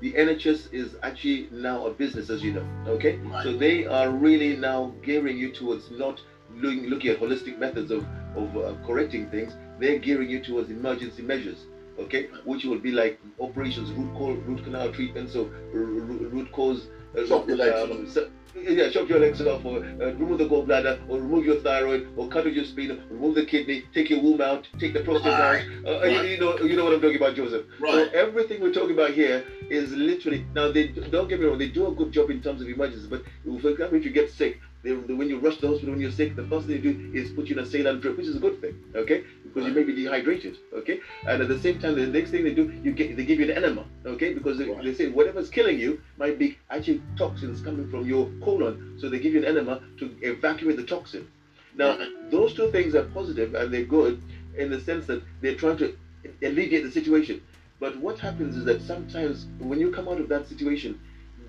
the 0.00 0.12
NHS 0.12 0.72
is 0.72 0.96
actually 1.02 1.48
now 1.50 1.86
a 1.86 1.92
business, 1.92 2.30
as 2.30 2.42
you 2.42 2.52
know. 2.52 2.66
Okay, 2.86 3.16
right. 3.16 3.44
so 3.44 3.56
they 3.56 3.86
are 3.86 4.10
really 4.10 4.56
now 4.56 4.92
gearing 5.02 5.36
you 5.36 5.52
towards 5.52 5.90
not 5.90 6.20
looking, 6.54 6.86
looking 6.86 7.10
at 7.10 7.20
holistic 7.20 7.58
methods 7.58 7.90
of 7.90 8.04
of 8.36 8.56
uh, 8.56 8.74
correcting 8.86 9.28
things. 9.30 9.54
They're 9.78 9.98
gearing 9.98 10.30
you 10.30 10.40
towards 10.40 10.70
emergency 10.70 11.22
measures. 11.22 11.66
Okay, 11.98 12.28
which 12.44 12.64
will 12.64 12.78
be 12.78 12.92
like 12.92 13.20
operations, 13.40 13.90
root 13.90 14.14
cause, 14.14 14.38
root 14.46 14.64
canal 14.64 14.90
treatments, 14.90 15.32
so 15.34 15.44
root 15.72 16.50
cause. 16.52 16.88
Uh, 17.18 17.26
chop 17.26 17.46
your 17.48 17.56
legs 17.56 18.16
um, 18.16 18.30
yeah, 18.54 18.90
chop 18.90 19.08
your 19.08 19.18
legs 19.18 19.40
off, 19.40 19.64
or 19.64 19.78
uh, 19.78 20.12
remove 20.18 20.38
the 20.38 20.48
gallbladder, 20.48 21.00
or 21.08 21.20
remove 21.20 21.44
your 21.44 21.60
thyroid, 21.60 22.08
or 22.16 22.28
cut 22.28 22.46
off 22.46 22.52
your 22.52 22.64
spleen, 22.64 23.00
remove 23.10 23.34
the 23.34 23.44
kidney, 23.44 23.84
take 23.94 24.10
your 24.10 24.20
womb 24.20 24.40
out, 24.40 24.68
take 24.78 24.92
the 24.92 25.00
prostate 25.00 25.32
right. 25.32 25.64
out. 25.86 25.86
Uh, 25.86 26.00
right. 26.00 26.12
you, 26.12 26.30
you, 26.30 26.40
know, 26.40 26.58
you 26.58 26.76
know 26.76 26.84
what 26.84 26.94
I'm 26.94 27.00
talking 27.00 27.16
about, 27.16 27.34
Joseph. 27.34 27.66
Right. 27.78 27.92
So 27.92 28.18
everything 28.18 28.60
we're 28.60 28.72
talking 28.72 28.92
about 28.92 29.10
here 29.10 29.44
is 29.68 29.92
literally 29.92 30.44
now. 30.54 30.72
They 30.72 30.88
don't 30.88 31.28
get 31.28 31.40
me 31.40 31.46
wrong; 31.46 31.58
they 31.58 31.68
do 31.68 31.86
a 31.86 31.94
good 31.94 32.12
job 32.12 32.30
in 32.30 32.42
terms 32.42 32.62
of 32.62 32.68
emergencies. 32.68 33.08
But 33.08 33.22
for 33.60 33.70
example, 33.70 33.98
if 33.98 34.04
you 34.04 34.10
get 34.10 34.30
sick, 34.30 34.60
they, 34.82 34.92
when 34.92 35.28
you 35.28 35.38
rush 35.38 35.56
to 35.56 35.60
the 35.62 35.68
hospital 35.68 35.92
when 35.92 36.00
you're 36.00 36.10
sick, 36.10 36.36
the 36.36 36.46
first 36.46 36.66
thing 36.66 36.76
they 36.76 36.92
do 36.92 37.10
is 37.14 37.30
put 37.32 37.48
you 37.48 37.56
in 37.56 37.62
a 37.62 37.66
saline 37.66 38.00
drip, 38.00 38.16
which 38.16 38.26
is 38.26 38.36
a 38.36 38.40
good 38.40 38.60
thing, 38.60 38.82
okay? 38.94 39.24
Because 39.52 39.68
you 39.68 39.74
may 39.74 39.82
be 39.82 39.94
dehydrated, 39.94 40.58
okay? 40.72 41.00
And 41.26 41.42
at 41.42 41.48
the 41.48 41.58
same 41.58 41.80
time, 41.80 41.96
the 41.96 42.06
next 42.06 42.30
thing 42.30 42.44
they 42.44 42.54
do, 42.54 42.72
you 42.84 42.92
get 42.92 43.16
they 43.16 43.24
give 43.24 43.40
you 43.40 43.50
an 43.50 43.56
enema, 43.56 43.84
okay? 44.06 44.32
Because 44.32 44.58
they, 44.58 44.68
right. 44.68 44.84
they 44.84 44.94
say 44.94 45.08
whatever's 45.08 45.50
killing 45.50 45.78
you 45.78 46.00
might 46.18 46.38
be 46.38 46.56
actually 46.70 47.02
toxins 47.18 47.60
coming 47.60 47.90
from 47.90 48.06
your 48.06 48.30
colon, 48.44 48.96
so 49.00 49.08
they 49.08 49.18
give 49.18 49.32
you 49.32 49.40
an 49.40 49.46
enema 49.46 49.80
to 49.98 50.14
evacuate 50.22 50.76
the 50.76 50.84
toxin. 50.84 51.26
Now, 51.74 51.98
those 52.30 52.54
two 52.54 52.70
things 52.70 52.94
are 52.94 53.04
positive 53.04 53.54
and 53.54 53.72
they're 53.72 53.84
good 53.84 54.22
in 54.56 54.70
the 54.70 54.80
sense 54.80 55.06
that 55.06 55.22
they're 55.40 55.54
trying 55.54 55.78
to 55.78 55.96
alleviate 56.42 56.84
the 56.84 56.90
situation. 56.90 57.42
But 57.78 57.96
what 57.96 58.18
happens 58.18 58.56
is 58.56 58.64
that 58.66 58.82
sometimes 58.82 59.46
when 59.58 59.80
you 59.80 59.90
come 59.90 60.08
out 60.08 60.20
of 60.20 60.28
that 60.28 60.48
situation, 60.48 61.00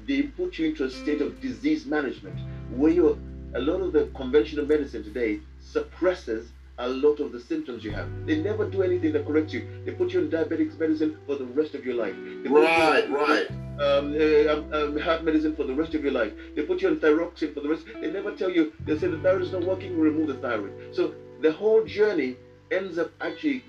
they 0.08 0.24
put 0.24 0.58
you 0.58 0.70
into 0.70 0.86
a 0.86 0.90
state 0.90 1.22
of 1.22 1.42
disease 1.42 1.86
management 1.86 2.40
where 2.72 2.92
you 2.92 3.20
a 3.54 3.60
lot 3.60 3.82
of 3.82 3.92
the 3.92 4.10
conventional 4.16 4.66
medicine 4.66 5.04
today 5.04 5.40
suppresses 5.60 6.52
a 6.82 6.88
lot 6.88 7.20
of 7.20 7.32
the 7.32 7.40
symptoms 7.40 7.84
you 7.84 7.92
have. 7.92 8.10
They 8.26 8.42
never 8.42 8.70
do 8.70 8.82
anything 8.82 9.14
that 9.14 9.26
corrects 9.26 9.54
you. 9.54 9.68
They 9.86 9.92
put 9.92 10.12
you 10.12 10.22
on 10.22 10.30
diabetic 10.30 10.78
medicine 10.80 11.18
for 11.26 11.36
the 11.36 11.46
rest 11.46 11.76
of 11.76 11.86
your 11.86 11.96
life. 11.96 12.16
right, 12.50 13.08
you, 13.08 13.16
right. 13.16 13.50
Um, 13.80 14.14
uh, 14.14 14.54
um, 14.54 14.74
um, 14.74 15.00
heart 15.00 15.24
medicine 15.24 15.56
for 15.56 15.64
the 15.64 15.74
rest 15.74 15.94
of 15.96 16.04
your 16.04 16.14
life. 16.14 16.34
They 16.56 16.64
put 16.64 16.82
you 16.82 16.90
on 16.90 17.00
thyroxine 17.00 17.54
for 17.54 17.62
the 17.62 17.70
rest. 17.70 17.86
They 18.02 18.12
never 18.12 18.36
tell 18.36 18.50
you. 18.50 18.74
They 18.86 18.98
say 18.98 19.08
the 19.08 19.20
thyroid 19.20 19.44
is 19.44 19.52
not 19.52 19.64
working. 19.64 19.98
Remove 20.00 20.28
the 20.28 20.36
thyroid. 20.36 20.96
So 20.96 21.14
the 21.42 21.52
whole 21.52 21.84
journey 21.86 22.36
ends 22.72 22.98
up 22.98 23.12
actually 23.22 23.64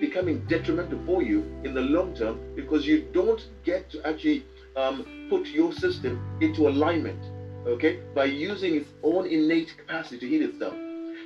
becoming 0.00 0.44
detrimental 0.46 0.98
for 1.04 1.22
you 1.22 1.40
in 1.64 1.74
the 1.74 1.80
long 1.80 2.14
term 2.14 2.40
because 2.54 2.86
you 2.86 3.06
don't 3.12 3.48
get 3.64 3.90
to 3.90 4.06
actually 4.06 4.44
um, 4.76 5.26
put 5.28 5.46
your 5.46 5.72
system 5.72 6.38
into 6.40 6.68
alignment, 6.68 7.22
okay, 7.66 8.00
by 8.14 8.24
using 8.24 8.76
its 8.76 8.88
own 9.02 9.26
innate 9.26 9.76
capacity 9.76 10.18
to 10.18 10.26
heal 10.26 10.48
itself. 10.48 10.74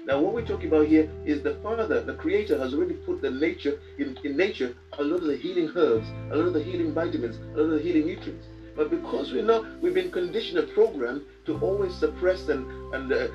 Now, 0.08 0.18
what 0.20 0.32
we're 0.32 0.46
talking 0.46 0.68
about 0.68 0.86
here 0.86 1.06
is 1.26 1.42
the 1.42 1.56
Father, 1.56 2.00
the 2.00 2.14
Creator, 2.14 2.58
has 2.58 2.72
already 2.72 2.94
put 2.94 3.20
the 3.20 3.30
nature 3.30 3.78
in, 3.98 4.18
in 4.24 4.38
nature 4.38 4.74
a 4.96 5.04
lot 5.04 5.20
of 5.20 5.26
the 5.26 5.36
healing 5.36 5.70
herbs, 5.76 6.08
a 6.32 6.36
lot 6.36 6.46
of 6.46 6.54
the 6.54 6.62
healing 6.62 6.94
vitamins, 6.94 7.36
a 7.36 7.58
lot 7.58 7.64
of 7.64 7.70
the 7.72 7.78
healing 7.80 8.06
nutrients. 8.06 8.46
But 8.74 8.88
because 8.88 9.32
we 9.32 9.42
know 9.42 9.66
we've 9.82 9.92
been 9.92 10.10
conditioned 10.10 10.60
and 10.60 10.72
programmed 10.72 11.26
to 11.44 11.58
always 11.58 11.94
suppress 11.94 12.48
and 12.48 12.64
and 12.94 13.12
uh, 13.12 13.28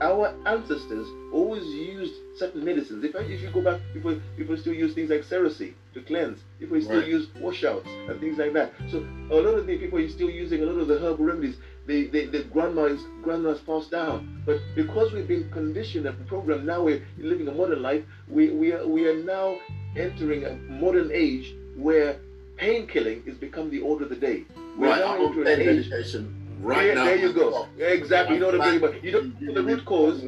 our 0.00 0.34
ancestors 0.46 1.06
always 1.34 1.66
used 1.66 2.14
certain 2.34 2.64
medicines. 2.64 3.04
If, 3.04 3.14
if 3.14 3.42
you 3.42 3.50
go 3.50 3.60
back, 3.60 3.82
people 3.92 4.18
people 4.38 4.56
still 4.56 4.72
use 4.72 4.94
things 4.94 5.10
like 5.10 5.20
cerasee 5.20 5.74
to 5.92 6.00
cleanse. 6.00 6.40
People 6.58 6.80
still 6.80 7.00
right. 7.00 7.08
use 7.08 7.28
washouts 7.40 7.88
and 8.08 8.18
things 8.20 8.38
like 8.38 8.54
that. 8.54 8.72
So 8.90 9.06
a 9.30 9.34
lot 9.34 9.58
of 9.58 9.66
the 9.66 9.76
people 9.76 9.98
are 9.98 10.08
still 10.08 10.30
using 10.30 10.62
a 10.62 10.66
lot 10.66 10.80
of 10.80 10.88
the 10.88 10.98
herbal 10.98 11.26
remedies. 11.26 11.56
The 11.86 12.08
the, 12.08 12.26
the 12.26 12.42
grandmas 12.44 13.00
grandmas 13.22 13.60
passed 13.60 13.90
down. 13.90 14.42
But 14.44 14.60
because 14.74 15.12
we've 15.12 15.28
been 15.28 15.50
conditioned 15.50 16.06
and 16.06 16.26
programmed, 16.26 16.66
now 16.66 16.82
we're 16.82 17.02
living 17.18 17.48
a 17.48 17.52
modern 17.52 17.82
life. 17.82 18.04
We 18.28 18.50
we 18.50 18.72
are 18.72 18.86
we 18.86 19.06
are 19.08 19.22
now 19.22 19.58
entering 19.96 20.44
a 20.44 20.54
modern 20.82 21.10
age 21.12 21.54
where 21.76 22.18
pain 22.56 22.86
killing 22.86 23.22
has 23.24 23.36
become 23.36 23.70
the 23.70 23.80
order 23.80 24.04
of 24.04 24.10
the 24.10 24.16
day. 24.16 24.44
We're 24.76 24.88
right, 24.88 25.00
now 25.00 25.26
entering 25.26 25.48
an 25.48 25.60
age. 25.60 25.90
Right 26.60 26.86
yeah, 26.88 26.94
now. 26.94 27.04
There 27.04 27.16
you 27.16 27.32
go. 27.32 27.68
Exactly. 27.78 28.36
You 28.36 28.40
know 28.40 28.46
what 28.46 28.60
I'm 28.60 28.80
talking 28.80 28.88
about. 28.88 29.04
You 29.04 29.10
don't 29.12 29.40
know 29.40 29.54
the 29.54 29.62
root 29.62 29.84
cause. 29.84 30.24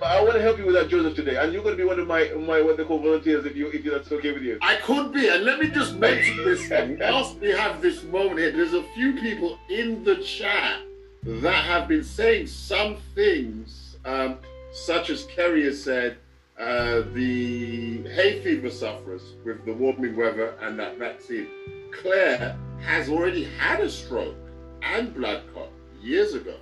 But 0.00 0.12
I 0.12 0.22
want 0.22 0.32
to 0.32 0.40
help 0.40 0.56
you 0.56 0.64
with 0.64 0.74
that, 0.76 0.88
Joseph, 0.88 1.14
today, 1.14 1.36
and 1.36 1.52
you're 1.52 1.62
going 1.62 1.76
to 1.76 1.82
be 1.82 1.86
one 1.86 2.00
of 2.00 2.06
my 2.06 2.30
my 2.38 2.62
what 2.62 2.78
they 2.78 2.84
call 2.84 2.98
volunteers 3.00 3.44
if 3.44 3.54
you 3.54 3.68
if 3.68 3.84
that's 3.84 4.10
okay 4.10 4.32
with 4.32 4.42
you. 4.42 4.58
I 4.62 4.76
could 4.76 5.12
be, 5.12 5.28
and 5.28 5.44
let 5.44 5.60
me 5.60 5.68
just 5.68 5.96
mention 5.96 6.38
this. 6.38 6.70
whilst 6.98 7.38
we 7.38 7.50
have 7.50 7.82
this 7.82 8.02
moment 8.04 8.38
here, 8.38 8.50
there's 8.50 8.72
a 8.72 8.82
few 8.94 9.12
people 9.12 9.58
in 9.68 10.02
the 10.02 10.16
chat 10.16 10.80
that 11.22 11.64
have 11.66 11.86
been 11.86 12.02
saying 12.02 12.46
some 12.46 12.96
things 13.14 13.96
um, 14.06 14.38
such 14.72 15.10
as 15.10 15.24
Kerry 15.24 15.64
has 15.64 15.82
said, 15.82 16.16
uh, 16.58 17.02
the 17.12 18.02
hay 18.08 18.40
fever 18.42 18.70
sufferers 18.70 19.34
with 19.44 19.64
the 19.64 19.72
warming 19.72 20.16
weather 20.16 20.54
and 20.62 20.78
that 20.78 20.98
vaccine. 20.98 21.46
Claire 21.92 22.56
has 22.80 23.08
already 23.08 23.44
had 23.44 23.80
a 23.80 23.90
stroke 23.90 24.36
and 24.82 25.14
blood 25.14 25.42
clot 25.52 25.68
years 26.00 26.34
ago, 26.34 26.56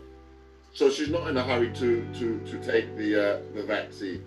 so 0.78 0.88
she's 0.88 1.08
not 1.08 1.26
in 1.26 1.36
a 1.36 1.42
hurry 1.42 1.70
to 1.72 2.06
to 2.14 2.38
to 2.46 2.56
take 2.62 2.96
the 2.96 3.10
uh, 3.20 3.40
the 3.52 3.64
vaccine. 3.64 4.24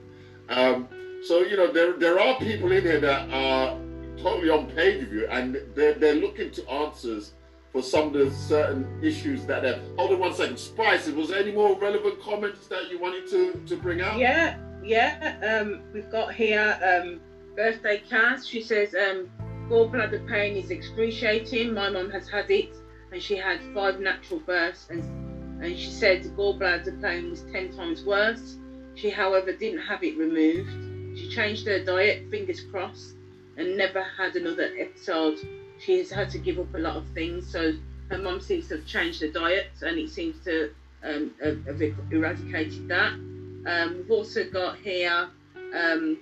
Um, 0.49 0.89
so 1.23 1.39
you 1.39 1.55
know 1.55 1.71
there 1.71 1.93
there 1.97 2.19
are 2.19 2.37
people 2.39 2.73
in 2.73 2.83
here 2.83 2.99
that 2.99 3.29
are 3.31 3.79
totally 4.17 4.49
on 4.49 4.65
page 4.71 4.99
with 4.99 5.13
you, 5.13 5.27
and 5.27 5.57
they're 5.73 5.93
they're 5.93 6.15
looking 6.15 6.51
to 6.51 6.69
answers 6.69 7.35
for 7.71 7.81
some 7.81 8.07
of 8.07 8.13
the 8.13 8.29
certain 8.31 8.85
issues 9.01 9.45
that 9.45 9.63
have. 9.63 9.79
Hold 9.97 10.11
on 10.11 10.19
one 10.19 10.33
second, 10.33 10.59
Spice. 10.59 11.07
Was 11.07 11.29
there 11.29 11.39
any 11.39 11.53
more 11.53 11.79
relevant 11.79 12.21
comments 12.21 12.67
that 12.67 12.91
you 12.91 12.99
wanted 12.99 13.27
to 13.29 13.53
to 13.65 13.77
bring 13.77 14.01
out? 14.01 14.17
Yeah, 14.17 14.57
yeah. 14.83 15.61
Um, 15.61 15.83
we've 15.93 16.11
got 16.11 16.33
here 16.33 16.77
um, 16.83 17.21
birthday 17.55 18.03
Cass. 18.09 18.45
She 18.45 18.61
says 18.61 18.93
um, 18.93 19.29
gallbladder 19.69 20.27
pain 20.27 20.57
is 20.57 20.69
excruciating. 20.69 21.73
My 21.73 21.89
mum 21.89 22.11
has 22.11 22.27
had 22.27 22.51
it, 22.51 22.75
and 23.13 23.23
she 23.23 23.37
had 23.37 23.61
five 23.73 24.01
natural 24.01 24.41
births, 24.41 24.87
and 24.89 25.20
and 25.61 25.77
she 25.77 25.89
said 25.89 26.23
the 26.23 26.29
gallbladder 26.29 27.01
pain 27.01 27.29
was 27.29 27.43
ten 27.51 27.71
times 27.71 28.03
worse. 28.03 28.57
She, 28.95 29.09
however, 29.09 29.53
didn't 29.53 29.81
have 29.81 30.03
it 30.03 30.17
removed. 30.17 31.17
She 31.17 31.29
changed 31.29 31.65
her 31.67 31.83
diet, 31.83 32.29
fingers 32.29 32.61
crossed, 32.61 33.15
and 33.57 33.77
never 33.77 34.03
had 34.03 34.35
another 34.35 34.69
episode. 34.77 35.37
She 35.79 35.97
has 35.99 36.09
had 36.09 36.29
to 36.31 36.37
give 36.37 36.59
up 36.59 36.73
a 36.73 36.77
lot 36.77 36.97
of 36.97 37.07
things, 37.09 37.49
so 37.49 37.73
her 38.09 38.17
mum 38.17 38.41
seems 38.41 38.67
to 38.67 38.77
have 38.77 38.85
changed 38.85 39.21
her 39.21 39.27
diet, 39.27 39.67
and 39.81 39.97
it 39.97 40.09
seems 40.09 40.43
to 40.45 40.71
um, 41.03 41.31
have, 41.41 41.81
eradicated 42.11 42.87
that. 42.87 43.13
Um, 43.13 43.97
we've 43.97 44.11
also 44.11 44.49
got 44.49 44.77
here 44.77 45.29
um, 45.73 46.17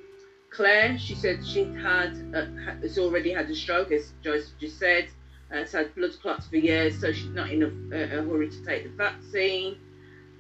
Claire. 0.50 0.98
She 0.98 1.16
said 1.16 1.46
she 1.46 1.64
had 1.64 2.14
uh, 2.34 2.46
has 2.82 2.98
already 2.98 3.32
had 3.32 3.50
a 3.50 3.56
stroke, 3.56 3.92
as 3.92 4.12
Joseph 4.24 4.54
just 4.60 4.80
said. 4.80 5.10
Uh, 5.52 5.58
has 5.58 5.72
had 5.72 5.96
blood 5.96 6.12
clots 6.22 6.48
for 6.48 6.58
years, 6.58 7.00
so 7.00 7.12
she's 7.12 7.30
not 7.30 7.50
in 7.50 7.64
a, 7.64 7.96
a 7.96 8.08
hurry 8.08 8.50
to 8.50 8.64
take 8.64 8.84
the 8.84 8.90
vaccine. 8.90 9.78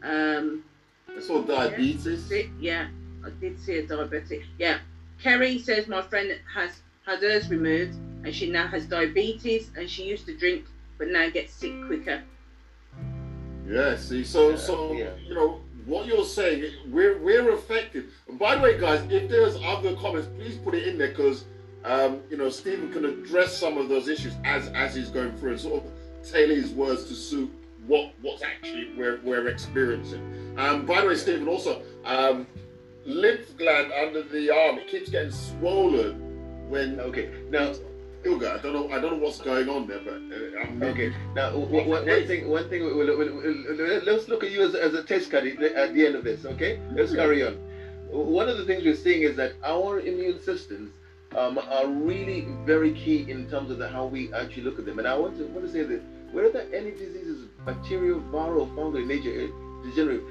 Um, 0.04 0.64
it's 1.10 1.30
all 1.30 1.42
diabetes. 1.42 2.32
Yeah, 2.32 2.44
yeah, 2.60 2.88
I 3.26 3.30
did 3.42 3.60
see 3.60 3.78
a 3.80 3.88
diabetic. 3.88 4.44
Yeah, 4.60 4.80
Kerry 5.22 5.58
says 5.60 5.88
my 5.88 6.02
friend 6.02 6.32
has 6.54 6.82
had 7.06 7.22
hers 7.22 7.50
removed, 7.50 7.96
and 8.24 8.34
she 8.34 8.50
now 8.50 8.68
has 8.68 8.86
diabetes, 8.86 9.72
and 9.76 9.90
she 9.90 10.04
used 10.04 10.26
to 10.28 10.38
drink, 10.38 10.66
but 10.98 11.08
now 11.08 11.30
gets 11.30 11.54
sick 11.54 11.74
quicker. 11.88 12.22
Yeah, 13.68 13.96
see, 13.98 14.24
so 14.24 14.56
so 14.56 14.94
yeah. 14.94 15.12
you 15.28 15.34
know 15.34 15.62
what 15.86 16.06
you're 16.06 16.24
saying, 16.24 16.72
we're 16.88 17.18
we're 17.18 17.52
affected. 17.52 18.10
And 18.28 18.38
by 18.38 18.56
the 18.56 18.62
way, 18.62 18.80
guys, 18.80 19.02
if 19.10 19.30
there's 19.30 19.58
other 19.64 19.96
comments, 19.96 20.28
please 20.38 20.58
put 20.58 20.76
it 20.76 20.88
in 20.88 20.98
there 20.98 21.10
because 21.10 21.46
um, 21.86 22.22
you 22.30 22.38
know 22.38 22.50
Stephen 22.50 22.92
can 22.92 23.06
address 23.06 23.58
some 23.58 23.78
of 23.78 23.90
those 23.90 24.08
issues 24.08 24.34
as 24.44 24.68
as 24.70 24.96
he's 24.96 25.10
going 25.10 25.36
through 25.38 25.52
and 25.52 25.60
sort 25.60 25.84
of 25.84 25.92
tailor 26.30 26.56
his 26.56 26.72
words 26.72 27.06
to 27.06 27.14
suit 27.14 27.52
what 27.88 28.14
what's 28.22 28.44
actually 28.44 28.92
we're 28.98 29.20
we're 29.24 29.48
experiencing. 29.48 30.56
Um, 30.58 30.86
by 30.86 31.02
the 31.02 31.08
way, 31.08 31.16
Stephen, 31.16 31.48
also 31.48 31.82
um, 32.06 32.46
lymph 33.06 33.58
gland 33.58 33.92
under 33.94 34.24
the 34.24 34.52
arm 34.52 34.78
it 34.78 34.88
keeps 34.88 35.10
getting 35.10 35.32
swollen 35.32 36.70
when. 36.70 37.00
Okay, 37.00 37.32
now 37.50 37.74
Ilga, 38.24 38.60
I 38.60 38.62
don't 38.62 38.74
know. 38.74 38.88
I 38.96 39.00
don't 39.00 39.18
know 39.18 39.24
what's 39.24 39.40
going 39.40 39.70
on 39.70 39.88
there, 39.88 40.02
but 40.04 40.16
uh, 40.16 40.62
I'm 40.62 40.84
okay. 40.84 41.14
Now, 41.36 41.56
one, 41.56 41.88
one 41.88 42.06
thing, 42.06 42.50
one 42.50 42.70
thing. 42.70 42.84
We'll, 42.84 42.98
we'll, 42.98 43.18
we'll, 43.18 44.04
let's 44.04 44.28
look 44.28 44.44
at 44.44 44.52
you 44.52 44.64
as, 44.64 44.76
as 44.76 44.94
a 44.94 45.04
test 45.04 45.32
card 45.32 45.48
at 45.48 45.94
the 45.94 46.06
end 46.06 46.16
of 46.16 46.26
this. 46.26 46.46
Okay, 46.46 46.82
let's 46.92 47.14
carry 47.14 47.46
on. 47.48 47.54
One 48.10 48.50
of 48.50 48.58
the 48.58 48.66
things 48.66 48.84
we're 48.84 48.96
seeing 48.96 49.22
is 49.22 49.38
that 49.38 49.54
our 49.64 50.02
immune 50.02 50.42
systems 50.42 50.92
um, 51.38 51.58
are 51.58 51.88
really 51.88 52.48
very 52.66 52.94
key 52.94 53.30
in 53.30 53.50
terms 53.50 53.72
of 53.72 53.78
the, 53.78 53.88
how 53.88 54.06
we 54.06 54.34
actually 54.34 54.64
look 54.64 54.80
at 54.80 54.86
them. 54.86 55.00
And 55.00 55.08
I 55.08 55.16
want 55.18 55.38
to 55.38 55.46
want 55.48 55.66
to 55.66 55.72
say 55.72 55.84
that 55.84 56.02
whether 56.32 56.62
any 56.74 56.92
diseases, 56.92 57.48
bacterial, 57.66 58.20
viral, 58.22 58.74
fungal 58.76 59.02
in 59.02 59.08
nature, 59.08 59.32
eh, 59.32 59.88
degenerative, 59.88 60.28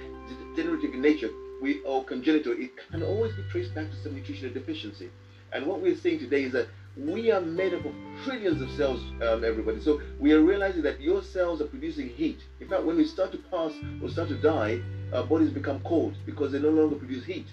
degenerative 0.54 0.94
in 0.94 1.02
nature, 1.02 1.30
we 1.60 1.80
or 1.82 2.04
congenital, 2.04 2.52
it 2.52 2.70
can 2.90 3.02
always 3.02 3.34
be 3.34 3.42
traced 3.50 3.74
back 3.74 3.90
to 3.90 3.96
some 4.02 4.14
nutritional 4.14 4.52
deficiency. 4.52 5.10
And 5.52 5.66
what 5.66 5.80
we're 5.80 5.96
seeing 5.96 6.18
today 6.18 6.44
is 6.44 6.52
that 6.52 6.68
we 6.96 7.30
are 7.30 7.40
made 7.40 7.74
up 7.74 7.84
of 7.84 7.92
trillions 8.24 8.60
of 8.60 8.70
cells, 8.72 9.00
um, 9.22 9.44
everybody. 9.44 9.80
So 9.80 10.00
we 10.18 10.32
are 10.32 10.40
realizing 10.40 10.82
that 10.82 11.00
your 11.00 11.22
cells 11.22 11.60
are 11.60 11.66
producing 11.66 12.08
heat. 12.08 12.40
In 12.60 12.68
fact, 12.68 12.84
when 12.84 12.96
we 12.96 13.04
start 13.04 13.32
to 13.32 13.38
pass 13.50 13.72
or 14.02 14.08
start 14.08 14.28
to 14.28 14.36
die, 14.36 14.80
our 15.12 15.24
bodies 15.24 15.50
become 15.50 15.80
cold 15.80 16.16
because 16.26 16.52
they 16.52 16.58
no 16.58 16.70
longer 16.70 16.96
produce 16.96 17.24
heat. 17.24 17.46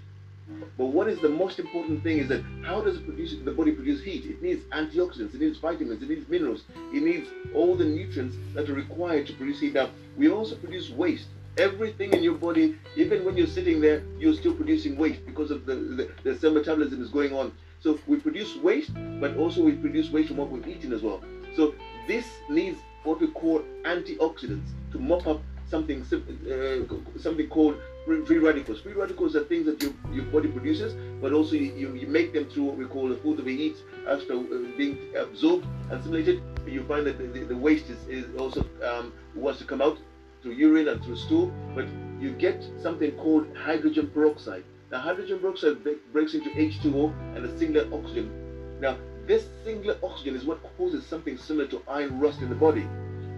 But 0.77 0.87
what 0.87 1.07
is 1.07 1.19
the 1.19 1.29
most 1.29 1.59
important 1.59 2.03
thing 2.03 2.19
is 2.19 2.27
that 2.27 2.43
how 2.63 2.81
does 2.81 2.99
produce, 2.99 3.35
the 3.43 3.51
body 3.51 3.71
produce 3.71 4.01
heat? 4.03 4.25
It 4.25 4.41
needs 4.41 4.63
antioxidants, 4.65 5.33
it 5.33 5.41
needs 5.41 5.57
vitamins, 5.57 6.03
it 6.03 6.09
needs 6.09 6.27
minerals, 6.29 6.63
it 6.93 7.01
needs 7.01 7.27
all 7.53 7.75
the 7.75 7.85
nutrients 7.85 8.35
that 8.53 8.69
are 8.69 8.73
required 8.73 9.25
to 9.27 9.33
produce 9.33 9.59
heat. 9.59 9.73
Now, 9.73 9.89
we 10.17 10.29
also 10.29 10.55
produce 10.55 10.89
waste. 10.89 11.27
Everything 11.57 12.13
in 12.13 12.21
your 12.21 12.35
body, 12.35 12.77
even 12.97 13.23
when 13.23 13.37
you're 13.37 13.47
sitting 13.47 13.79
there, 13.79 14.03
you're 14.19 14.33
still 14.35 14.53
producing 14.53 14.97
waste 14.97 15.25
because 15.25 15.51
of 15.51 15.65
the, 15.65 15.75
the, 15.75 16.11
the 16.23 16.35
cell 16.37 16.51
metabolism 16.51 17.01
is 17.01 17.09
going 17.09 17.33
on. 17.33 17.53
So 17.79 17.97
we 18.07 18.17
produce 18.17 18.55
waste, 18.57 18.91
but 19.19 19.37
also 19.37 19.63
we 19.63 19.71
produce 19.73 20.09
waste 20.09 20.29
from 20.29 20.37
what 20.37 20.49
we've 20.49 20.67
eaten 20.67 20.91
as 20.91 21.01
well. 21.01 21.23
So 21.55 21.73
this 22.07 22.25
needs 22.49 22.77
what 23.03 23.21
we 23.21 23.27
call 23.27 23.63
antioxidants 23.83 24.67
to 24.91 24.99
mop 24.99 25.27
up 25.27 25.41
something 25.69 26.01
uh, 26.11 27.19
something 27.19 27.47
called 27.47 27.79
free 28.05 28.37
radicals. 28.37 28.81
Free 28.81 28.93
radicals 28.93 29.35
are 29.35 29.43
things 29.45 29.65
that 29.65 29.81
your, 29.81 29.93
your 30.11 30.25
body 30.25 30.47
produces, 30.47 30.93
but 31.21 31.33
also 31.33 31.55
you, 31.55 31.95
you 31.95 32.07
make 32.07 32.33
them 32.33 32.45
through 32.45 32.63
what 32.63 32.77
we 32.77 32.85
call 32.85 33.09
the 33.09 33.17
food 33.17 33.37
that 33.37 33.45
we 33.45 33.55
eat 33.55 33.77
after 34.07 34.33
uh, 34.33 34.45
being 34.77 34.97
absorbed 35.17 35.65
and 35.89 35.99
assimilated. 35.99 36.41
You 36.67 36.83
find 36.85 37.05
that 37.07 37.17
the, 37.17 37.39
the, 37.39 37.57
waste 37.57 37.89
is, 37.89 38.07
is 38.07 38.25
also 38.39 38.65
um, 38.83 39.13
wants 39.33 39.59
to 39.59 39.65
come 39.65 39.81
out 39.81 39.97
through 40.41 40.53
urine 40.53 40.87
and 40.87 41.03
through 41.03 41.17
stool, 41.17 41.51
but 41.73 41.85
you 42.19 42.31
get 42.31 42.63
something 42.81 43.11
called 43.11 43.47
hydrogen 43.57 44.09
peroxide. 44.13 44.63
Now, 44.91 44.99
hydrogen 44.99 45.39
peroxide 45.39 45.77
breaks 46.11 46.35
into 46.35 46.49
H2O 46.51 47.35
and 47.35 47.45
a 47.45 47.57
single 47.57 47.91
oxygen. 47.93 48.79
Now, 48.79 48.97
this 49.25 49.47
single 49.63 49.95
oxygen 50.03 50.35
is 50.35 50.45
what 50.45 50.59
causes 50.77 51.05
something 51.05 51.37
similar 51.37 51.67
to 51.67 51.81
iron 51.87 52.19
rust 52.19 52.41
in 52.41 52.49
the 52.49 52.55
body. 52.55 52.87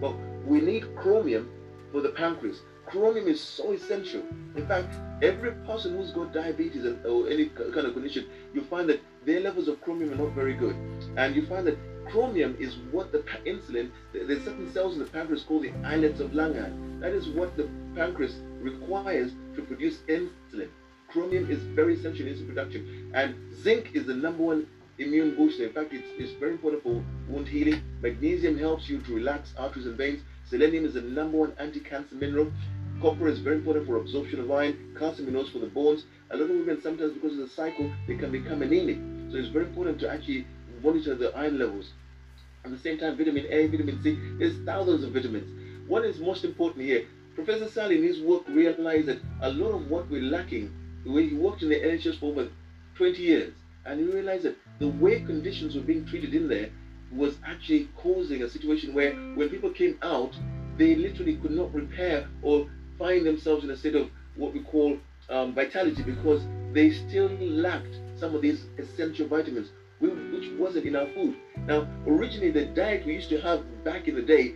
But 0.02 0.14
we 0.46 0.60
need 0.60 0.94
chromium 0.96 1.50
for 1.92 2.02
the 2.02 2.10
pancreas. 2.10 2.60
Chromium 2.88 3.28
is 3.28 3.42
so 3.42 3.74
essential. 3.74 4.24
In 4.56 4.66
fact, 4.66 4.96
every 5.22 5.52
person 5.68 5.98
who's 5.98 6.12
got 6.12 6.34
diabetes 6.34 6.86
or 7.06 7.28
any 7.28 7.48
kind 7.48 7.86
of 7.86 7.94
condition, 7.94 8.28
you 8.54 8.62
find 8.62 8.88
that 8.88 9.02
their 9.26 9.42
levels 9.42 9.68
of 9.68 9.82
chromium 9.82 10.14
are 10.14 10.24
not 10.24 10.34
very 10.34 10.54
good. 10.54 10.76
And 11.18 11.36
you 11.36 11.46
find 11.46 11.68
that 11.68 11.78
chromium 12.10 12.56
is 12.60 12.78
what 12.92 13.12
the 13.12 13.20
insulin, 13.46 13.92
there's 14.14 14.42
certain 14.46 14.72
cells 14.72 14.94
in 14.94 15.00
the 15.00 15.06
pancreas 15.06 15.44
called 15.44 15.64
the 15.64 15.74
islets 15.84 16.22
of 16.22 16.32
Langerhans. 16.32 17.02
That 17.02 17.12
is 17.12 17.28
what 17.28 17.58
the 17.58 17.70
pancreas 17.94 18.36
requires 18.62 19.34
to 19.56 19.62
produce 19.64 19.98
insulin. 20.08 20.70
Chromium 21.10 21.52
is 21.52 21.60
very 21.60 21.96
essential 21.96 22.26
in 22.26 22.36
insulin 22.36 22.48
production. 22.48 23.12
And 23.14 23.36
zinc 23.54 23.92
is 23.96 24.06
the 24.06 24.16
number 24.16 24.44
one 24.44 24.66
immune 24.98 25.36
booster. 25.36 25.66
In 25.66 25.74
fact, 25.74 25.92
it's, 25.92 26.08
it's 26.18 26.32
very 26.40 26.54
important 26.54 26.84
for 26.84 27.04
wound 27.28 27.50
healing. 27.50 27.82
Magnesium 28.02 28.58
helps 28.58 28.88
you 28.88 29.00
to 29.02 29.14
relax 29.14 29.54
arteries 29.58 29.88
and 29.88 29.98
veins. 29.98 30.22
Selenium 30.50 30.86
is 30.86 30.94
the 30.94 31.02
number 31.02 31.38
one 31.38 31.54
anti-cancer 31.60 32.16
mineral. 32.16 32.50
Copper 33.02 33.28
is 33.28 33.40
very 33.40 33.58
important 33.58 33.86
for 33.86 33.98
absorption 33.98 34.40
of 34.40 34.50
iron. 34.52 34.96
Calcium 34.98 35.36
is 35.36 35.50
for 35.50 35.60
the 35.60 35.68
bones. 35.68 36.06
A 36.32 36.38
lot 36.38 36.50
of 36.50 36.58
women 36.58 36.82
sometimes 36.82 37.14
because 37.14 37.34
of 37.34 37.40
the 37.40 37.50
cycle 37.50 37.92
they 38.08 38.16
can 38.16 38.32
become 38.32 38.64
anemic. 38.64 38.98
So 39.32 39.38
it's 39.38 39.50
very 39.50 39.66
important 39.66 40.00
to 40.00 40.10
actually 40.10 40.48
monitor 40.84 41.14
the 41.14 41.36
iron 41.38 41.60
levels. 41.60 41.92
At 42.66 42.72
the 42.72 42.80
same 42.80 42.98
time, 42.98 43.16
vitamin 43.16 43.46
A, 43.50 43.68
vitamin 43.68 44.02
C, 44.02 44.18
there's 44.40 44.58
thousands 44.66 45.04
of 45.04 45.12
vitamins. 45.12 45.88
What 45.88 46.06
is 46.06 46.20
most 46.20 46.44
important 46.44 46.86
here? 46.86 47.06
Professor 47.36 47.66
Ssali 47.66 47.98
in 47.98 48.04
his 48.04 48.20
work 48.20 48.48
realized 48.50 49.06
that 49.06 49.20
a 49.42 49.52
lot 49.52 49.76
of 49.76 49.92
what 49.92 50.10
we're 50.10 50.24
lacking 50.24 50.74
when 51.06 51.30
he 51.30 51.36
worked 51.36 51.62
in 51.62 51.70
the 51.70 51.80
NHS 51.80 52.20
for 52.20 52.32
over 52.32 52.50
20 52.96 53.22
years, 53.22 53.54
and 53.86 54.00
he 54.00 54.06
realized 54.08 54.44
that 54.44 54.58
the 54.80 54.88
way 54.88 55.20
conditions 55.22 55.76
were 55.76 55.82
being 55.82 56.06
treated 56.06 56.34
in 56.34 56.48
there 56.48 56.70
was 57.12 57.38
actually 57.46 57.90
causing 57.96 58.42
a 58.42 58.50
situation 58.50 58.94
where 58.94 59.14
when 59.36 59.50
people 59.50 59.70
came 59.70 59.98
out, 60.02 60.36
they 60.78 60.96
literally 60.96 61.38
could 61.38 61.52
not 61.52 61.74
repair 61.74 62.28
or 62.42 62.68
find 62.98 63.26
themselves 63.26 63.64
in 63.64 63.70
a 63.70 63.78
state 63.78 63.96
of 63.96 64.10
what 64.36 64.54
we 64.54 64.62
call 64.62 64.98
um, 65.30 65.54
vitality 65.54 66.04
because 66.04 66.42
they 66.74 66.92
still 66.92 67.30
lacked 67.40 68.00
some 68.16 68.36
of 68.36 68.42
these 68.42 68.66
essential 68.78 69.28
vitamins, 69.28 69.70
which 70.00 70.50
wasn't 70.58 70.86
in 70.86 70.96
our 70.96 71.08
food. 71.08 71.36
Now, 71.66 71.88
originally, 72.06 72.52
the 72.52 72.66
diet 72.66 73.06
we 73.06 73.14
used 73.14 73.30
to 73.30 73.42
have 73.42 73.64
back 73.84 74.08
in 74.08 74.16
the 74.16 74.22
day, 74.22 74.54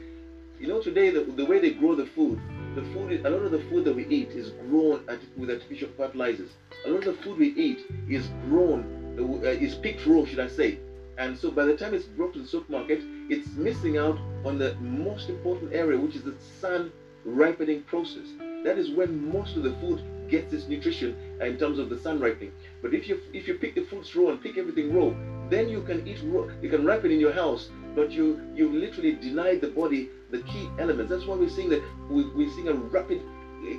you 0.60 0.68
know, 0.68 0.82
today 0.82 1.10
the, 1.10 1.22
the 1.22 1.46
way 1.46 1.60
they 1.60 1.72
grow 1.72 1.96
the 1.96 2.06
food, 2.06 2.40
the 2.76 2.84
food, 2.94 3.26
a 3.26 3.30
lot 3.30 3.42
of 3.42 3.52
the 3.52 3.60
food 3.70 3.84
that 3.86 3.96
we 3.96 4.06
eat 4.08 4.30
is 4.30 4.52
grown 4.70 5.06
with 5.36 5.50
artificial 5.50 5.90
fertilizers. 5.98 6.52
A 6.86 6.90
lot 6.90 7.06
of 7.06 7.18
the 7.18 7.24
food 7.24 7.38
we 7.38 7.50
eat 7.50 7.86
is 8.08 8.28
grown, 8.48 8.86
uh, 9.20 9.48
is 9.48 9.76
picked 9.76 10.06
raw, 10.06 10.24
should 10.26 10.40
I 10.40 10.48
say. 10.48 10.80
And 11.18 11.38
so 11.38 11.52
by 11.52 11.66
the 11.66 11.76
time 11.76 11.94
it's 11.94 12.06
brought 12.06 12.34
to 12.34 12.40
the 12.40 12.48
supermarket, 12.48 13.02
it's 13.30 13.50
missing 13.56 13.98
out 13.98 14.18
on 14.46 14.58
the 14.58 14.74
most 14.76 15.30
important 15.30 15.74
area, 15.74 16.00
which 16.00 16.16
is 16.16 16.24
the 16.24 16.36
sun 16.60 16.92
ripening 17.26 17.84
process. 17.84 18.28
That 18.64 18.78
is 18.78 18.92
when 18.92 19.32
most 19.32 19.56
of 19.56 19.64
the 19.64 19.74
food 19.74 20.02
gets 20.30 20.54
its 20.54 20.68
nutrition 20.68 21.16
in 21.42 21.58
terms 21.58 21.78
of 21.78 21.90
the 21.90 22.00
sun 22.00 22.20
ripening. 22.20 22.54
But 22.82 22.94
if 22.94 23.08
you 23.08 23.20
if 23.34 23.48
you 23.48 23.56
pick 23.56 23.76
the 23.76 23.86
fruits 23.86 24.16
raw 24.16 24.30
and 24.30 24.42
pick 24.42 24.58
everything 24.58 24.94
raw, 24.94 25.12
then 25.50 25.68
you 25.70 25.82
can 25.82 26.08
eat 26.08 26.20
raw. 26.24 26.48
You 26.62 26.70
can 26.70 26.86
ripen 26.86 27.12
in 27.12 27.20
your 27.20 27.34
house, 27.34 27.70
but 27.96 28.12
you 28.12 28.40
you 28.56 28.70
literally 28.70 29.14
deny 29.14 29.56
the 29.56 29.68
body 29.68 30.10
the 30.32 30.40
key 30.44 30.70
elements. 30.80 31.12
That's 31.12 31.26
why 31.26 31.36
we're 31.36 31.50
seeing 31.50 31.70
that 31.70 31.84
we, 32.10 32.24
we're 32.30 32.52
seeing 32.54 32.70
a 32.70 32.74
rapid 32.74 33.22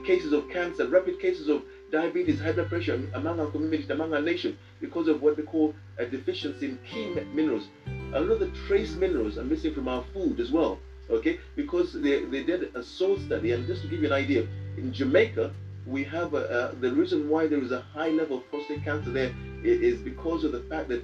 cases 0.05 0.33
of 0.33 0.49
cancer, 0.49 0.87
rapid 0.87 1.19
cases 1.21 1.49
of 1.49 1.63
diabetes, 1.91 2.41
high 2.41 2.53
blood 2.53 2.69
pressure 2.69 3.03
among 3.15 3.41
our 3.41 3.47
communities, 3.47 3.91
among 3.91 4.15
our 4.15 4.21
nation, 4.21 4.57
because 4.81 5.09
of 5.09 5.23
what 5.23 5.37
they 5.37 5.43
call 5.43 5.75
a 5.99 6.07
deficiency 6.07 6.67
in 6.67 6.79
key 6.89 7.09
minerals. 7.35 7.69
A 8.15 8.21
lot 8.21 8.33
of 8.33 8.41
the 8.41 8.51
trace 8.67 8.95
minerals 8.95 9.39
are 9.39 9.45
missing 9.45 9.75
from 9.75 9.89
our 9.89 10.05
food 10.13 10.39
as 10.41 10.51
well. 10.51 10.79
Okay, 11.13 11.39
because 11.57 11.93
they, 11.93 12.25
they 12.25 12.43
did 12.43 12.75
a 12.75 12.83
soul 12.83 13.19
study, 13.19 13.53
and 13.53 13.67
just 13.67 13.83
to 13.83 13.89
give 13.89 14.01
you 14.01 14.07
an 14.07 14.15
idea, 14.15 14.47
in 14.79 14.93
Jamaica, 14.95 15.53
we 15.87 16.03
have 16.05 16.33
a, 16.33 16.73
a, 16.73 16.77
the 16.77 16.91
reason 16.91 17.29
why 17.29 17.47
there 17.47 17.63
is 17.63 17.71
a 17.71 17.83
high 17.83 18.09
level 18.09 18.39
of 18.39 18.49
prostate 18.49 18.83
cancer 18.83 19.11
there 19.11 19.31
is 19.63 20.01
because 20.01 20.43
of 20.43 20.53
the 20.53 20.61
fact 20.71 20.89
that 20.89 21.03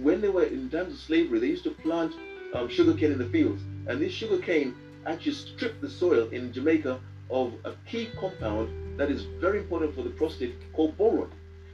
when 0.00 0.20
they 0.20 0.28
were 0.28 0.44
in 0.44 0.70
times 0.70 0.94
of 0.94 1.00
slavery, 1.00 1.40
they 1.40 1.48
used 1.48 1.64
to 1.64 1.70
plant 1.70 2.14
um, 2.54 2.68
sugarcane 2.68 3.10
in 3.10 3.18
the 3.18 3.28
fields, 3.28 3.60
and 3.88 4.00
this 4.00 4.12
sugarcane 4.12 4.72
actually 5.04 5.32
stripped 5.34 5.80
the 5.80 5.90
soil 5.90 6.28
in 6.28 6.52
Jamaica 6.52 7.00
of 7.28 7.54
a 7.64 7.72
key 7.90 8.10
compound 8.18 8.98
that 8.98 9.10
is 9.10 9.24
very 9.40 9.58
important 9.58 9.94
for 9.96 10.02
the 10.02 10.10
prostate 10.10 10.54
called 10.72 10.96
boron. 10.96 11.30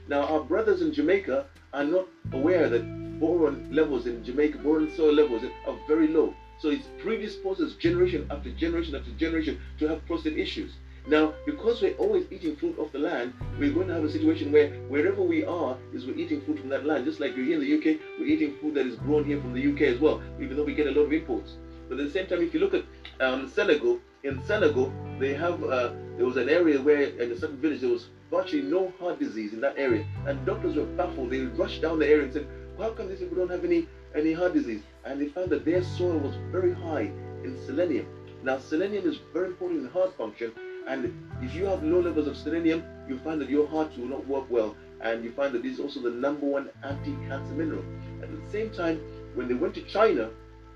Now, 0.07 0.23
our 0.23 0.41
brothers 0.41 0.81
in 0.81 0.91
Jamaica 0.91 1.45
are 1.73 1.83
not 1.83 2.07
aware 2.33 2.67
that 2.69 3.19
boron 3.19 3.69
levels 3.71 4.07
in 4.07 4.23
Jamaica, 4.23 4.57
boron 4.57 4.91
soil 4.97 5.13
levels 5.13 5.43
are 5.67 5.77
very 5.87 6.07
low. 6.07 6.33
So 6.61 6.69
it 6.69 6.81
predisposes 6.99 7.73
generation 7.75 8.27
after 8.29 8.51
generation 8.51 8.95
after 8.95 9.11
generation 9.11 9.59
to 9.79 9.87
have 9.87 10.05
prostate 10.05 10.37
issues. 10.37 10.73
Now, 11.07 11.33
because 11.47 11.81
we're 11.81 11.95
always 11.95 12.31
eating 12.31 12.55
fruit 12.55 12.77
off 12.77 12.91
the 12.91 12.99
land, 12.99 13.33
we're 13.57 13.73
going 13.73 13.87
to 13.87 13.95
have 13.95 14.03
a 14.03 14.11
situation 14.11 14.51
where 14.51 14.69
wherever 14.87 15.23
we 15.23 15.43
are 15.43 15.75
is 15.91 16.05
we're 16.05 16.17
eating 16.17 16.41
food 16.41 16.59
from 16.59 16.69
that 16.69 16.85
land. 16.85 17.05
Just 17.05 17.19
like 17.19 17.35
you're 17.35 17.45
here 17.45 17.59
in 17.59 17.61
the 17.61 17.77
UK, 17.77 17.99
we're 18.19 18.27
eating 18.27 18.55
food 18.61 18.75
that 18.75 18.85
is 18.85 18.95
grown 18.97 19.25
here 19.25 19.41
from 19.41 19.53
the 19.53 19.73
UK 19.73 19.81
as 19.93 19.99
well, 19.99 20.21
even 20.39 20.55
though 20.55 20.63
we 20.63 20.75
get 20.75 20.85
a 20.85 20.91
lot 20.91 21.07
of 21.07 21.13
imports. 21.13 21.53
But 21.89 21.99
at 21.99 22.05
the 22.05 22.11
same 22.11 22.27
time, 22.27 22.43
if 22.43 22.53
you 22.53 22.59
look 22.59 22.75
at 22.75 22.85
um, 23.19 23.49
Senegal, 23.49 23.99
in 24.23 24.43
Senegal, 24.45 24.93
they 25.19 25.33
have 25.33 25.63
uh, 25.63 25.93
there 26.15 26.27
was 26.27 26.37
an 26.37 26.47
area 26.47 26.79
where 26.79 27.01
in 27.01 27.31
a 27.31 27.37
certain 27.39 27.57
village 27.57 27.81
there 27.81 27.89
was 27.89 28.09
virtually 28.29 28.61
no 28.61 28.93
heart 28.99 29.19
disease 29.19 29.53
in 29.53 29.61
that 29.61 29.73
area, 29.77 30.05
and 30.27 30.45
doctors 30.45 30.75
were 30.75 30.85
baffled. 30.85 31.31
They 31.31 31.39
rushed 31.39 31.81
down 31.81 31.97
the 31.97 32.07
area 32.07 32.25
and 32.25 32.33
said, 32.33 32.47
"How 32.77 32.91
come 32.91 33.09
these 33.09 33.19
people 33.19 33.37
don't 33.37 33.49
have 33.49 33.65
any 33.65 33.87
any 34.15 34.33
heart 34.33 34.53
disease?" 34.53 34.81
And 35.05 35.19
they 35.19 35.27
found 35.27 35.49
that 35.49 35.65
their 35.65 35.83
soil 35.83 36.17
was 36.17 36.35
very 36.51 36.73
high 36.73 37.11
in 37.43 37.57
selenium. 37.65 38.05
Now, 38.43 38.57
selenium 38.57 39.07
is 39.07 39.17
very 39.33 39.47
important 39.47 39.81
in 39.81 39.89
heart 39.89 40.15
function, 40.17 40.51
and 40.87 41.13
if 41.41 41.53
you 41.53 41.65
have 41.65 41.83
low 41.83 41.99
levels 41.99 42.27
of 42.27 42.35
selenium, 42.35 42.83
you 43.07 43.19
find 43.19 43.39
that 43.41 43.49
your 43.49 43.67
heart 43.67 43.95
will 43.97 44.07
not 44.07 44.27
work 44.27 44.49
well, 44.49 44.75
and 45.01 45.23
you 45.23 45.31
find 45.31 45.53
that 45.53 45.63
this 45.63 45.73
is 45.73 45.79
also 45.79 45.99
the 46.01 46.09
number 46.09 46.45
one 46.45 46.69
anti-cancer 46.83 47.53
mineral. 47.53 47.83
At 48.21 48.29
the 48.31 48.51
same 48.51 48.69
time, 48.71 48.99
when 49.35 49.47
they 49.47 49.53
went 49.53 49.75
to 49.75 49.81
China, 49.83 50.29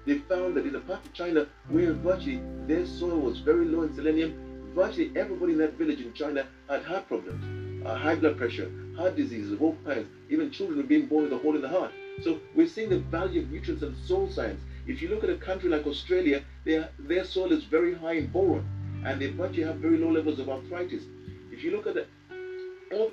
they 0.05 0.19
found 0.19 0.55
that 0.55 0.65
in 0.65 0.75
a 0.75 0.79
part 0.79 1.03
of 1.05 1.13
China 1.13 1.47
where 1.69 1.93
virtually 1.93 2.39
their 2.67 2.85
soil 2.85 3.19
was 3.19 3.39
very 3.39 3.65
low 3.65 3.81
in 3.81 3.93
selenium, 3.95 4.71
virtually 4.75 5.11
everybody 5.15 5.53
in 5.53 5.59
that 5.59 5.73
village 5.73 5.99
in 5.99 6.13
China 6.13 6.45
had 6.69 6.83
heart 6.83 7.07
problems, 7.07 7.85
uh, 7.85 7.95
high 7.95 8.15
blood 8.15 8.37
pressure, 8.37 8.71
heart 8.95 9.15
diseases 9.15 9.51
of 9.53 9.61
all 9.61 9.75
kinds. 9.85 10.07
Even 10.29 10.51
children 10.51 10.77
were 10.77 10.83
being 10.83 11.07
born 11.07 11.23
with 11.23 11.33
a 11.33 11.37
hole 11.37 11.55
in 11.55 11.61
the 11.61 11.69
heart. 11.69 11.91
So 12.23 12.39
we're 12.55 12.67
seeing 12.67 12.89
the 12.89 12.99
value 12.99 13.41
of 13.41 13.51
nutrients 13.51 13.83
and 13.83 13.95
soil 14.05 14.29
science. 14.29 14.61
If 14.87 15.01
you 15.01 15.09
look 15.09 15.23
at 15.23 15.29
a 15.29 15.37
country 15.37 15.69
like 15.69 15.85
Australia, 15.85 16.43
their, 16.63 16.89
their 16.99 17.23
soil 17.23 17.51
is 17.51 17.63
very 17.63 17.93
high 17.93 18.13
in 18.13 18.27
boron, 18.27 18.65
and 19.05 19.21
they 19.21 19.27
virtually 19.27 19.63
have 19.63 19.77
very 19.77 19.97
low 19.97 20.11
levels 20.11 20.39
of 20.39 20.49
arthritis. 20.49 21.03
If 21.51 21.63
you 21.63 21.71
look 21.71 21.87
at 21.87 21.97
it, 21.97 22.07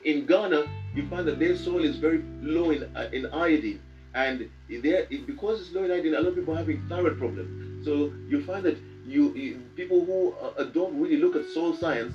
in 0.04 0.26
Ghana, 0.26 0.64
you 0.94 1.08
find 1.08 1.26
that 1.26 1.38
their 1.38 1.56
soil 1.56 1.84
is 1.84 1.96
very 1.96 2.22
low 2.40 2.70
in, 2.70 2.84
uh, 2.94 3.08
in 3.12 3.26
iodine 3.26 3.80
and 4.14 4.50
there 4.68 5.06
because 5.26 5.60
it's 5.60 5.72
low 5.72 5.84
in 5.84 5.90
iodine, 5.90 6.14
a 6.14 6.20
lot 6.20 6.28
of 6.28 6.34
people 6.34 6.54
are 6.54 6.58
having 6.58 6.86
thyroid 6.88 7.18
problems. 7.18 7.84
So 7.84 8.12
you 8.28 8.42
find 8.44 8.64
that 8.64 8.76
you, 9.06 9.34
you 9.34 9.62
people 9.74 10.04
who 10.04 10.34
uh, 10.34 10.64
don't 10.64 10.98
really 11.00 11.16
look 11.16 11.34
at 11.34 11.46
soil 11.46 11.74
science, 11.74 12.14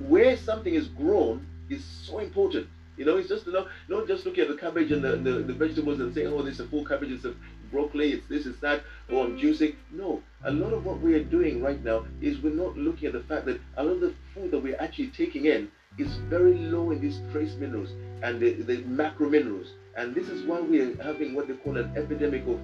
where 0.00 0.36
something 0.36 0.74
is 0.74 0.88
grown 0.88 1.46
is 1.68 1.84
so 1.84 2.18
important. 2.18 2.68
You 2.96 3.04
know, 3.04 3.16
it's 3.16 3.28
just 3.28 3.46
not, 3.46 3.68
not 3.88 4.06
just 4.06 4.24
looking 4.24 4.42
at 4.42 4.48
the 4.48 4.56
cabbage 4.56 4.92
and 4.92 5.02
the, 5.02 5.16
the, 5.16 5.42
the 5.42 5.52
vegetables 5.52 6.00
and 6.00 6.14
saying, 6.14 6.28
oh, 6.28 6.42
this 6.42 6.54
is 6.54 6.60
a 6.60 6.68
full 6.68 6.84
cabbage, 6.84 7.10
it's 7.10 7.24
a 7.24 7.34
broccoli, 7.70 8.12
it's 8.12 8.26
this, 8.28 8.46
it's 8.46 8.58
that, 8.60 8.82
or 9.10 9.24
I'm 9.24 9.38
juicing. 9.38 9.74
No, 9.90 10.22
a 10.44 10.50
lot 10.50 10.72
of 10.72 10.84
what 10.84 11.00
we 11.00 11.14
are 11.14 11.24
doing 11.24 11.62
right 11.62 11.82
now 11.82 12.06
is 12.20 12.40
we're 12.40 12.54
not 12.54 12.76
looking 12.76 13.06
at 13.08 13.12
the 13.12 13.22
fact 13.22 13.46
that 13.46 13.60
a 13.76 13.84
lot 13.84 13.92
of 13.92 14.00
the 14.00 14.14
food 14.34 14.50
that 14.50 14.58
we're 14.58 14.80
actually 14.80 15.08
taking 15.08 15.46
in 15.46 15.70
is 15.98 16.16
very 16.28 16.54
low 16.54 16.90
in 16.90 17.00
these 17.00 17.20
trace 17.32 17.54
minerals 17.54 17.90
and 18.22 18.40
the, 18.40 18.52
the 18.52 18.78
macro 18.84 19.28
minerals. 19.28 19.72
And 19.96 20.14
this 20.14 20.28
is 20.28 20.44
why 20.46 20.60
we 20.60 20.80
are 20.80 21.02
having 21.02 21.34
what 21.34 21.48
they 21.48 21.54
call 21.54 21.76
an 21.78 21.92
epidemic 21.96 22.46
of 22.46 22.60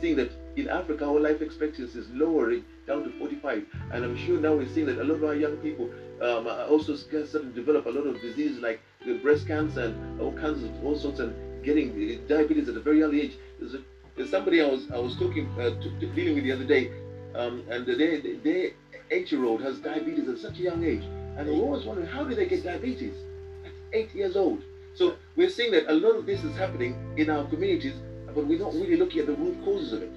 seeing 0.00 0.16
that 0.16 0.30
in 0.56 0.68
Africa 0.68 1.04
our 1.04 1.20
life 1.20 1.40
expectancy 1.40 1.98
is 1.98 2.08
lowering 2.10 2.64
down 2.86 3.04
to 3.04 3.10
45. 3.18 3.64
And 3.92 4.04
I'm 4.04 4.16
sure 4.16 4.40
now 4.40 4.54
we're 4.54 4.68
seeing 4.68 4.86
that 4.86 4.98
a 4.98 5.04
lot 5.04 5.14
of 5.14 5.24
our 5.24 5.34
young 5.34 5.56
people 5.58 5.90
um, 6.20 6.46
are 6.46 6.66
also 6.66 6.96
starting 6.96 7.52
to 7.52 7.52
develop 7.54 7.86
a 7.86 7.90
lot 7.90 8.06
of 8.06 8.20
diseases 8.20 8.58
like 8.58 8.80
breast 9.12 9.46
cancer 9.46 9.84
and 9.84 10.20
all 10.20 10.32
kinds 10.32 10.62
of 10.64 10.70
all 10.84 10.96
sorts 10.96 11.20
and 11.20 11.34
getting 11.62 12.20
diabetes 12.26 12.68
at 12.68 12.76
a 12.76 12.80
very 12.80 13.02
early 13.02 13.20
age. 13.20 13.32
There's, 13.58 13.74
a, 13.74 13.82
there's 14.16 14.30
somebody 14.30 14.62
I 14.62 14.66
was 14.66 14.90
I 14.90 14.98
was 14.98 15.16
talking 15.16 15.48
uh, 15.58 15.70
to, 15.70 16.00
to 16.00 16.06
dealing 16.14 16.34
with 16.34 16.44
the 16.44 16.52
other 16.52 16.64
day, 16.64 16.90
um, 17.34 17.62
and 17.68 17.86
their 17.86 18.20
their 18.20 18.70
eight-year-old 19.10 19.60
has 19.62 19.78
diabetes 19.78 20.28
at 20.28 20.38
such 20.38 20.58
a 20.58 20.62
young 20.62 20.84
age, 20.84 21.04
and 21.36 21.48
I'm 21.48 21.60
always 21.60 21.84
wondering 21.84 22.08
how 22.08 22.24
did 22.24 22.38
they 22.38 22.46
get 22.46 22.64
diabetes 22.64 23.14
at 23.64 23.72
eight 23.92 24.14
years 24.14 24.36
old? 24.36 24.62
So 24.94 25.16
we're 25.36 25.50
seeing 25.50 25.72
that 25.72 25.90
a 25.90 25.94
lot 25.94 26.16
of 26.16 26.24
this 26.24 26.44
is 26.44 26.56
happening 26.56 26.96
in 27.16 27.28
our 27.28 27.44
communities, 27.44 27.94
but 28.26 28.46
we're 28.46 28.58
not 28.58 28.72
really 28.74 28.96
looking 28.96 29.20
at 29.20 29.26
the 29.26 29.34
root 29.34 29.62
causes 29.64 29.92
of 29.92 30.02
it. 30.02 30.12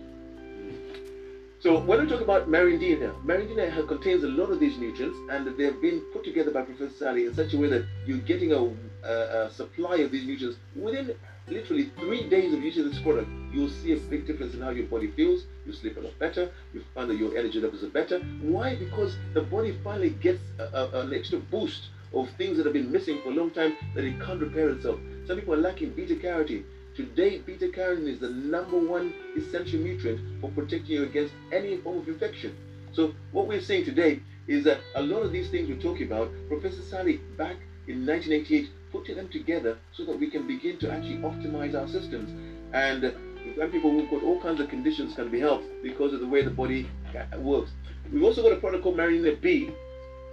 So 1.59 1.79
when 1.79 1.99
we 1.99 2.07
talk 2.07 2.21
about 2.21 2.47
Mariandina, 2.47 3.19
Mariandina 3.25 3.87
contains 3.87 4.23
a 4.23 4.27
lot 4.27 4.51
of 4.51 4.59
these 4.59 4.77
nutrients, 4.77 5.17
and 5.31 5.57
they 5.57 5.63
have 5.63 5.81
been 5.81 6.01
put 6.13 6.23
together 6.23 6.51
by 6.51 6.61
Professor 6.61 7.05
Ssali 7.05 7.27
in 7.27 7.33
such 7.33 7.55
a 7.55 7.57
way 7.57 7.67
that 7.67 7.83
you're 8.05 8.19
getting 8.19 8.53
a, 8.53 8.61
a, 9.03 9.45
a 9.45 9.51
supply 9.51 9.95
of 9.97 10.11
these 10.11 10.27
nutrients 10.27 10.59
within 10.75 11.15
literally 11.47 11.89
three 11.97 12.29
days 12.29 12.53
of 12.53 12.61
using 12.61 12.87
this 12.87 12.99
product, 12.99 13.27
you'll 13.51 13.69
see 13.69 13.93
a 13.93 13.97
big 13.97 14.27
difference 14.27 14.53
in 14.53 14.61
how 14.61 14.69
your 14.69 14.85
body 14.85 15.07
feels. 15.07 15.45
You 15.65 15.73
sleep 15.73 15.97
a 15.97 16.01
lot 16.01 16.19
better. 16.19 16.51
You 16.75 16.83
find 16.93 17.09
that 17.09 17.17
your 17.17 17.35
energy 17.35 17.59
levels 17.59 17.83
are 17.83 17.89
better. 17.89 18.19
Why? 18.41 18.75
Because 18.75 19.17
the 19.33 19.41
body 19.41 19.75
finally 19.83 20.11
gets 20.11 20.41
a, 20.59 20.89
an 20.93 21.11
extra 21.11 21.39
boost 21.39 21.89
of 22.13 22.29
things 22.37 22.57
that 22.57 22.67
have 22.67 22.73
been 22.73 22.91
missing 22.91 23.19
for 23.23 23.29
a 23.29 23.33
long 23.33 23.49
time 23.49 23.75
that 23.95 24.03
it 24.03 24.21
can't 24.21 24.39
repair 24.39 24.69
itself. 24.69 24.99
Some 25.25 25.37
people 25.37 25.55
are 25.55 25.57
lacking 25.57 25.91
beta 25.91 26.15
carotene. 26.15 26.65
Today, 26.97 27.37
beta 27.37 27.67
carotene 27.67 28.07
is 28.07 28.17
the 28.17 28.31
number 28.31 28.75
one 28.75 29.13
essential 29.37 29.79
nutrient 29.79 30.41
for 30.41 30.49
protecting 30.49 30.95
you 30.95 31.03
against 31.03 31.31
any 31.51 31.77
form 31.77 31.99
of 31.99 32.07
infection. 32.07 32.57
So 32.91 33.13
what 33.31 33.47
we're 33.47 33.61
saying 33.61 33.85
today 33.85 34.19
is 34.47 34.63
that 34.63 34.79
a 34.95 35.03
lot 35.03 35.21
of 35.21 35.31
these 35.31 35.51
things 35.51 35.69
we're 35.69 35.79
talking 35.79 36.07
about, 36.07 36.31
Professor 36.49 36.81
Ssali 36.81 37.19
back 37.37 37.57
in 37.87 38.03
1988 38.03 38.71
put 38.91 39.05
them 39.15 39.29
together 39.29 39.77
so 39.91 40.05
that 40.05 40.19
we 40.19 40.27
can 40.27 40.47
begin 40.47 40.79
to 40.79 40.91
actually 40.91 41.17
optimize 41.17 41.79
our 41.79 41.87
systems. 41.87 42.31
And 42.73 43.05
uh, 43.05 43.11
when 43.53 43.69
people 43.69 43.91
who've 43.91 44.09
got 44.09 44.23
all 44.23 44.41
kinds 44.41 44.59
of 44.59 44.67
conditions 44.67 45.13
can 45.13 45.29
be 45.29 45.39
helped 45.39 45.67
because 45.83 46.13
of 46.13 46.19
the 46.19 46.27
way 46.27 46.41
the 46.41 46.49
body 46.49 46.89
uh, 47.15 47.37
works. 47.37 47.69
We've 48.11 48.23
also 48.23 48.41
got 48.41 48.53
a 48.53 48.59
product 48.59 48.81
called 48.81 48.97
Mariandina 48.97 49.39
B, 49.39 49.69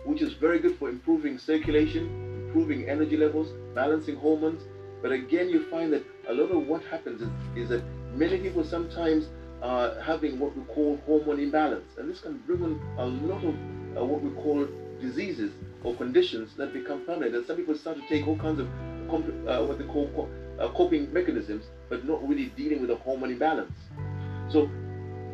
which 0.06 0.22
is 0.22 0.32
very 0.32 0.60
good 0.60 0.78
for 0.78 0.88
improving 0.88 1.36
circulation, 1.36 2.46
improving 2.46 2.88
energy 2.88 3.18
levels, 3.18 3.52
balancing 3.74 4.16
hormones. 4.16 4.62
But 5.04 5.12
again, 5.12 5.50
you 5.50 5.68
find 5.68 5.92
that 5.92 6.02
a 6.30 6.32
lot 6.32 6.50
of 6.50 6.66
what 6.66 6.82
happens 6.84 7.20
is, 7.20 7.28
is 7.54 7.68
that 7.68 7.82
many 8.14 8.38
people 8.38 8.64
sometimes 8.64 9.26
are 9.60 10.00
having 10.00 10.38
what 10.38 10.56
we 10.56 10.64
call 10.64 10.98
hormone 11.04 11.40
imbalance. 11.40 11.98
And 11.98 12.08
this 12.08 12.22
can 12.22 12.38
bring 12.46 12.62
on 12.62 12.80
a 12.96 13.04
lot 13.04 13.44
of 13.44 13.54
uh, 14.00 14.02
what 14.02 14.22
we 14.22 14.30
call 14.30 14.66
diseases 15.02 15.52
or 15.82 15.94
conditions 15.96 16.56
that 16.56 16.72
become 16.72 17.04
permanent. 17.04 17.34
And 17.34 17.46
some 17.46 17.56
people 17.56 17.76
start 17.76 17.98
to 17.98 18.08
take 18.08 18.26
all 18.26 18.38
kinds 18.38 18.60
of 18.60 18.66
uh, 18.66 19.62
what 19.66 19.76
they 19.76 19.84
call 19.84 20.30
uh, 20.58 20.68
coping 20.70 21.12
mechanisms, 21.12 21.66
but 21.90 22.06
not 22.06 22.26
really 22.26 22.46
dealing 22.56 22.80
with 22.80 22.90
a 22.90 22.96
hormone 22.96 23.30
imbalance. 23.30 23.76
So 24.48 24.70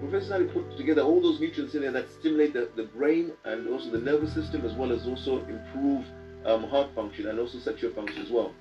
Professor 0.00 0.34
Ssali 0.34 0.52
put 0.52 0.76
together 0.78 1.02
all 1.02 1.22
those 1.22 1.38
nutrients 1.38 1.76
in 1.76 1.82
there 1.82 1.92
that 1.92 2.10
stimulate 2.18 2.54
the, 2.54 2.70
the 2.74 2.84
brain 2.98 3.30
and 3.44 3.68
also 3.68 3.88
the 3.92 4.00
nervous 4.00 4.34
system 4.34 4.64
as 4.64 4.72
well 4.72 4.90
as 4.90 5.06
also 5.06 5.44
improve 5.44 6.04
um, 6.44 6.64
heart 6.64 6.88
function 6.96 7.28
and 7.28 7.38
also 7.38 7.60
sexual 7.60 7.92
function 7.92 8.20
as 8.20 8.30
well. 8.30 8.52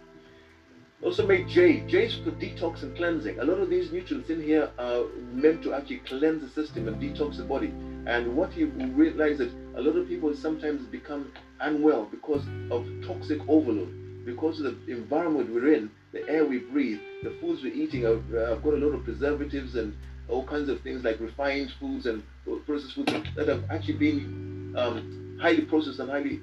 Also 1.01 1.25
make 1.25 1.47
J. 1.47 1.79
J 1.87 2.07
is 2.07 2.15
for 2.15 2.31
detox 2.31 2.83
and 2.83 2.95
cleansing. 2.97 3.39
A 3.39 3.43
lot 3.45 3.59
of 3.59 3.69
these 3.69 3.89
nutrients 3.91 4.29
in 4.29 4.43
here 4.43 4.69
are 4.77 5.05
meant 5.31 5.63
to 5.63 5.73
actually 5.73 5.99
cleanse 5.99 6.41
the 6.41 6.49
system 6.49 6.89
and 6.89 7.01
detox 7.01 7.37
the 7.37 7.43
body. 7.43 7.71
And 8.05 8.35
what 8.35 8.55
you 8.57 8.67
realize 8.67 9.37
that 9.37 9.49
a 9.75 9.81
lot 9.81 9.95
of 9.95 10.09
people 10.09 10.35
sometimes 10.35 10.85
become 10.87 11.31
unwell 11.61 12.05
because 12.05 12.43
of 12.69 12.85
toxic 13.07 13.39
overload, 13.47 14.25
because 14.25 14.59
of 14.59 14.85
the 14.85 14.91
environment 14.91 15.53
we're 15.53 15.73
in, 15.73 15.89
the 16.11 16.27
air 16.27 16.43
we 16.43 16.57
breathe, 16.57 16.99
the 17.23 17.31
foods 17.39 17.63
we're 17.63 17.73
eating 17.73 18.01
have, 18.01 18.29
have 18.31 18.61
got 18.61 18.73
a 18.73 18.77
lot 18.77 18.93
of 18.93 19.05
preservatives 19.05 19.75
and 19.75 19.95
all 20.27 20.45
kinds 20.45 20.67
of 20.67 20.81
things 20.81 21.05
like 21.05 21.17
refined 21.21 21.71
foods 21.79 22.07
and 22.07 22.23
processed 22.65 22.95
foods 22.95 23.13
that 23.37 23.47
have 23.47 23.63
actually 23.69 23.93
been 23.93 24.75
um, 24.77 25.39
highly 25.41 25.61
processed 25.61 25.99
and 25.99 26.09
highly 26.09 26.41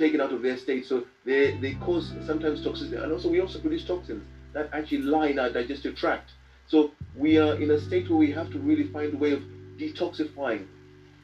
taken 0.00 0.20
out 0.20 0.32
of 0.32 0.42
their 0.42 0.56
state. 0.56 0.86
So 0.86 1.04
they, 1.24 1.56
they 1.58 1.74
cause 1.74 2.12
sometimes 2.26 2.64
toxicity. 2.64 3.00
And 3.00 3.12
also, 3.12 3.28
we 3.28 3.40
also 3.40 3.60
produce 3.60 3.84
toxins 3.84 4.24
that 4.54 4.70
actually 4.72 5.02
lie 5.02 5.28
in 5.28 5.38
our 5.38 5.50
digestive 5.50 5.94
tract. 5.94 6.30
So 6.66 6.92
we 7.14 7.38
are 7.38 7.54
in 7.54 7.70
a 7.70 7.80
state 7.80 8.08
where 8.10 8.18
we 8.18 8.32
have 8.32 8.50
to 8.50 8.58
really 8.58 8.88
find 8.88 9.14
a 9.14 9.16
way 9.16 9.32
of 9.32 9.42
detoxifying. 9.78 10.66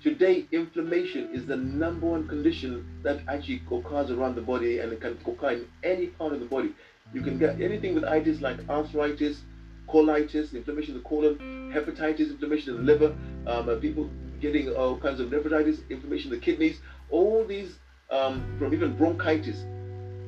Today, 0.03 0.47
inflammation 0.53 1.31
is 1.33 1.47
the 1.47 1.57
number 1.57 2.07
one 2.07 2.29
condition 2.29 2.87
that 3.03 3.20
actually 3.27 3.62
occurs 3.72 4.11
around 4.11 4.37
the 4.37 4.43
body 4.43 4.79
and 4.79 4.93
it 4.93 5.01
can 5.01 5.18
occur 5.27 5.51
in 5.51 5.66
any 5.83 6.09
part 6.09 6.33
of 6.33 6.41
the 6.41 6.47
body. 6.47 6.72
You 7.14 7.22
can 7.22 7.39
get 7.39 7.61
anything 7.61 7.95
with 7.95 8.05
itis 8.05 8.41
like 8.41 8.59
arthritis, 8.68 9.41
colitis, 9.89 10.53
inflammation 10.53 10.97
of 10.97 11.03
the 11.03 11.09
colon, 11.09 11.39
hepatitis, 11.72 12.31
inflammation 12.31 12.72
of 12.72 12.79
the 12.79 12.85
liver, 12.85 13.16
um, 13.47 13.81
people 13.81 14.11
getting 14.41 14.72
all 14.74 14.99
kinds 14.99 15.18
of 15.18 15.33
nephritis, 15.33 15.81
inflammation 15.89 16.33
of 16.33 16.39
the 16.39 16.45
kidneys, 16.45 16.79
all 17.11 17.45
these 17.45 17.79
um, 18.11 18.57
from 18.59 18.73
even 18.73 18.97
bronchitis 18.97 19.65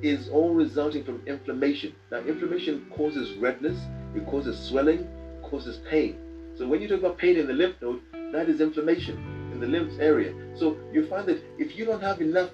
is 0.03 0.29
all 0.29 0.55
resulting 0.55 1.05
from 1.05 1.23
inflammation. 1.27 1.95
Now, 2.11 2.19
inflammation 2.19 2.87
causes 2.97 3.37
redness, 3.39 3.79
it 4.15 4.27
causes 4.27 4.59
swelling, 4.59 5.09
causes 5.43 5.81
pain. 5.91 6.17
So 6.57 6.67
when 6.67 6.81
you 6.81 6.89
talk 6.89 7.01
about 7.01 7.19
pain 7.19 7.37
in 7.37 7.47
the 7.47 7.53
lymph 7.53 7.77
node, 7.81 8.01
that 8.33 8.49
is 8.49 8.61
inflammation 8.61 9.17
in 9.53 9.61
the 9.61 9.67
lymph 9.67 9.93
area. 10.01 10.35
So 10.57 10.77
you 10.93 11.07
find 11.07 11.27
that 11.29 11.43
if 11.59 11.77
you 11.77 11.85
don't 11.85 12.03
have 12.03 12.21
enough 12.21 12.51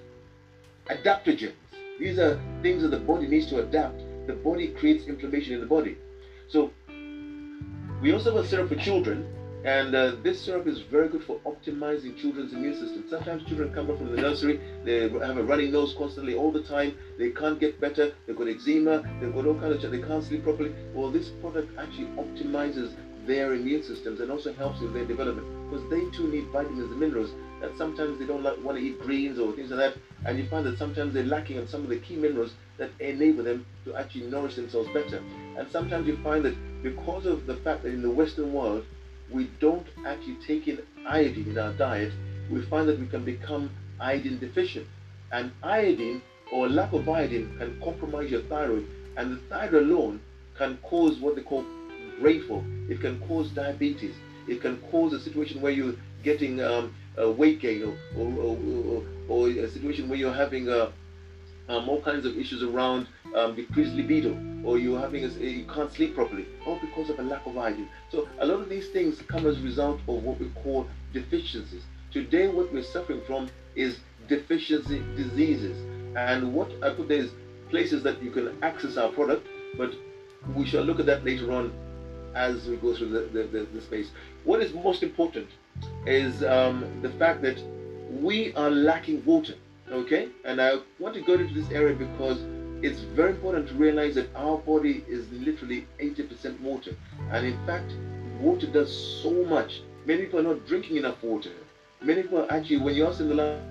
adaptogens, 0.89 1.53
these 1.99 2.19
are 2.19 2.39
things 2.61 2.81
that 2.81 2.89
the 2.89 2.99
body 2.99 3.27
needs 3.27 3.47
to 3.47 3.59
adapt. 3.59 4.01
The 4.27 4.33
body 4.33 4.69
creates 4.69 5.05
inflammation 5.07 5.53
in 5.53 5.59
the 5.59 5.65
body. 5.65 5.97
So 6.47 6.71
we 8.01 8.11
also 8.11 8.35
have 8.35 8.45
a 8.45 8.47
syrup 8.47 8.69
for 8.69 8.75
children 8.75 9.25
and 9.65 9.95
uh, 9.95 10.11
this 10.21 10.41
syrup 10.41 10.67
is 10.67 10.79
very 10.79 11.09
good 11.09 11.23
for 11.23 11.39
optimizing 11.39 12.15
children's 12.15 12.53
immune 12.53 12.75
system. 12.75 13.03
Sometimes 13.09 13.43
children 13.45 13.73
come 13.73 13.89
up 13.89 13.97
from 13.97 14.15
the 14.15 14.21
nursery, 14.21 14.59
they 14.83 15.09
have 15.09 15.37
a 15.37 15.43
running 15.43 15.71
nose 15.71 15.95
constantly 15.97 16.35
all 16.35 16.51
the 16.51 16.61
time, 16.61 16.95
they 17.17 17.31
can't 17.31 17.59
get 17.59 17.81
better, 17.81 18.13
they've 18.27 18.35
got 18.35 18.47
eczema, 18.47 19.01
they've 19.19 19.33
got 19.33 19.47
all 19.47 19.55
kinds 19.55 19.83
of, 19.83 19.91
they 19.91 20.01
can't 20.01 20.23
sleep 20.23 20.43
properly. 20.43 20.71
Well, 20.93 21.09
this 21.09 21.29
product 21.41 21.75
actually 21.79 22.05
optimizes 22.09 22.95
their 23.25 23.55
immune 23.55 23.81
systems 23.81 24.19
and 24.19 24.29
also 24.29 24.53
helps 24.53 24.81
in 24.81 24.93
their 24.93 25.05
development 25.05 25.47
because 25.71 25.89
they 25.89 26.15
too 26.15 26.27
need 26.27 26.45
vitamins 26.49 26.91
and 26.91 26.99
minerals 26.99 27.31
that 27.59 27.75
sometimes 27.75 28.19
they 28.19 28.25
don't 28.25 28.43
like, 28.43 28.63
want 28.63 28.77
to 28.77 28.83
eat 28.83 29.01
greens 29.01 29.39
or 29.39 29.51
things 29.53 29.71
like 29.71 29.93
that. 29.93 29.99
And 30.25 30.37
you 30.37 30.47
find 30.47 30.63
that 30.67 30.77
sometimes 30.77 31.13
they're 31.13 31.23
lacking 31.23 31.57
on 31.57 31.67
some 31.67 31.81
of 31.81 31.89
the 31.89 31.97
key 31.97 32.15
minerals 32.15 32.53
that 32.77 32.91
enable 32.99 33.43
them 33.43 33.65
to 33.85 33.95
actually 33.95 34.27
nourish 34.27 34.55
themselves 34.55 34.89
better. 34.89 35.23
And 35.57 35.67
sometimes 35.71 36.05
you 36.05 36.17
find 36.17 36.45
that 36.45 36.55
because 36.83 37.25
of 37.25 37.47
the 37.47 37.55
fact 37.55 37.83
that 37.83 37.89
in 37.89 38.03
the 38.03 38.11
Western 38.11 38.53
world, 38.53 38.85
we 39.31 39.49
don't 39.59 39.87
actually 40.05 40.37
take 40.47 40.67
in 40.67 40.79
iodine 41.07 41.49
in 41.49 41.57
our 41.57 41.73
diet, 41.73 42.13
we 42.49 42.61
find 42.63 42.87
that 42.87 42.99
we 42.99 43.07
can 43.07 43.25
become 43.25 43.69
iodine 43.99 44.39
deficient. 44.39 44.87
And 45.31 45.51
iodine 45.63 46.21
or 46.51 46.69
lack 46.69 46.93
of 46.93 47.07
iodine 47.09 47.57
can 47.57 47.79
compromise 47.81 48.29
your 48.29 48.41
thyroid, 48.43 48.85
and 49.17 49.31
the 49.31 49.37
thyroid 49.49 49.83
alone 49.83 50.21
can 50.57 50.77
cause 50.83 51.19
what 51.19 51.35
they 51.35 51.41
call 51.41 51.65
brain 52.19 52.43
fog. 52.47 52.63
It 52.89 53.01
can 53.01 53.19
cause 53.27 53.49
diabetes. 53.51 54.15
It 54.47 54.61
can 54.61 54.77
cause 54.91 55.13
a 55.13 55.19
situation 55.19 55.61
where 55.61 55.71
you're 55.71 55.95
getting 56.23 56.61
um, 56.61 56.93
weight 57.17 57.61
gain 57.61 57.83
or, 57.83 57.97
or, 58.17 58.57
or, 58.57 59.03
or, 59.27 59.49
a 59.49 59.71
situation 59.71 60.07
where 60.07 60.17
you're 60.17 60.33
having 60.33 60.69
uh, 60.69 60.91
um, 61.69 61.89
all 61.89 62.01
kinds 62.01 62.25
of 62.25 62.37
issues 62.37 62.61
around 62.61 63.07
um, 63.35 63.55
decreased 63.55 63.93
libido 63.93 64.37
or 64.63 64.77
you're 64.79 64.99
having 64.99 65.23
a, 65.23 65.27
you 65.27 65.65
can't 65.65 65.91
sleep 65.91 66.15
properly, 66.15 66.45
all 66.65 66.79
because 66.79 67.09
of 67.09 67.19
a 67.19 67.21
lack 67.21 67.45
of 67.45 67.57
iodine. 67.57 67.87
So 68.09 68.27
a 68.39 68.45
lot 68.45 68.59
of 68.59 68.69
these 68.69 68.89
things 68.89 69.21
come 69.27 69.45
as 69.45 69.59
a 69.59 69.61
result 69.61 69.99
of 70.07 70.23
what 70.23 70.39
we 70.39 70.49
call 70.63 70.87
deficiencies. 71.13 71.83
Today, 72.11 72.47
what 72.47 72.73
we're 72.73 72.83
suffering 72.83 73.21
from 73.27 73.49
is 73.75 73.99
deficiency 74.27 75.03
diseases, 75.15 75.77
and 76.15 76.53
what 76.53 76.71
I 76.81 76.89
put 76.89 77.09
there 77.09 77.19
is 77.19 77.31
places 77.69 78.03
that 78.03 78.21
you 78.23 78.31
can 78.31 78.57
access 78.63 78.97
our 78.97 79.09
product, 79.09 79.47
but 79.77 79.93
we 80.55 80.65
shall 80.65 80.83
look 80.83 80.99
at 80.99 81.05
that 81.05 81.23
later 81.23 81.51
on 81.51 81.71
as 82.35 82.67
we 82.67 82.75
go 82.77 82.95
through 82.95 83.09
the, 83.09 83.19
the, 83.33 83.43
the, 83.47 83.67
the 83.73 83.81
space. 83.81 84.11
What 84.43 84.61
is 84.61 84.73
most 84.73 85.03
important 85.03 85.47
is 86.05 86.43
um, 86.43 86.85
the 87.01 87.09
fact 87.11 87.41
that 87.43 87.61
we 88.11 88.53
are 88.53 88.69
lacking 88.69 89.23
water, 89.25 89.55
okay? 89.91 90.29
And 90.43 90.61
I 90.61 90.79
want 90.99 91.15
to 91.15 91.21
go 91.21 91.33
into 91.33 91.53
this 91.53 91.69
area 91.71 91.95
because 91.95 92.39
it's 92.81 92.99
very 92.99 93.31
important 93.31 93.67
to 93.69 93.73
realize 93.75 94.15
that 94.15 94.29
our 94.35 94.57
body 94.57 95.03
is 95.07 95.31
literally 95.31 95.87
80% 95.99 96.59
water. 96.59 96.95
And 97.31 97.45
in 97.45 97.65
fact, 97.65 97.93
water 98.39 98.67
does 98.67 99.21
so 99.23 99.31
much. 99.45 99.81
Many 100.05 100.25
people 100.25 100.39
are 100.39 100.55
not 100.55 100.67
drinking 100.67 100.97
enough 100.97 101.23
water. 101.23 101.51
Many 102.01 102.23
people 102.23 102.45
actually, 102.49 102.77
when 102.77 102.95
you 102.95 103.07
ask 103.07 103.19
them 103.19 103.29
the 103.29 103.35
last, 103.35 103.61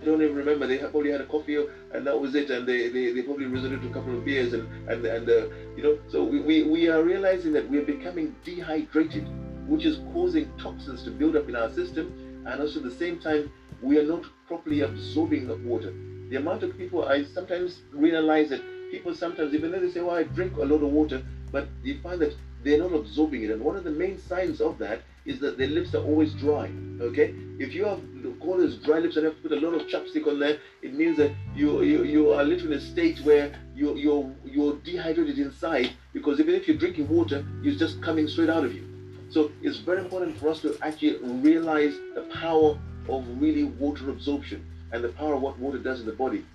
they 0.00 0.06
don't 0.06 0.20
even 0.20 0.34
remember. 0.34 0.66
They 0.66 0.78
probably 0.78 1.12
had 1.12 1.20
a 1.20 1.26
coffee 1.26 1.64
and 1.92 2.06
that 2.06 2.20
was 2.20 2.34
it. 2.34 2.50
And 2.50 2.66
they, 2.66 2.88
they, 2.88 3.12
they 3.12 3.22
probably 3.22 3.46
resorted 3.46 3.80
to 3.82 3.88
a 3.88 3.92
couple 3.92 4.18
of 4.18 4.24
beers. 4.24 4.52
And, 4.52 4.68
and, 4.88 5.06
and 5.06 5.28
uh, 5.30 5.46
you 5.76 5.82
know, 5.82 5.98
so 6.08 6.24
we, 6.24 6.40
we, 6.40 6.62
we 6.64 6.88
are 6.88 7.02
realizing 7.02 7.52
that 7.52 7.70
we're 7.70 7.86
becoming 7.86 8.34
dehydrated, 8.44 9.26
which 9.68 9.84
is 9.84 10.00
causing 10.12 10.50
toxins 10.58 11.04
to 11.04 11.10
build 11.10 11.36
up 11.36 11.48
in 11.48 11.56
our 11.56 11.70
system. 11.72 12.42
And 12.46 12.60
also 12.60 12.80
at 12.80 12.84
the 12.84 12.90
same 12.90 13.18
time, 13.20 13.50
we 13.80 13.98
are 13.98 14.04
not 14.04 14.24
properly 14.46 14.80
absorbing 14.80 15.46
the 15.46 15.56
water 15.56 15.94
the 16.30 16.36
amount 16.36 16.62
of 16.62 16.76
people 16.76 17.04
I 17.04 17.24
sometimes 17.24 17.80
realize 17.92 18.50
that 18.50 18.62
people 18.90 19.14
sometimes 19.14 19.54
even 19.54 19.72
though 19.72 19.80
they 19.80 19.90
say, 19.90 20.00
"Well, 20.00 20.16
I 20.16 20.22
drink 20.24 20.56
a 20.56 20.64
lot 20.64 20.82
of 20.82 20.90
water," 20.90 21.22
but 21.52 21.68
you 21.82 21.98
find 22.02 22.20
that 22.20 22.34
they're 22.62 22.78
not 22.78 22.94
absorbing 22.94 23.42
it. 23.42 23.50
And 23.50 23.60
one 23.60 23.76
of 23.76 23.84
the 23.84 23.90
main 23.90 24.18
signs 24.18 24.60
of 24.60 24.78
that 24.78 25.02
is 25.26 25.38
that 25.40 25.58
their 25.58 25.68
lips 25.68 25.94
are 25.94 26.02
always 26.02 26.32
dry. 26.34 26.70
Okay, 27.00 27.34
if 27.58 27.74
you 27.74 27.84
have 27.84 28.00
call 28.40 28.56
those 28.58 28.76
dry 28.76 28.98
lips 28.98 29.16
and 29.16 29.24
have 29.24 29.36
to 29.36 29.48
put 29.48 29.52
a 29.52 29.60
lot 29.60 29.74
of 29.74 29.86
chapstick 29.86 30.26
on 30.26 30.38
there, 30.38 30.58
it 30.82 30.94
means 30.94 31.16
that 31.16 31.32
you 31.54 31.82
you, 31.82 32.04
you 32.04 32.30
are 32.32 32.44
literally 32.44 32.74
in 32.74 32.78
a 32.78 32.80
state 32.80 33.18
where 33.20 33.52
you 33.74 33.96
you're 33.96 34.30
you're 34.44 34.76
dehydrated 34.84 35.38
inside 35.38 35.92
because 36.12 36.40
even 36.40 36.54
if 36.54 36.68
you're 36.68 36.76
drinking 36.76 37.08
water, 37.08 37.44
it's 37.62 37.78
just 37.78 38.02
coming 38.02 38.28
straight 38.28 38.50
out 38.50 38.64
of 38.64 38.74
you. 38.74 38.84
So 39.30 39.50
it's 39.62 39.78
very 39.78 40.00
important 40.00 40.38
for 40.38 40.48
us 40.48 40.60
to 40.60 40.76
actually 40.82 41.16
realize 41.22 41.94
the 42.14 42.22
power 42.32 42.78
of 43.08 43.24
really 43.40 43.64
water 43.64 44.10
absorption 44.10 44.64
and 44.94 45.02
the 45.02 45.08
power 45.08 45.34
of 45.34 45.42
what 45.42 45.58
water 45.58 45.78
does 45.78 46.00
in 46.00 46.06
the 46.06 46.12
body. 46.12 46.46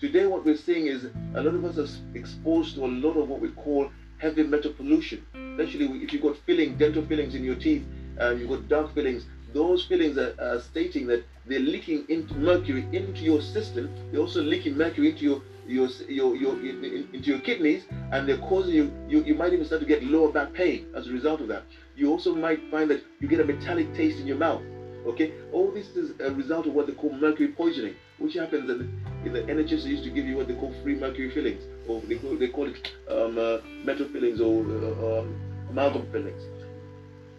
Today, 0.00 0.24
what 0.26 0.44
we're 0.44 0.56
seeing 0.56 0.86
is 0.86 1.04
a 1.34 1.42
lot 1.42 1.54
of 1.54 1.64
us 1.64 1.76
are 1.76 2.16
exposed 2.16 2.76
to 2.76 2.84
a 2.84 2.86
lot 2.86 3.16
of 3.16 3.28
what 3.28 3.40
we 3.40 3.50
call 3.50 3.90
heavy 4.18 4.44
metal 4.44 4.72
pollution. 4.72 5.26
Especially 5.34 5.86
if 6.02 6.12
you've 6.12 6.22
got 6.22 6.36
filling, 6.46 6.78
dental 6.78 7.04
fillings 7.04 7.34
in 7.34 7.42
your 7.42 7.56
teeth, 7.56 7.84
uh, 8.20 8.30
you've 8.30 8.48
got 8.48 8.68
dark 8.68 8.94
fillings, 8.94 9.24
those 9.52 9.84
fillings 9.84 10.16
are, 10.16 10.34
are, 10.40 10.60
stating 10.60 11.06
that 11.08 11.24
they're 11.46 11.58
leaking 11.58 12.04
into 12.08 12.32
mercury 12.34 12.86
into 12.92 13.22
your 13.22 13.42
system. 13.42 13.90
They're 14.12 14.20
also 14.20 14.40
leaking 14.40 14.76
mercury 14.76 15.10
into 15.10 15.24
your 15.24 15.42
your, 15.66 15.88
your, 16.08 16.36
your 16.36 16.54
into 16.60 17.30
your 17.30 17.40
kidneys, 17.40 17.84
and 18.12 18.28
they're 18.28 18.38
causing 18.38 18.74
you, 18.74 18.92
you. 19.08 19.22
You 19.24 19.34
might 19.34 19.52
even 19.52 19.64
start 19.64 19.80
to 19.80 19.86
get 19.86 20.02
lower 20.04 20.32
back 20.32 20.52
pain 20.52 20.86
as 20.96 21.08
a 21.08 21.12
result 21.12 21.40
of 21.40 21.48
that. 21.48 21.64
You 21.96 22.10
also 22.10 22.34
might 22.34 22.60
find 22.70 22.88
that 22.90 23.02
you 23.20 23.28
get 23.28 23.40
a 23.40 23.44
metallic 23.44 23.92
taste 23.94 24.20
in 24.20 24.26
your 24.26 24.38
mouth. 24.38 24.62
Okay, 25.06 25.32
all 25.52 25.70
this 25.70 25.88
is 25.96 26.12
a 26.20 26.30
result 26.32 26.66
of 26.66 26.74
what 26.74 26.86
they 26.86 26.92
call 26.92 27.12
mercury 27.14 27.48
poisoning, 27.48 27.94
which 28.18 28.34
happens 28.34 28.68
in 28.68 28.78
the, 28.78 29.26
in 29.26 29.32
the 29.32 29.40
NHS. 29.42 29.84
They 29.84 29.90
used 29.90 30.04
to 30.04 30.10
give 30.10 30.26
you 30.26 30.36
what 30.36 30.46
they 30.48 30.54
call 30.54 30.74
free 30.82 30.94
mercury 30.94 31.30
fillings, 31.30 31.62
or 31.88 32.00
they 32.02 32.16
call, 32.16 32.36
they 32.36 32.48
call 32.48 32.66
it 32.66 32.92
um, 33.08 33.38
uh, 33.38 33.58
metal 33.84 34.06
fillings 34.08 34.40
or 34.40 34.62
uh, 34.62 35.20
um, 35.20 35.40
amalgam 35.70 36.06
fillings. 36.12 36.42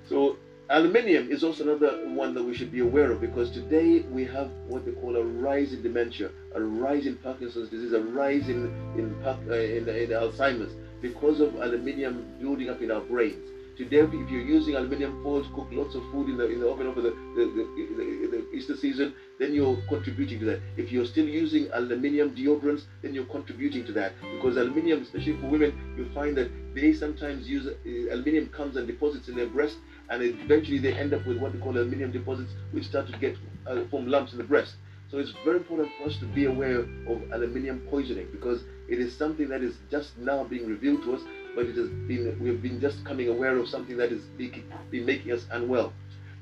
So 0.09 0.37
aluminium 0.69 1.29
is 1.29 1.43
also 1.43 1.63
another 1.63 2.07
one 2.09 2.33
that 2.33 2.43
we 2.43 2.55
should 2.55 2.71
be 2.71 2.79
aware 2.79 3.11
of 3.11 3.21
because 3.21 3.51
today 3.51 3.99
we 4.09 4.25
have 4.25 4.49
what 4.67 4.85
they 4.85 4.91
call 4.93 5.15
a 5.15 5.23
rise 5.23 5.73
in 5.73 5.83
dementia, 5.83 6.31
a 6.55 6.61
rise 6.61 7.05
in 7.05 7.17
Parkinson's 7.17 7.69
disease, 7.69 7.93
a 7.93 8.01
rise 8.01 8.49
in 8.49 8.73
in, 8.97 9.15
uh, 9.23 9.37
in, 9.53 9.87
in 9.87 10.09
Alzheimer's 10.09 10.73
because 11.01 11.41
of 11.41 11.55
aluminium 11.55 12.25
building 12.39 12.69
up 12.69 12.81
in 12.81 12.91
our 12.91 13.01
brains. 13.01 13.49
Today, 13.81 14.01
if 14.01 14.29
you're 14.29 14.41
using 14.41 14.75
aluminium 14.75 15.23
foil 15.23 15.41
to 15.43 15.49
cook 15.55 15.67
lots 15.71 15.95
of 15.95 16.03
food 16.11 16.29
in 16.29 16.37
the 16.37 16.47
in 16.47 16.59
the 16.59 16.69
oven 16.69 16.85
over 16.85 17.01
the 17.01 17.09
the, 17.09 17.45
the, 17.55 18.27
the, 18.29 18.51
Easter 18.53 18.77
season, 18.77 19.15
then 19.39 19.55
you're 19.55 19.75
contributing 19.89 20.37
to 20.37 20.45
that. 20.45 20.59
If 20.77 20.91
you're 20.91 21.07
still 21.07 21.25
using 21.25 21.67
aluminium 21.73 22.35
deodorants, 22.35 22.83
then 23.01 23.15
you're 23.15 23.25
contributing 23.25 23.83
to 23.87 23.91
that 23.93 24.13
because 24.35 24.57
aluminium, 24.57 25.01
especially 25.01 25.35
for 25.41 25.47
women, 25.47 25.95
you 25.97 26.07
find 26.13 26.37
that 26.37 26.51
they 26.75 26.93
sometimes 26.93 27.49
use 27.49 27.65
uh, 27.65 28.13
aluminium 28.13 28.49
comes 28.49 28.75
and 28.77 28.85
deposits 28.85 29.29
in 29.29 29.35
their 29.35 29.47
breast, 29.47 29.77
and 30.09 30.21
eventually 30.21 30.77
they 30.77 30.93
end 30.93 31.15
up 31.15 31.25
with 31.25 31.37
what 31.37 31.51
they 31.51 31.57
call 31.57 31.75
aluminium 31.75 32.11
deposits, 32.11 32.51
which 32.73 32.85
start 32.85 33.07
to 33.07 33.17
get 33.17 33.35
uh, 33.65 33.83
form 33.89 34.05
lumps 34.05 34.31
in 34.31 34.37
the 34.37 34.43
breast. 34.43 34.75
So 35.09 35.17
it's 35.17 35.33
very 35.43 35.57
important 35.57 35.89
for 35.97 36.07
us 36.07 36.17
to 36.19 36.25
be 36.25 36.45
aware 36.45 36.81
of 36.81 37.21
aluminium 37.33 37.81
poisoning 37.89 38.27
because 38.31 38.63
it 38.87 38.99
is 38.99 39.17
something 39.17 39.49
that 39.49 39.63
is 39.63 39.75
just 39.89 40.17
now 40.19 40.43
being 40.43 40.67
revealed 40.67 41.01
to 41.03 41.15
us 41.15 41.21
but 41.55 41.65
it 41.65 41.75
has 41.75 41.89
been 41.89 42.37
we've 42.39 42.61
been 42.61 42.79
just 42.79 43.03
coming 43.05 43.29
aware 43.29 43.57
of 43.57 43.67
something 43.67 43.97
that 43.97 44.11
is 44.11 44.23
been 44.91 45.05
making 45.05 45.31
us 45.31 45.45
unwell. 45.51 45.93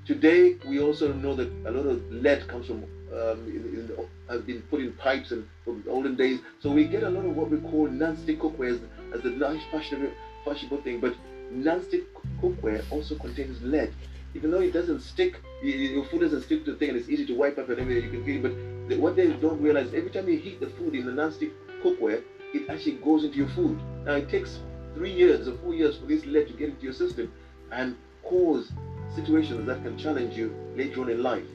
Today, 0.06 0.56
we 0.68 0.80
also 0.80 1.14
know 1.14 1.36
that 1.36 1.50
a 1.66 1.72
lot 1.72 1.86
of 1.86 2.12
lead 2.12 2.48
comes 2.48 2.68
from 2.68 2.84
um, 3.14 3.46
in, 3.46 3.90
in, 3.98 4.08
has 4.30 4.42
been 4.42 4.62
put 4.64 4.82
in 4.82 4.94
pipes 4.94 5.32
and 5.32 5.48
from 5.64 5.84
the 5.84 5.92
olden 5.92 6.16
days. 6.16 6.40
So 6.62 6.72
we 6.72 6.86
get 6.86 7.04
a 7.04 7.10
lot 7.10 7.26
of 7.26 7.36
what 7.36 7.50
we 7.50 7.58
call 7.58 7.88
non-stick 7.88 8.40
cookware 8.40 8.74
as, 8.74 8.80
as 9.14 9.22
the 9.22 9.32
nice 9.32 9.62
fashionable, 9.72 10.12
fashionable 10.46 10.82
thing. 10.82 11.00
But 11.00 11.16
non-stick 11.52 12.06
cookware 12.42 12.84
also 12.92 13.16
contains 13.16 13.62
lead. 13.62 13.94
Even 14.36 14.52
though 14.52 14.62
it 14.62 14.74
doesn't 14.74 15.02
stick, 15.02 15.40
your 15.64 16.06
food 16.06 16.22
doesn't 16.22 16.44
stick 16.44 16.66
to 16.66 16.72
the 16.74 16.78
thing, 16.78 16.90
and 16.90 16.98
it's 16.98 17.10
easy 17.10 17.26
to 17.26 17.36
wipe 17.36 17.58
up 17.58 17.70
and 17.70 17.80
everything 17.80 18.06
you 18.06 18.12
can 18.12 18.24
clean. 18.24 18.42
But 18.88 18.98
what 19.00 19.16
they 19.16 19.28
don't 19.28 19.62
realize, 19.62 19.94
every 19.94 20.12
time 20.12 20.30
you 20.30 20.38
heat 20.38 20.60
the 20.60 20.70
food 20.70 20.96
in 20.96 21.06
the 21.06 21.12
non-stick 21.12 21.52
cookware, 21.84 22.24
it 22.54 22.70
actually 22.70 22.94
goes 22.94 23.24
into 23.24 23.38
your 23.38 23.50
food. 23.50 23.80
Now 24.06 24.16
it 24.16 24.30
takes 24.30 24.60
three 25.00 25.14
years 25.14 25.48
or 25.48 25.54
four 25.60 25.74
years 25.74 25.96
for 25.96 26.08
this 26.08 26.26
lead 26.26 26.46
to 26.46 26.54
get 26.54 26.70
into 26.72 26.84
your 26.84 26.92
system 26.92 27.32
and 27.72 27.96
cause 28.22 28.70
situations 29.16 29.66
that 29.66 29.82
can 29.82 29.98
challenge 29.98 30.36
you 30.36 30.54
later 30.76 31.00
on 31.00 31.10
in 31.10 31.24
life. 31.24 31.46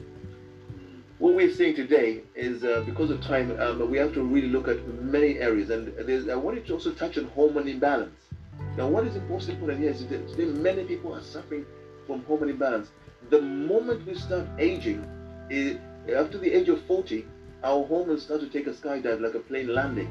What 1.19 1.35
we're 1.35 1.53
saying 1.53 1.75
today 1.75 2.23
is 2.33 2.63
uh, 2.63 2.81
because 2.87 3.11
of 3.11 3.21
time, 3.21 3.55
um, 3.59 3.89
we 3.91 3.99
have 3.99 4.15
to 4.15 4.23
really 4.23 4.47
look 4.47 4.67
at 4.67 4.83
many 5.03 5.37
areas. 5.37 5.69
And 5.69 5.93
I 6.31 6.35
wanted 6.35 6.65
to 6.65 6.73
also 6.73 6.91
touch 6.91 7.19
on 7.19 7.25
hormone 7.25 7.67
imbalance. 7.67 8.19
Now, 8.77 8.87
what 8.87 9.05
is 9.05 9.15
most 9.29 9.47
important 9.47 9.79
here 9.79 9.91
is 9.91 10.07
that 10.07 10.27
today 10.27 10.45
many 10.45 10.83
people 10.83 11.13
are 11.13 11.21
suffering 11.21 11.67
from 12.07 12.23
hormone 12.23 12.49
imbalance. 12.49 12.89
The 13.29 13.41
moment 13.41 14.07
we 14.07 14.15
start 14.15 14.47
aging, 14.57 15.07
it, 15.51 15.79
after 16.13 16.39
the 16.39 16.51
age 16.51 16.67
of 16.69 16.83
40, 16.85 17.27
our 17.63 17.85
hormones 17.85 18.23
start 18.23 18.41
to 18.41 18.49
take 18.49 18.65
a 18.65 18.71
skydive 18.71 19.21
like 19.21 19.35
a 19.35 19.39
plane 19.39 19.67
landing. 19.67 20.09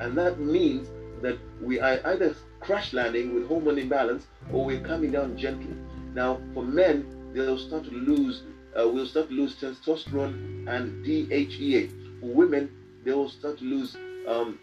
And 0.00 0.16
that 0.18 0.38
means 0.38 0.88
that 1.22 1.38
we 1.60 1.80
are 1.80 2.00
either 2.04 2.34
crash 2.60 2.92
landing 2.92 3.34
with 3.34 3.46
hormone 3.48 3.78
imbalance 3.78 4.26
or 4.52 4.64
we're 4.64 4.80
coming 4.80 5.10
down 5.10 5.36
gently. 5.36 5.74
Now, 6.14 6.40
for 6.54 6.62
men, 6.62 7.32
they'll 7.32 7.58
start 7.58 7.84
to 7.84 7.90
lose, 7.90 8.42
uh, 8.78 8.88
we'll 8.88 9.06
start 9.06 9.28
to 9.28 9.34
lose 9.34 9.56
testosterone 9.56 10.68
and 10.68 11.04
DHEA. 11.04 12.20
For 12.20 12.26
women, 12.26 12.70
they 13.04 13.12
will 13.12 13.28
start 13.28 13.58
to 13.58 13.64
lose 13.64 13.96
um, 14.28 14.58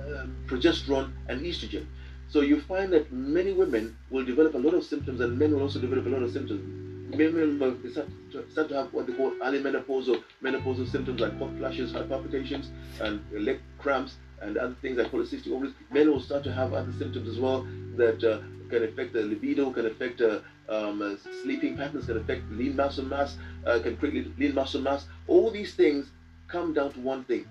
uh, 0.00 0.26
progesterone 0.46 1.12
and 1.28 1.40
estrogen. 1.42 1.86
So 2.28 2.40
you 2.40 2.60
find 2.62 2.92
that 2.92 3.12
many 3.12 3.52
women 3.52 3.96
will 4.10 4.24
develop 4.24 4.54
a 4.54 4.58
lot 4.58 4.74
of 4.74 4.84
symptoms 4.84 5.20
and 5.20 5.38
men 5.38 5.52
will 5.52 5.62
also 5.62 5.80
develop 5.80 6.06
a 6.06 6.08
lot 6.08 6.22
of 6.22 6.32
symptoms. 6.32 7.14
Women 7.16 7.58
will 7.58 7.76
start 7.90 8.08
to, 8.32 8.50
start 8.50 8.68
to 8.70 8.74
have 8.74 8.92
what 8.92 9.06
they 9.06 9.12
call 9.12 9.32
early 9.42 9.58
or 9.58 9.62
menopausal 9.62 10.90
symptoms 10.90 11.20
like 11.20 11.38
hot 11.38 11.50
flashes, 11.58 11.92
heart 11.92 12.08
palpitations, 12.08 12.70
and 13.00 13.22
leg 13.32 13.60
cramps, 13.78 14.16
and 14.40 14.56
other 14.56 14.76
things 14.82 14.98
like 14.98 15.10
polycystic 15.10 15.52
ovaries. 15.52 15.74
Men 15.90 16.10
will 16.10 16.20
start 16.20 16.44
to 16.44 16.52
have 16.52 16.72
other 16.72 16.92
symptoms 16.98 17.28
as 17.28 17.38
well 17.38 17.66
that 17.96 18.22
uh, 18.24 18.40
can 18.70 18.84
affect 18.84 19.12
the 19.12 19.22
libido, 19.22 19.70
can 19.70 19.86
affect 19.86 20.20
uh, 20.20 20.40
um, 20.68 21.02
uh, 21.02 21.16
sleeping 21.42 21.76
patterns, 21.76 22.06
can 22.06 22.16
affect 22.16 22.50
lean 22.50 22.76
muscle 22.76 23.04
mass, 23.04 23.36
uh, 23.66 23.78
can 23.80 23.96
create 23.96 24.38
lean 24.38 24.54
muscle 24.54 24.80
mass. 24.80 25.06
All 25.26 25.50
these 25.50 25.74
things 25.74 26.10
come 26.48 26.72
down 26.72 26.92
to 26.92 27.00
one 27.00 27.24
thing: 27.24 27.46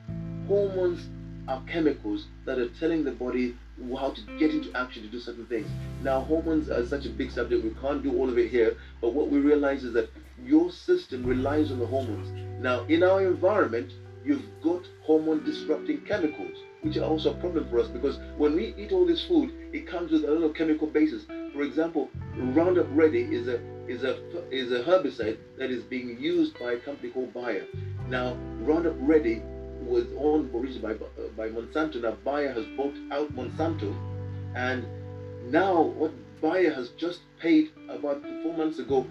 hormones 0.47 1.09
are 1.47 1.61
chemicals 1.67 2.27
that 2.45 2.57
are 2.57 2.69
telling 2.69 3.03
the 3.03 3.11
body 3.11 3.55
how 3.99 4.11
to 4.11 4.21
get 4.39 4.51
into 4.51 4.71
action 4.77 5.03
to 5.03 5.09
do 5.09 5.19
certain 5.19 5.45
things. 5.47 5.67
Now, 6.01 6.21
hormones 6.21 6.69
are 6.69 6.85
such 6.85 7.05
a 7.05 7.09
big 7.09 7.31
subject, 7.31 7.63
we 7.63 7.71
can't 7.81 8.03
do 8.03 8.15
all 8.17 8.29
of 8.29 8.37
it 8.37 8.49
here, 8.49 8.77
but 9.01 9.13
what 9.13 9.29
we 9.29 9.39
realize 9.39 9.83
is 9.83 9.93
that 9.93 10.09
your 10.43 10.71
system 10.71 11.25
relies 11.25 11.71
on 11.71 11.79
the 11.79 11.85
hormones. 11.85 12.29
Now, 12.61 12.85
in 12.85 13.03
our 13.03 13.25
environment, 13.25 13.91
you've 14.23 14.45
got 14.61 14.83
hormone 15.03 15.43
disrupting 15.43 16.01
chemicals, 16.01 16.57
which 16.83 16.97
are 16.97 17.05
also 17.05 17.31
a 17.33 17.37
problem 17.37 17.67
for 17.69 17.79
us 17.79 17.87
because 17.87 18.19
when 18.37 18.55
we 18.55 18.75
eat 18.77 18.91
all 18.91 19.05
this 19.05 19.25
food, 19.25 19.51
it 19.73 19.87
comes 19.87 20.11
with 20.11 20.25
a 20.25 20.31
lot 20.31 20.43
of 20.43 20.55
chemical 20.55 20.87
bases. 20.87 21.25
For 21.53 21.63
example, 21.63 22.09
Roundup 22.35 22.87
Ready 22.91 23.21
is 23.21 23.47
a 23.47 23.59
is 23.87 24.03
a 24.03 24.17
is 24.51 24.71
a 24.71 24.83
herbicide 24.83 25.37
that 25.57 25.71
is 25.71 25.83
being 25.83 26.19
used 26.19 26.59
by 26.59 26.73
a 26.73 26.77
company 26.77 27.09
called 27.09 27.33
Bayer. 27.33 27.65
Now, 28.07 28.35
Roundup 28.59 28.95
Ready 28.99 29.41
was 29.81 30.05
owned 30.17 30.53
originally 30.53 30.95
by, 30.97 31.05
uh, 31.05 31.27
by 31.35 31.49
Monsanto. 31.49 32.01
Now 32.01 32.17
Bayer 32.23 32.51
has 32.53 32.65
bought 32.77 32.95
out 33.11 33.33
Monsanto, 33.33 33.95
and 34.55 34.85
now 35.51 35.81
what 35.81 36.11
Bayer 36.41 36.73
has 36.73 36.89
just 36.97 37.21
paid 37.39 37.71
about 37.89 38.21
four 38.43 38.53
months 38.53 38.79
ago 38.79 39.07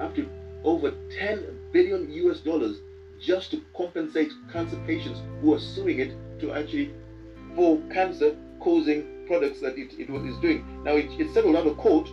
up 0.00 0.14
to 0.14 0.28
over 0.64 0.92
10 1.18 1.70
billion 1.72 2.10
US 2.10 2.40
dollars 2.40 2.78
just 3.20 3.50
to 3.50 3.62
compensate 3.74 4.30
cancer 4.52 4.76
patients 4.86 5.20
who 5.40 5.54
are 5.54 5.58
suing 5.58 6.00
it 6.00 6.12
to 6.40 6.52
actually 6.52 6.92
for 7.54 7.78
cancer 7.92 8.36
causing 8.60 9.24
products 9.26 9.60
that 9.60 9.76
it, 9.78 9.92
it 9.98 10.10
is 10.10 10.36
doing. 10.38 10.82
Now 10.84 10.96
it, 10.96 11.06
it 11.20 11.32
settled 11.32 11.56
out 11.56 11.66
of 11.66 11.76
court 11.76 12.08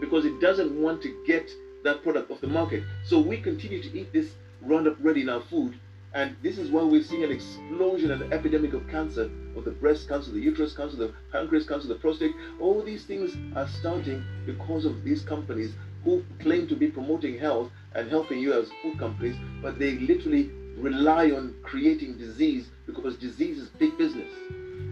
because 0.00 0.24
it 0.24 0.40
doesn't 0.40 0.80
want 0.80 1.02
to 1.02 1.24
get 1.26 1.50
that 1.84 2.02
product 2.02 2.30
off 2.30 2.40
the 2.40 2.46
market. 2.46 2.82
So 3.04 3.18
we 3.18 3.38
continue 3.38 3.82
to 3.82 3.98
eat 3.98 4.12
this 4.12 4.34
Roundup 4.62 4.96
Ready 5.00 5.22
in 5.22 5.28
our 5.28 5.40
food 5.40 5.78
and 6.14 6.34
this 6.42 6.58
is 6.58 6.70
why 6.70 6.82
we're 6.82 7.02
seeing 7.02 7.22
an 7.22 7.30
explosion 7.30 8.10
and 8.10 8.32
epidemic 8.32 8.72
of 8.72 8.88
cancer, 8.88 9.30
of 9.54 9.64
the 9.64 9.70
breast 9.70 10.08
cancer, 10.08 10.30
the 10.30 10.40
uterus 10.40 10.74
cancer, 10.74 10.96
the 10.96 11.12
pancreas 11.30 11.66
cancer, 11.66 11.86
the 11.86 11.96
prostate. 11.96 12.34
All 12.60 12.82
these 12.82 13.04
things 13.04 13.36
are 13.54 13.68
starting 13.68 14.24
because 14.46 14.84
of 14.84 15.04
these 15.04 15.22
companies 15.22 15.74
who 16.04 16.24
claim 16.40 16.66
to 16.68 16.76
be 16.76 16.88
promoting 16.88 17.38
health 17.38 17.70
and 17.94 18.08
helping 18.08 18.38
you 18.38 18.52
as 18.54 18.70
food 18.82 18.98
companies, 18.98 19.36
but 19.60 19.78
they 19.78 19.98
literally 19.98 20.50
rely 20.80 21.30
on 21.30 21.54
creating 21.62 22.16
disease 22.18 22.68
because 22.86 23.16
disease 23.16 23.58
is 23.58 23.68
big 23.68 23.96
business. 23.98 24.32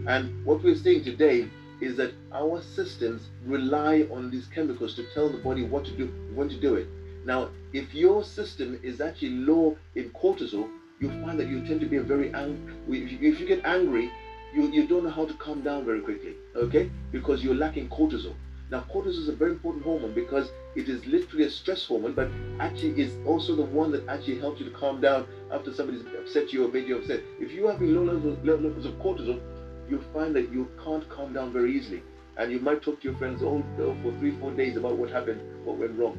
And 0.06 0.44
what 0.44 0.62
we're 0.62 0.76
seeing 0.76 1.04
today 1.04 1.48
is 1.80 1.96
that 1.96 2.12
our 2.32 2.62
systems 2.62 3.22
rely 3.44 4.06
on 4.10 4.30
these 4.30 4.46
chemicals 4.46 4.94
to 4.96 5.04
tell 5.14 5.28
the 5.28 5.38
body 5.38 5.62
what 5.62 5.84
to 5.84 5.90
do, 5.92 6.06
when 6.34 6.48
to 6.48 6.58
do 6.58 6.74
it. 6.76 6.86
Now, 7.24 7.50
if 7.72 7.92
your 7.94 8.24
system 8.24 8.78
is 8.82 9.00
actually 9.00 9.30
low 9.30 9.76
in 9.94 10.10
cortisol, 10.10 10.68
you 11.00 11.08
find 11.22 11.38
that 11.38 11.48
you 11.48 11.64
tend 11.66 11.80
to 11.80 11.86
be 11.86 11.98
very 11.98 12.32
angry. 12.32 12.74
If 12.88 13.40
you 13.40 13.46
get 13.46 13.64
angry, 13.64 14.10
you, 14.54 14.68
you 14.70 14.86
don't 14.86 15.04
know 15.04 15.10
how 15.10 15.26
to 15.26 15.34
calm 15.34 15.62
down 15.62 15.84
very 15.84 16.00
quickly, 16.00 16.34
okay? 16.54 16.90
Because 17.12 17.42
you're 17.44 17.54
lacking 17.54 17.88
cortisol. 17.88 18.34
Now, 18.70 18.84
cortisol 18.92 19.18
is 19.18 19.28
a 19.28 19.34
very 19.34 19.52
important 19.52 19.84
hormone 19.84 20.14
because 20.14 20.50
it 20.74 20.88
is 20.88 21.04
literally 21.06 21.44
a 21.44 21.50
stress 21.50 21.84
hormone, 21.84 22.14
but 22.14 22.28
actually 22.58 23.00
is 23.00 23.12
also 23.26 23.54
the 23.54 23.62
one 23.62 23.92
that 23.92 24.08
actually 24.08 24.38
helps 24.38 24.60
you 24.60 24.66
to 24.70 24.76
calm 24.76 25.00
down 25.00 25.26
after 25.52 25.72
somebody's 25.72 26.04
upset 26.18 26.52
you 26.52 26.64
or 26.66 26.68
made 26.68 26.88
you 26.88 26.98
upset. 26.98 27.20
If 27.40 27.52
you 27.52 27.66
have 27.66 27.80
low 27.80 28.04
levels, 28.04 28.38
low 28.42 28.56
levels 28.56 28.86
of 28.86 28.94
cortisol, 28.94 29.40
you 29.88 30.02
find 30.12 30.34
that 30.34 30.52
you 30.52 30.68
can't 30.82 31.08
calm 31.08 31.32
down 31.32 31.52
very 31.52 31.76
easily. 31.76 32.02
And 32.36 32.52
you 32.52 32.60
might 32.60 32.82
talk 32.82 33.00
to 33.00 33.08
your 33.08 33.18
friends 33.18 33.42
all 33.42 33.62
uh, 33.76 33.94
for 34.02 34.12
three, 34.18 34.36
four 34.38 34.52
days 34.52 34.76
about 34.76 34.96
what 34.96 35.10
happened, 35.10 35.40
what 35.64 35.78
went 35.78 35.98
wrong. 35.98 36.18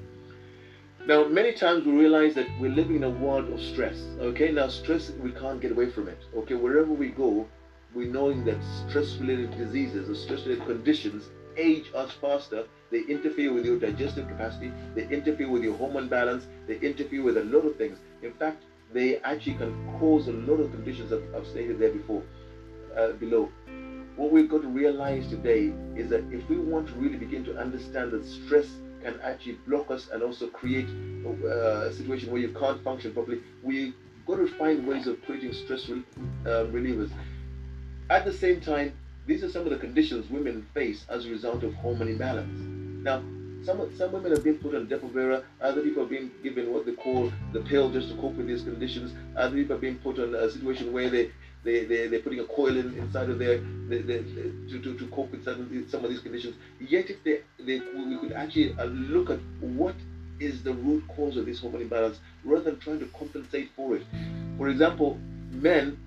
Now, 1.05 1.25
many 1.25 1.53
times 1.53 1.85
we 1.85 1.93
realize 1.93 2.33
that 2.35 2.47
we're 2.59 2.71
living 2.71 2.97
in 2.97 3.03
a 3.03 3.09
world 3.09 3.49
of 3.51 3.61
stress. 3.61 3.95
Okay, 4.19 4.51
now 4.51 4.67
stress, 4.67 5.11
we 5.23 5.31
can't 5.31 5.61
get 5.61 5.71
away 5.71 5.89
from 5.89 6.07
it. 6.07 6.17
Okay, 6.35 6.55
wherever 6.55 6.91
we 6.91 7.09
go, 7.09 7.47
we're 7.93 8.11
knowing 8.11 8.43
that 8.45 8.57
stress 8.87 9.15
related 9.15 9.57
diseases 9.57 10.09
or 10.09 10.15
stress 10.15 10.45
related 10.45 10.65
conditions 10.65 11.29
age 11.55 11.85
us 11.95 12.11
faster. 12.19 12.65
They 12.91 13.01
interfere 13.01 13.53
with 13.53 13.65
your 13.65 13.79
digestive 13.79 14.27
capacity, 14.27 14.71
they 14.95 15.07
interfere 15.07 15.49
with 15.49 15.63
your 15.63 15.75
hormone 15.77 16.07
balance, 16.07 16.45
they 16.67 16.77
interfere 16.79 17.23
with 17.23 17.37
a 17.37 17.43
lot 17.43 17.65
of 17.65 17.75
things. 17.77 17.97
In 18.21 18.33
fact, 18.33 18.63
they 18.93 19.17
actually 19.19 19.55
can 19.55 19.97
cause 19.99 20.27
a 20.27 20.31
lot 20.31 20.59
of 20.59 20.71
conditions 20.71 21.09
that 21.09 21.23
I've 21.35 21.47
stated 21.47 21.79
there 21.79 21.91
before, 21.91 22.23
uh, 22.97 23.11
below. 23.13 23.49
What 24.15 24.31
we've 24.31 24.49
got 24.49 24.61
to 24.61 24.67
realize 24.67 25.27
today 25.27 25.71
is 25.95 26.09
that 26.09 26.23
if 26.31 26.47
we 26.49 26.57
want 26.57 26.87
to 26.87 26.93
really 26.93 27.17
begin 27.17 27.43
to 27.45 27.57
understand 27.57 28.11
that 28.11 28.25
stress 28.25 28.67
can 29.03 29.19
actually 29.21 29.53
block 29.67 29.91
us 29.91 30.09
and 30.11 30.23
also 30.23 30.47
create 30.47 30.87
uh, 31.25 31.87
a 31.87 31.93
situation 31.93 32.31
where 32.31 32.41
you 32.41 32.49
can't 32.49 32.83
function 32.83 33.13
properly. 33.13 33.41
We've 33.63 33.93
got 34.25 34.37
to 34.37 34.47
find 34.57 34.85
ways 34.85 35.07
of 35.07 35.21
creating 35.23 35.53
stress 35.53 35.87
re- 35.87 36.03
uh, 36.45 36.65
relievers. 36.65 37.11
At 38.09 38.25
the 38.25 38.33
same 38.33 38.61
time, 38.61 38.93
these 39.25 39.43
are 39.43 39.49
some 39.49 39.63
of 39.63 39.69
the 39.69 39.77
conditions 39.77 40.29
women 40.29 40.65
face 40.73 41.05
as 41.09 41.25
a 41.25 41.29
result 41.29 41.63
of 41.63 41.73
hormone 41.75 42.07
imbalance. 42.07 42.59
Now, 43.03 43.21
some, 43.63 43.95
some 43.97 44.11
women 44.11 44.31
have 44.31 44.43
been 44.43 44.57
put 44.57 44.75
on 44.75 44.87
Depo-Provera, 44.87 45.43
other 45.61 45.81
people 45.81 46.03
have 46.03 46.09
been 46.09 46.31
given 46.43 46.71
what 46.71 46.85
they 46.85 46.93
call 46.93 47.31
the 47.53 47.61
pill 47.61 47.89
just 47.89 48.09
to 48.09 48.15
cope 48.15 48.35
with 48.35 48.47
these 48.47 48.63
conditions, 48.63 49.13
other 49.35 49.55
people 49.55 49.75
have 49.75 49.81
been 49.81 49.97
put 49.99 50.19
on 50.19 50.33
a 50.35 50.49
situation 50.49 50.93
where 50.93 51.09
they 51.09 51.31
they, 51.63 51.83
they, 51.83 52.07
they're 52.07 52.21
putting 52.21 52.39
a 52.39 52.45
coil 52.45 52.77
in, 52.77 52.97
inside 52.97 53.29
of 53.29 53.39
there 53.39 53.57
they, 53.89 53.99
they, 54.01 54.19
to, 54.19 54.79
to, 54.81 54.97
to 54.97 55.07
cope 55.07 55.31
with 55.31 55.43
some, 55.43 55.85
some 55.89 56.05
of 56.05 56.09
these 56.09 56.21
conditions. 56.21 56.55
Yet, 56.79 57.09
if 57.09 57.21
they, 57.23 57.41
they, 57.59 57.81
we 57.93 58.17
could 58.19 58.31
actually 58.31 58.73
uh, 58.79 58.85
look 58.85 59.29
at 59.29 59.39
what 59.59 59.95
is 60.39 60.63
the 60.63 60.73
root 60.73 61.03
cause 61.09 61.35
of 61.35 61.45
this 61.45 61.59
hormone 61.59 61.81
imbalance 61.81 62.19
rather 62.45 62.63
than 62.63 62.79
trying 62.79 62.99
to 62.99 63.05
compensate 63.07 63.71
for 63.75 63.97
it. 63.97 64.03
For 64.57 64.69
example, 64.69 65.19
men 65.51 65.97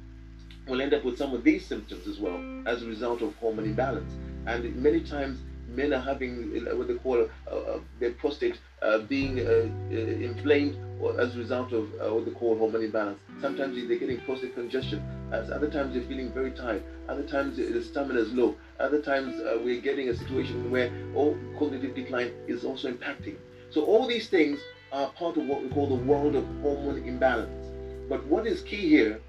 will 0.66 0.80
end 0.80 0.94
up 0.94 1.04
with 1.04 1.18
some 1.18 1.34
of 1.34 1.44
these 1.44 1.66
symptoms 1.66 2.06
as 2.06 2.18
well 2.18 2.40
as 2.66 2.82
a 2.82 2.86
result 2.86 3.20
of 3.20 3.34
hormone 3.36 3.64
imbalance. 3.64 4.12
And 4.46 4.74
many 4.76 5.00
times 5.00 5.40
men 5.74 5.92
are 5.92 6.00
having 6.00 6.66
uh, 6.66 6.76
what 6.76 6.88
they 6.88 6.94
call 6.94 7.20
uh, 7.20 7.54
uh, 7.54 7.80
their 7.98 8.12
prostate 8.12 8.58
uh, 8.82 8.98
being 8.98 9.40
uh, 9.40 9.68
uh, 9.92 9.94
inflamed 9.94 10.76
as 11.18 11.34
a 11.34 11.38
result 11.38 11.72
of 11.72 11.90
what 12.12 12.24
they 12.26 12.30
call 12.32 12.58
hormone 12.58 12.84
imbalance. 12.84 13.18
Sometimes 13.40 13.74
they're 13.76 13.98
getting 13.98 14.20
prostate 14.20 14.54
congestion. 14.54 15.02
Other 15.32 15.70
times 15.70 15.94
they're 15.94 16.02
feeling 16.02 16.30
very 16.32 16.50
tired. 16.50 16.82
Other 17.08 17.22
times 17.22 17.56
the 17.56 17.82
stamina 17.82 18.20
is 18.20 18.32
low. 18.32 18.54
Other 18.78 19.00
times 19.00 19.34
we're 19.64 19.80
getting 19.80 20.10
a 20.10 20.16
situation 20.16 20.70
where 20.70 20.92
all 21.14 21.38
cognitive 21.58 21.94
decline 21.94 22.32
is 22.48 22.64
also 22.64 22.92
impacting. 22.92 23.36
So 23.70 23.84
all 23.84 24.06
these 24.06 24.28
things 24.28 24.60
are 24.92 25.10
part 25.12 25.38
of 25.38 25.46
what 25.46 25.62
we 25.62 25.70
call 25.70 25.88
the 25.88 26.04
world 26.04 26.34
of 26.34 26.44
hormone 26.60 27.02
imbalance. 27.04 27.66
But 28.08 28.26
what 28.26 28.46
is 28.46 28.60
key 28.60 28.88
here 28.88 29.20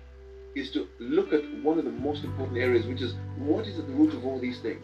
is 0.55 0.71
to 0.71 0.89
look 0.99 1.31
at 1.31 1.43
one 1.63 1.79
of 1.79 1.85
the 1.85 1.91
most 1.91 2.25
important 2.25 2.57
areas, 2.57 2.85
which 2.85 3.01
is 3.01 3.13
what 3.37 3.65
is 3.65 3.79
at 3.79 3.87
the 3.87 3.93
root 3.93 4.13
of 4.13 4.25
all 4.25 4.39
these 4.39 4.59
things 4.59 4.81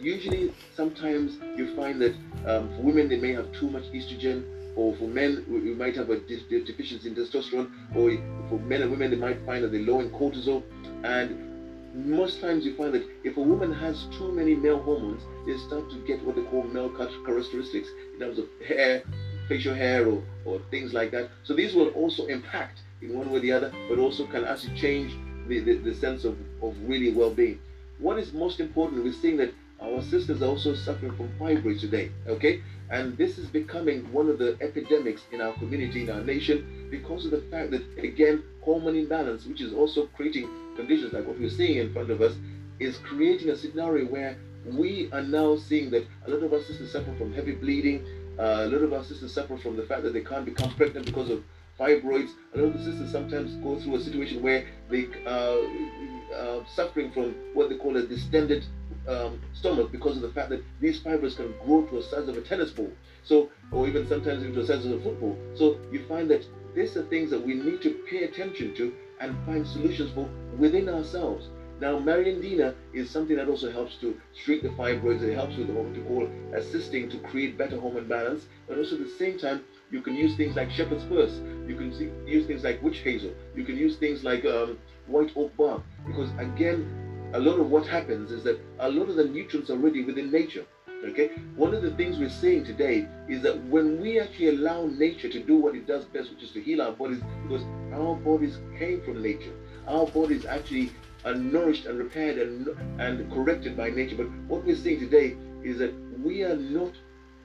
usually 0.00 0.54
sometimes 0.74 1.38
you 1.56 1.74
find 1.76 2.00
that 2.00 2.14
um, 2.46 2.68
for 2.76 2.82
women 2.82 3.08
they 3.08 3.18
may 3.18 3.32
have 3.32 3.52
too 3.52 3.70
much 3.70 3.84
estrogen 3.92 4.44
or 4.76 4.96
for 4.96 5.08
men, 5.08 5.44
we 5.48 5.74
might 5.74 5.96
have 5.96 6.10
a 6.10 6.18
deficiency 6.20 7.08
in 7.08 7.14
testosterone, 7.14 7.70
or 7.94 8.10
for 8.48 8.58
men 8.60 8.82
and 8.82 8.90
women, 8.90 9.10
they 9.10 9.16
might 9.16 9.44
find 9.44 9.64
that 9.64 9.72
they're 9.72 9.80
low 9.80 10.00
in 10.00 10.10
cortisol. 10.10 10.62
And 11.02 12.06
most 12.06 12.40
times 12.40 12.64
you 12.64 12.76
find 12.76 12.94
that 12.94 13.06
if 13.24 13.36
a 13.36 13.40
woman 13.42 13.72
has 13.72 14.06
too 14.16 14.32
many 14.32 14.54
male 14.54 14.80
hormones, 14.80 15.22
they 15.46 15.56
start 15.66 15.90
to 15.90 15.96
get 16.06 16.24
what 16.24 16.36
they 16.36 16.42
call 16.44 16.62
male 16.64 16.88
characteristics 16.90 17.88
in 18.14 18.20
terms 18.20 18.38
of 18.38 18.46
hair, 18.66 19.02
facial 19.48 19.74
hair, 19.74 20.06
or, 20.06 20.22
or 20.44 20.60
things 20.70 20.94
like 20.94 21.10
that. 21.10 21.30
So 21.42 21.54
these 21.54 21.74
will 21.74 21.88
also 21.88 22.26
impact 22.26 22.80
in 23.02 23.12
one 23.12 23.30
way 23.30 23.38
or 23.38 23.40
the 23.40 23.52
other, 23.52 23.72
but 23.88 23.98
also 23.98 24.26
can 24.26 24.44
actually 24.44 24.76
change 24.78 25.12
the, 25.48 25.60
the, 25.60 25.78
the 25.78 25.94
sense 25.94 26.24
of, 26.24 26.38
of 26.62 26.76
really 26.82 27.12
well-being. 27.12 27.58
What 27.98 28.18
is 28.18 28.32
most 28.32 28.60
important, 28.60 29.02
we're 29.02 29.12
seeing 29.12 29.36
that 29.38 29.52
our 29.80 30.02
sisters 30.02 30.42
are 30.42 30.46
also 30.46 30.74
suffering 30.74 31.16
from 31.16 31.30
fibroids 31.38 31.80
today, 31.80 32.10
okay? 32.26 32.62
And 32.90 33.16
this 33.16 33.38
is 33.38 33.46
becoming 33.46 34.12
one 34.12 34.28
of 34.28 34.38
the 34.38 34.56
epidemics 34.60 35.22
in 35.32 35.40
our 35.40 35.52
community, 35.54 36.02
in 36.02 36.10
our 36.10 36.22
nation, 36.22 36.88
because 36.90 37.24
of 37.24 37.30
the 37.30 37.42
fact 37.50 37.70
that, 37.70 37.82
again, 37.98 38.42
hormone 38.62 38.96
imbalance, 38.96 39.46
which 39.46 39.60
is 39.60 39.72
also 39.72 40.06
creating 40.08 40.48
conditions 40.76 41.12
like 41.12 41.26
what 41.26 41.38
we're 41.38 41.48
seeing 41.48 41.78
in 41.78 41.92
front 41.92 42.10
of 42.10 42.20
us, 42.20 42.34
is 42.78 42.98
creating 42.98 43.50
a 43.50 43.56
scenario 43.56 44.06
where 44.06 44.36
we 44.66 45.10
are 45.12 45.22
now 45.22 45.56
seeing 45.56 45.90
that 45.90 46.06
a 46.26 46.30
lot 46.30 46.42
of 46.42 46.52
our 46.52 46.62
sisters 46.62 46.92
suffer 46.92 47.14
from 47.16 47.32
heavy 47.32 47.52
bleeding, 47.52 48.04
uh, 48.38 48.64
a 48.64 48.68
lot 48.68 48.82
of 48.82 48.92
our 48.92 49.04
sisters 49.04 49.32
suffer 49.32 49.56
from 49.58 49.76
the 49.76 49.82
fact 49.84 50.02
that 50.02 50.12
they 50.12 50.22
can't 50.22 50.44
become 50.44 50.74
pregnant 50.74 51.06
because 51.06 51.30
of 51.30 51.42
fibroids. 51.78 52.30
A 52.54 52.58
lot 52.58 52.66
of 52.66 52.72
the 52.74 52.84
sisters 52.84 53.10
sometimes 53.10 53.54
go 53.62 53.78
through 53.80 53.96
a 53.96 54.00
situation 54.00 54.42
where 54.42 54.66
they 54.90 55.06
are 55.26 55.58
uh, 55.58 56.34
uh, 56.34 56.64
suffering 56.74 57.10
from 57.12 57.34
what 57.54 57.68
they 57.70 57.76
call 57.76 57.96
a 57.96 58.02
distended 58.02 58.64
um, 59.10 59.40
stomach 59.52 59.90
because 59.92 60.16
of 60.16 60.22
the 60.22 60.30
fact 60.30 60.50
that 60.50 60.62
these 60.80 61.00
fibers 61.00 61.34
can 61.34 61.52
grow 61.64 61.82
to 61.86 61.98
a 61.98 62.02
size 62.02 62.28
of 62.28 62.36
a 62.36 62.40
tennis 62.40 62.70
ball. 62.70 62.90
So, 63.24 63.50
or 63.72 63.86
even 63.86 64.08
sometimes 64.08 64.42
into 64.42 64.60
the 64.60 64.66
size 64.66 64.86
of 64.86 64.92
a 64.92 65.00
football. 65.02 65.36
So 65.54 65.78
you 65.92 66.04
find 66.06 66.30
that 66.30 66.46
these 66.74 66.96
are 66.96 67.02
things 67.02 67.30
that 67.30 67.44
we 67.44 67.54
need 67.54 67.82
to 67.82 67.90
pay 68.08 68.24
attention 68.24 68.74
to 68.76 68.92
and 69.20 69.36
find 69.44 69.66
solutions 69.66 70.10
for 70.14 70.28
within 70.58 70.88
ourselves. 70.88 71.48
Now, 71.80 71.98
Mariandina 71.98 72.74
is 72.92 73.08
something 73.08 73.36
that 73.36 73.48
also 73.48 73.70
helps 73.70 73.96
to 73.96 74.14
shrink 74.34 74.62
the 74.62 74.68
fibroids. 74.68 75.22
It 75.22 75.34
helps 75.34 75.56
with 75.56 75.70
what 75.70 75.86
we 75.86 76.02
call 76.02 76.28
assisting 76.52 77.08
to 77.08 77.18
create 77.18 77.56
better 77.56 77.78
hormone 77.78 78.06
balance. 78.06 78.44
But 78.68 78.76
also 78.76 78.96
at 78.96 79.00
the 79.00 79.08
same 79.08 79.38
time, 79.38 79.64
you 79.90 80.02
can 80.02 80.14
use 80.14 80.36
things 80.36 80.56
like 80.56 80.70
shepherd's 80.70 81.04
purse. 81.04 81.40
You 81.66 81.74
can 81.74 82.26
use 82.26 82.46
things 82.46 82.64
like 82.64 82.82
witch 82.82 82.98
hazel. 82.98 83.32
You 83.56 83.64
can 83.64 83.76
use 83.78 83.96
things 83.96 84.22
like 84.22 84.44
um, 84.44 84.78
white 85.06 85.32
oak 85.36 85.56
bark. 85.56 85.80
Because 86.06 86.28
again, 86.38 87.09
a 87.32 87.38
lot 87.38 87.60
of 87.60 87.70
what 87.70 87.86
happens 87.86 88.30
is 88.30 88.42
that 88.44 88.60
a 88.80 88.90
lot 88.90 89.08
of 89.08 89.16
the 89.16 89.24
nutrients 89.24 89.70
are 89.70 89.74
already 89.74 90.04
within 90.04 90.30
nature. 90.30 90.64
Okay, 91.02 91.28
one 91.56 91.72
of 91.72 91.80
the 91.80 91.92
things 91.92 92.18
we're 92.18 92.28
seeing 92.28 92.62
today 92.62 93.08
is 93.26 93.40
that 93.42 93.58
when 93.64 94.00
we 94.02 94.20
actually 94.20 94.48
allow 94.48 94.84
nature 94.86 95.30
to 95.30 95.42
do 95.42 95.56
what 95.56 95.74
it 95.74 95.86
does 95.86 96.04
best, 96.04 96.30
which 96.30 96.42
is 96.42 96.50
to 96.50 96.60
heal 96.60 96.82
our 96.82 96.92
bodies, 96.92 97.22
because 97.42 97.62
our 97.94 98.16
bodies 98.16 98.58
came 98.78 99.00
from 99.00 99.22
nature, 99.22 99.52
our 99.88 100.06
bodies 100.06 100.44
actually 100.44 100.90
are 101.24 101.34
nourished 101.34 101.86
and 101.86 101.98
repaired 101.98 102.36
and, 102.38 102.68
and 103.00 103.32
corrected 103.32 103.78
by 103.78 103.88
nature. 103.88 104.16
But 104.16 104.30
what 104.46 104.64
we're 104.64 104.76
seeing 104.76 105.00
today 105.00 105.36
is 105.62 105.78
that 105.78 105.94
we 106.22 106.42
are 106.42 106.56
not 106.56 106.92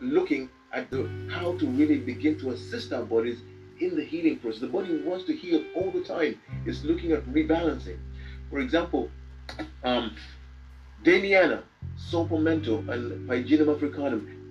looking 0.01 0.49
at 0.73 0.89
the 0.91 1.09
how 1.29 1.57
to 1.57 1.67
really 1.67 1.99
begin 1.99 2.37
to 2.39 2.51
assist 2.51 2.91
our 2.91 3.03
bodies 3.03 3.39
in 3.79 3.95
the 3.95 4.03
healing 4.03 4.37
process. 4.39 4.61
The 4.61 4.67
body 4.67 5.01
wants 5.01 5.25
to 5.25 5.35
heal 5.35 5.63
all 5.75 5.91
the 5.91 6.03
time. 6.03 6.41
It's 6.65 6.83
looking 6.83 7.13
at 7.13 7.25
rebalancing. 7.27 7.99
For 8.49 8.59
example, 8.59 9.09
um, 9.83 10.15
saw 11.97 12.27
palmetto, 12.27 12.79
and 12.89 13.29
Pygeum 13.29 13.75
africanum 13.75 14.45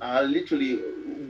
are 0.00 0.22
literally 0.22 0.76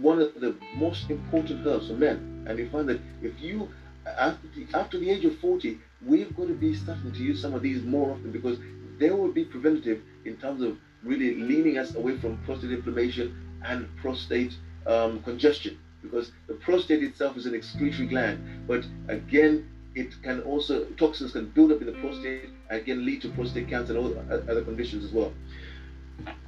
one 0.01 0.21
of 0.21 0.35
the 0.41 0.55
most 0.77 1.11
important 1.11 1.67
herbs 1.67 1.89
for 1.89 1.95
men. 1.95 2.45
And 2.49 2.59
you 2.59 2.71
find 2.71 2.89
that 2.89 3.01
if 3.23 3.39
you, 3.41 3.69
after 4.07 4.49
the, 4.55 4.67
after 4.75 4.99
the 4.99 5.11
age 5.11 5.25
of 5.25 5.39
40, 5.39 5.79
we've 6.07 6.35
got 6.37 6.49
to 6.49 6.55
be 6.55 6.75
starting 6.75 7.13
to 7.13 7.19
use 7.19 7.41
some 7.41 7.55
of 7.55 7.63
these 7.63 7.83
more 7.83 8.11
often 8.13 8.31
because 8.31 8.59
they 8.99 9.11
will 9.11 9.33
be 9.33 9.45
preventative 9.45 10.03
in 10.25 10.37
terms 10.37 10.63
of 10.63 10.77
really 11.03 11.35
leaning 11.35 11.79
us 11.79 11.95
away 11.95 12.19
from 12.19 12.39
prostate 12.45 12.73
inflammation 12.73 13.37
and 13.65 13.89
prostate 13.97 14.55
um, 14.87 15.23
congestion 15.23 15.79
because 16.03 16.33
the 16.47 16.55
prostate 16.55 17.03
itself 17.03 17.37
is 17.37 17.47
an 17.47 17.55
excretory 17.55 18.07
gland 18.07 18.67
but 18.67 18.85
again 19.09 19.69
it 19.99 20.15
can 20.23 20.41
also 20.43 20.85
toxins 20.97 21.33
can 21.33 21.47
build 21.51 21.73
up 21.73 21.81
in 21.81 21.87
the 21.87 21.93
prostate 22.01 22.51
and 22.71 22.85
can 22.85 23.05
lead 23.05 23.21
to 23.23 23.29
prostate 23.31 23.69
cancer 23.69 23.99
and 23.99 24.49
other 24.49 24.63
conditions 24.63 25.05
as 25.05 25.13
well. 25.13 25.33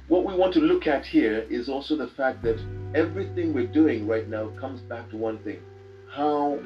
What 0.07 0.25
we 0.25 0.33
want 0.33 0.53
to 0.53 0.59
look 0.59 0.87
at 0.87 1.05
here 1.05 1.45
is 1.49 1.67
also 1.67 1.95
the 1.95 2.07
fact 2.07 2.41
that 2.43 2.59
everything 2.95 3.53
we're 3.53 3.67
doing 3.67 4.07
right 4.07 4.27
now 4.27 4.47
comes 4.59 4.81
back 4.81 5.09
to 5.09 5.17
one 5.17 5.39
thing. 5.39 5.59
How 6.09 6.59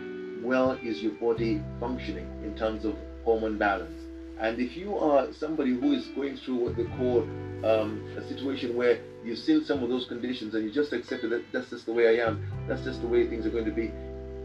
well 0.43 0.73
is 0.83 1.01
your 1.01 1.13
body 1.13 1.61
functioning 1.79 2.27
in 2.43 2.55
terms 2.55 2.86
of 2.86 2.95
hormone 3.23 3.57
balance? 3.57 4.01
And 4.39 4.59
if 4.59 4.75
you 4.75 4.97
are 4.97 5.31
somebody 5.33 5.71
who 5.71 5.93
is 5.93 6.07
going 6.07 6.38
through 6.38 6.55
what 6.55 6.75
they 6.75 6.83
call 6.97 7.21
um, 7.63 8.03
a 8.17 8.27
situation 8.27 8.75
where 8.75 8.99
you've 9.23 9.39
seen 9.39 9.63
some 9.63 9.81
of 9.81 9.89
those 9.89 10.05
conditions 10.05 10.53
and 10.53 10.63
you 10.63 10.71
just 10.71 10.93
accepted 10.93 11.31
that 11.31 11.43
that's 11.51 11.69
just 11.69 11.86
the 11.86 11.93
way 11.93 12.19
I 12.19 12.27
am, 12.27 12.45
that's 12.67 12.83
just 12.83 13.01
the 13.01 13.07
way 13.07 13.27
things 13.27 13.45
are 13.45 13.49
going 13.49 13.65
to 13.65 13.71
be. 13.71 13.91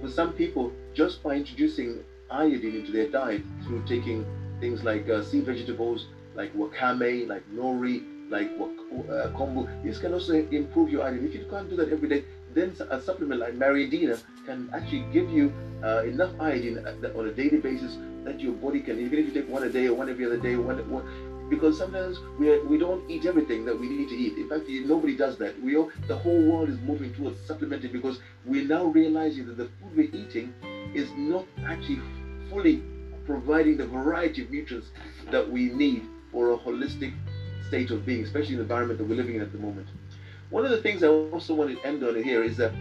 For 0.00 0.08
some 0.08 0.32
people, 0.32 0.72
just 0.94 1.22
by 1.22 1.34
introducing 1.34 2.02
iodine 2.30 2.76
into 2.76 2.92
their 2.92 3.08
diet 3.08 3.42
through 3.64 3.84
taking 3.86 4.24
things 4.60 4.84
like 4.84 5.08
uh, 5.08 5.22
sea 5.22 5.40
vegetables, 5.40 6.06
like 6.34 6.54
wakame, 6.54 7.26
like 7.28 7.48
nori, 7.50 8.04
like 8.30 8.50
uh, 8.58 9.28
kombu, 9.36 9.66
this 9.82 9.98
can 9.98 10.12
also 10.12 10.34
improve 10.34 10.90
your 10.90 11.02
iodine. 11.02 11.26
If 11.26 11.34
you 11.34 11.46
can't 11.50 11.68
do 11.68 11.76
that 11.76 11.88
every 11.88 12.08
day, 12.08 12.24
then 12.54 12.74
a 12.90 13.00
supplement 13.00 13.40
like 13.40 13.54
Mariandina 13.54 14.20
can 14.46 14.70
actually 14.74 15.04
give 15.12 15.30
you 15.30 15.52
uh, 15.82 16.02
enough 16.04 16.32
iodine 16.40 16.78
on 17.16 17.28
a 17.28 17.32
daily 17.32 17.58
basis 17.58 17.96
that 18.24 18.40
your 18.40 18.52
body 18.52 18.80
can, 18.80 18.98
even 19.00 19.18
if 19.18 19.26
you 19.26 19.32
take 19.32 19.48
one 19.48 19.62
a 19.62 19.70
day 19.70 19.86
or 19.86 19.94
one 19.94 20.10
every 20.10 20.26
other 20.26 20.36
day, 20.36 20.56
one, 20.56 20.78
one 20.90 21.30
because 21.50 21.76
sometimes 21.76 22.18
we, 22.38 22.56
we 22.60 22.78
don't 22.78 23.10
eat 23.10 23.26
everything 23.26 23.64
that 23.64 23.78
we 23.78 23.88
need 23.88 24.08
to 24.08 24.14
eat. 24.14 24.38
In 24.38 24.48
fact, 24.48 24.68
nobody 24.68 25.16
does 25.16 25.36
that. 25.38 25.60
We 25.60 25.76
all, 25.76 25.90
the 26.06 26.16
whole 26.16 26.40
world 26.50 26.68
is 26.68 26.78
moving 26.80 27.12
towards 27.12 27.44
supplementing 27.44 27.90
because 27.90 28.20
we're 28.46 28.68
now 28.68 28.84
realizing 28.84 29.46
that 29.46 29.56
the 29.56 29.64
food 29.64 29.96
we're 29.96 30.14
eating 30.14 30.54
is 30.94 31.10
not 31.16 31.44
actually 31.66 32.00
fully 32.50 32.82
providing 33.24 33.76
the 33.76 33.86
variety 33.86 34.42
of 34.42 34.50
nutrients 34.50 34.88
that 35.30 35.48
we 35.50 35.66
need 35.66 36.02
for 36.32 36.52
a 36.52 36.58
holistic 36.58 37.14
state 37.68 37.90
of 37.90 38.04
being, 38.04 38.24
especially 38.24 38.52
in 38.52 38.56
the 38.56 38.62
environment 38.62 38.98
that 38.98 39.08
we're 39.08 39.14
living 39.14 39.36
in 39.36 39.40
at 39.40 39.52
the 39.52 39.58
moment. 39.58 39.86
One 40.50 40.64
of 40.64 40.72
the 40.72 40.82
things 40.82 41.04
I 41.04 41.06
also 41.06 41.54
want 41.54 41.70
to 41.70 41.86
end 41.86 42.02
on 42.02 42.20
here 42.22 42.42
is 42.42 42.56
that 42.56 42.72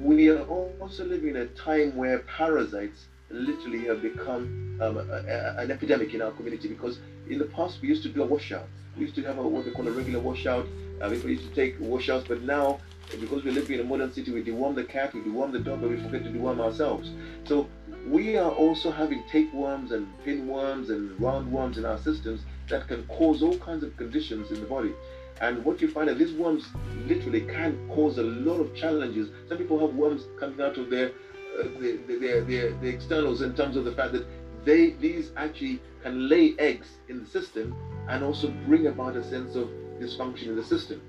we 0.00 0.30
are 0.30 0.42
also 0.44 1.04
living 1.04 1.30
in 1.30 1.36
a 1.36 1.46
time 1.46 1.96
where 1.96 2.20
parasites 2.20 3.06
literally 3.30 3.84
have 3.86 4.02
become 4.02 4.78
um, 4.80 4.96
a, 4.96 5.00
a, 5.00 5.56
an 5.58 5.70
epidemic 5.70 6.14
in 6.14 6.22
our 6.22 6.30
community 6.32 6.68
because 6.68 6.98
in 7.28 7.38
the 7.38 7.44
past 7.46 7.80
we 7.82 7.88
used 7.88 8.02
to 8.04 8.08
do 8.08 8.22
a 8.22 8.26
washout. 8.26 8.68
We 8.96 9.02
used 9.02 9.14
to 9.16 9.22
have 9.22 9.38
a, 9.38 9.42
what 9.42 9.64
we 9.64 9.72
call 9.72 9.88
a 9.88 9.92
regular 9.92 10.20
washout. 10.20 10.66
Uh, 11.00 11.08
we 11.08 11.32
used 11.32 11.48
to 11.48 11.54
take 11.54 11.76
washouts, 11.80 12.26
but 12.28 12.42
now 12.42 12.78
because 13.20 13.44
we're 13.44 13.52
living 13.52 13.78
in 13.78 13.86
a 13.86 13.88
modern 13.88 14.12
city, 14.12 14.32
we 14.32 14.42
deworm 14.42 14.74
the 14.74 14.84
cat, 14.84 15.14
we 15.14 15.20
deworm 15.20 15.52
the 15.52 15.58
dog, 15.58 15.80
but 15.80 15.90
we 15.90 15.96
forget 15.96 16.24
to 16.24 16.30
deworm 16.30 16.60
ourselves. 16.60 17.10
So 17.44 17.68
we 18.06 18.36
are 18.36 18.50
also 18.50 18.90
having 18.90 19.22
tapeworms 19.30 19.92
and 19.92 20.06
pinworms 20.24 20.90
and 20.90 21.18
roundworms 21.18 21.76
in 21.76 21.84
our 21.84 21.98
systems 21.98 22.42
that 22.68 22.88
can 22.88 23.04
cause 23.06 23.42
all 23.42 23.56
kinds 23.58 23.84
of 23.84 23.96
conditions 23.96 24.50
in 24.50 24.60
the 24.60 24.66
body. 24.66 24.92
And 25.40 25.64
what 25.64 25.80
you 25.80 25.90
find 25.90 26.08
is 26.08 26.18
these 26.18 26.32
worms 26.32 26.66
literally 27.06 27.42
can 27.42 27.88
cause 27.88 28.18
a 28.18 28.22
lot 28.22 28.60
of 28.60 28.74
challenges. 28.74 29.28
Some 29.48 29.58
people 29.58 29.78
have 29.80 29.94
worms 29.94 30.24
coming 30.38 30.60
out 30.60 30.78
of 30.78 30.90
their 30.90 31.12
uh, 31.60 31.68
their, 31.80 32.44
their, 32.44 32.70
their 32.72 32.84
externals 32.84 33.42
in 33.42 33.54
terms 33.54 33.76
of 33.76 33.84
the 33.84 33.92
fact 33.92 34.12
that 34.12 34.26
they 34.64 34.90
these 34.92 35.32
actually 35.36 35.80
can 36.02 36.28
lay 36.28 36.54
eggs 36.58 36.88
in 37.08 37.20
the 37.20 37.26
system 37.26 37.74
and 38.08 38.24
also 38.24 38.48
bring 38.66 38.86
about 38.86 39.16
a 39.16 39.24
sense 39.24 39.54
of 39.54 39.68
dysfunction 40.00 40.48
in 40.48 40.56
the 40.56 40.64
system. 40.64 41.00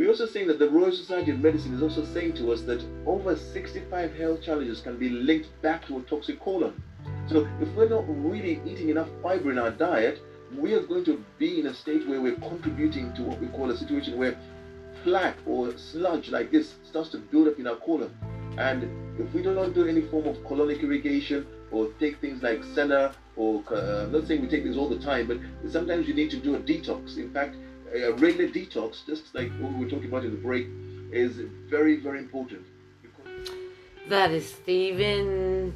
We're 0.00 0.08
also 0.08 0.24
saying 0.24 0.46
that 0.46 0.58
the 0.58 0.70
Royal 0.70 0.92
Society 0.92 1.30
of 1.30 1.40
Medicine 1.40 1.74
is 1.74 1.82
also 1.82 2.06
saying 2.06 2.32
to 2.36 2.52
us 2.52 2.62
that 2.62 2.82
over 3.04 3.36
65 3.36 4.14
health 4.14 4.40
challenges 4.40 4.80
can 4.80 4.96
be 4.96 5.10
linked 5.10 5.50
back 5.60 5.86
to 5.88 5.98
a 5.98 6.02
toxic 6.04 6.40
colon. 6.40 6.82
So 7.28 7.46
if 7.60 7.68
we're 7.74 7.90
not 7.90 8.04
really 8.08 8.62
eating 8.64 8.88
enough 8.88 9.08
fiber 9.22 9.52
in 9.52 9.58
our 9.58 9.70
diet, 9.70 10.22
we 10.56 10.72
are 10.72 10.80
going 10.80 11.04
to 11.04 11.22
be 11.36 11.60
in 11.60 11.66
a 11.66 11.74
state 11.74 12.08
where 12.08 12.18
we're 12.18 12.36
contributing 12.36 13.12
to 13.12 13.24
what 13.24 13.38
we 13.42 13.48
call 13.48 13.70
a 13.70 13.76
situation 13.76 14.16
where 14.16 14.38
plaque 15.04 15.36
or 15.44 15.76
sludge 15.76 16.30
like 16.30 16.50
this 16.50 16.76
starts 16.88 17.10
to 17.10 17.18
build 17.18 17.48
up 17.48 17.58
in 17.58 17.66
our 17.66 17.76
colon. 17.76 18.10
And 18.56 18.84
if 19.20 19.30
we 19.34 19.42
don't 19.42 19.74
do 19.74 19.86
any 19.86 20.00
form 20.00 20.26
of 20.26 20.36
colonic 20.38 20.82
irrigation 20.82 21.46
or 21.70 21.88
take 22.00 22.22
things 22.22 22.42
like 22.42 22.64
senna 22.74 23.14
or 23.36 23.62
uh, 23.70 24.04
I'm 24.04 24.12
not 24.12 24.26
saying 24.26 24.40
we 24.40 24.48
take 24.48 24.64
these 24.64 24.78
all 24.78 24.88
the 24.88 24.98
time, 24.98 25.26
but 25.26 25.36
sometimes 25.70 26.08
you 26.08 26.14
need 26.14 26.30
to 26.30 26.38
do 26.38 26.54
a 26.54 26.58
detox. 26.58 27.18
In 27.18 27.30
fact, 27.34 27.56
a 27.94 28.12
regular 28.12 28.48
detox, 28.48 29.04
just 29.06 29.34
like 29.34 29.50
what 29.60 29.72
we 29.72 29.84
were 29.84 29.90
talking 29.90 30.08
about 30.08 30.24
in 30.24 30.30
the 30.30 30.36
break, 30.36 30.66
is 31.12 31.40
very, 31.68 31.96
very 31.96 32.18
important. 32.18 32.62
That 34.08 34.30
is 34.30 34.48
Stephen 34.52 35.72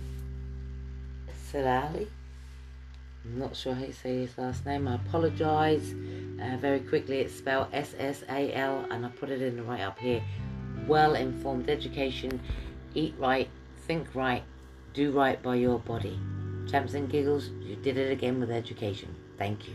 Salali. 1.51 2.09
I'm 3.25 3.39
not 3.39 3.57
sure 3.57 3.75
how 3.75 3.85
you 3.85 3.93
say 3.93 4.21
his 4.21 4.37
last 4.37 4.67
name. 4.67 4.87
I 4.87 4.97
apologise. 4.97 5.95
Uh, 6.43 6.57
very 6.59 6.81
quickly, 6.81 7.19
it's 7.19 7.35
spelled 7.35 7.69
S 7.73 7.95
S 7.99 8.23
A 8.29 8.53
L, 8.55 8.87
and 8.91 9.07
I 9.07 9.09
put 9.09 9.31
it 9.31 9.41
in 9.41 9.57
the 9.57 9.63
right 9.63 9.81
up 9.81 9.99
here. 9.99 10.23
well 10.87 11.15
informed 11.15 11.71
education. 11.71 12.41
Eat 12.95 13.15
right, 13.19 13.49
think 13.87 14.15
right, 14.15 14.43
do 14.93 15.11
right 15.11 15.43
by 15.43 15.57
your 15.57 15.79
body. 15.79 16.19
Champs 16.71 16.95
and 16.95 17.11
Giggles, 17.11 17.51
you 17.63 17.77
did 17.77 17.97
it 17.97 18.11
again 18.11 18.41
with 18.41 18.51
education. 18.51 19.15
Thank 19.39 19.61
you. 19.69 19.75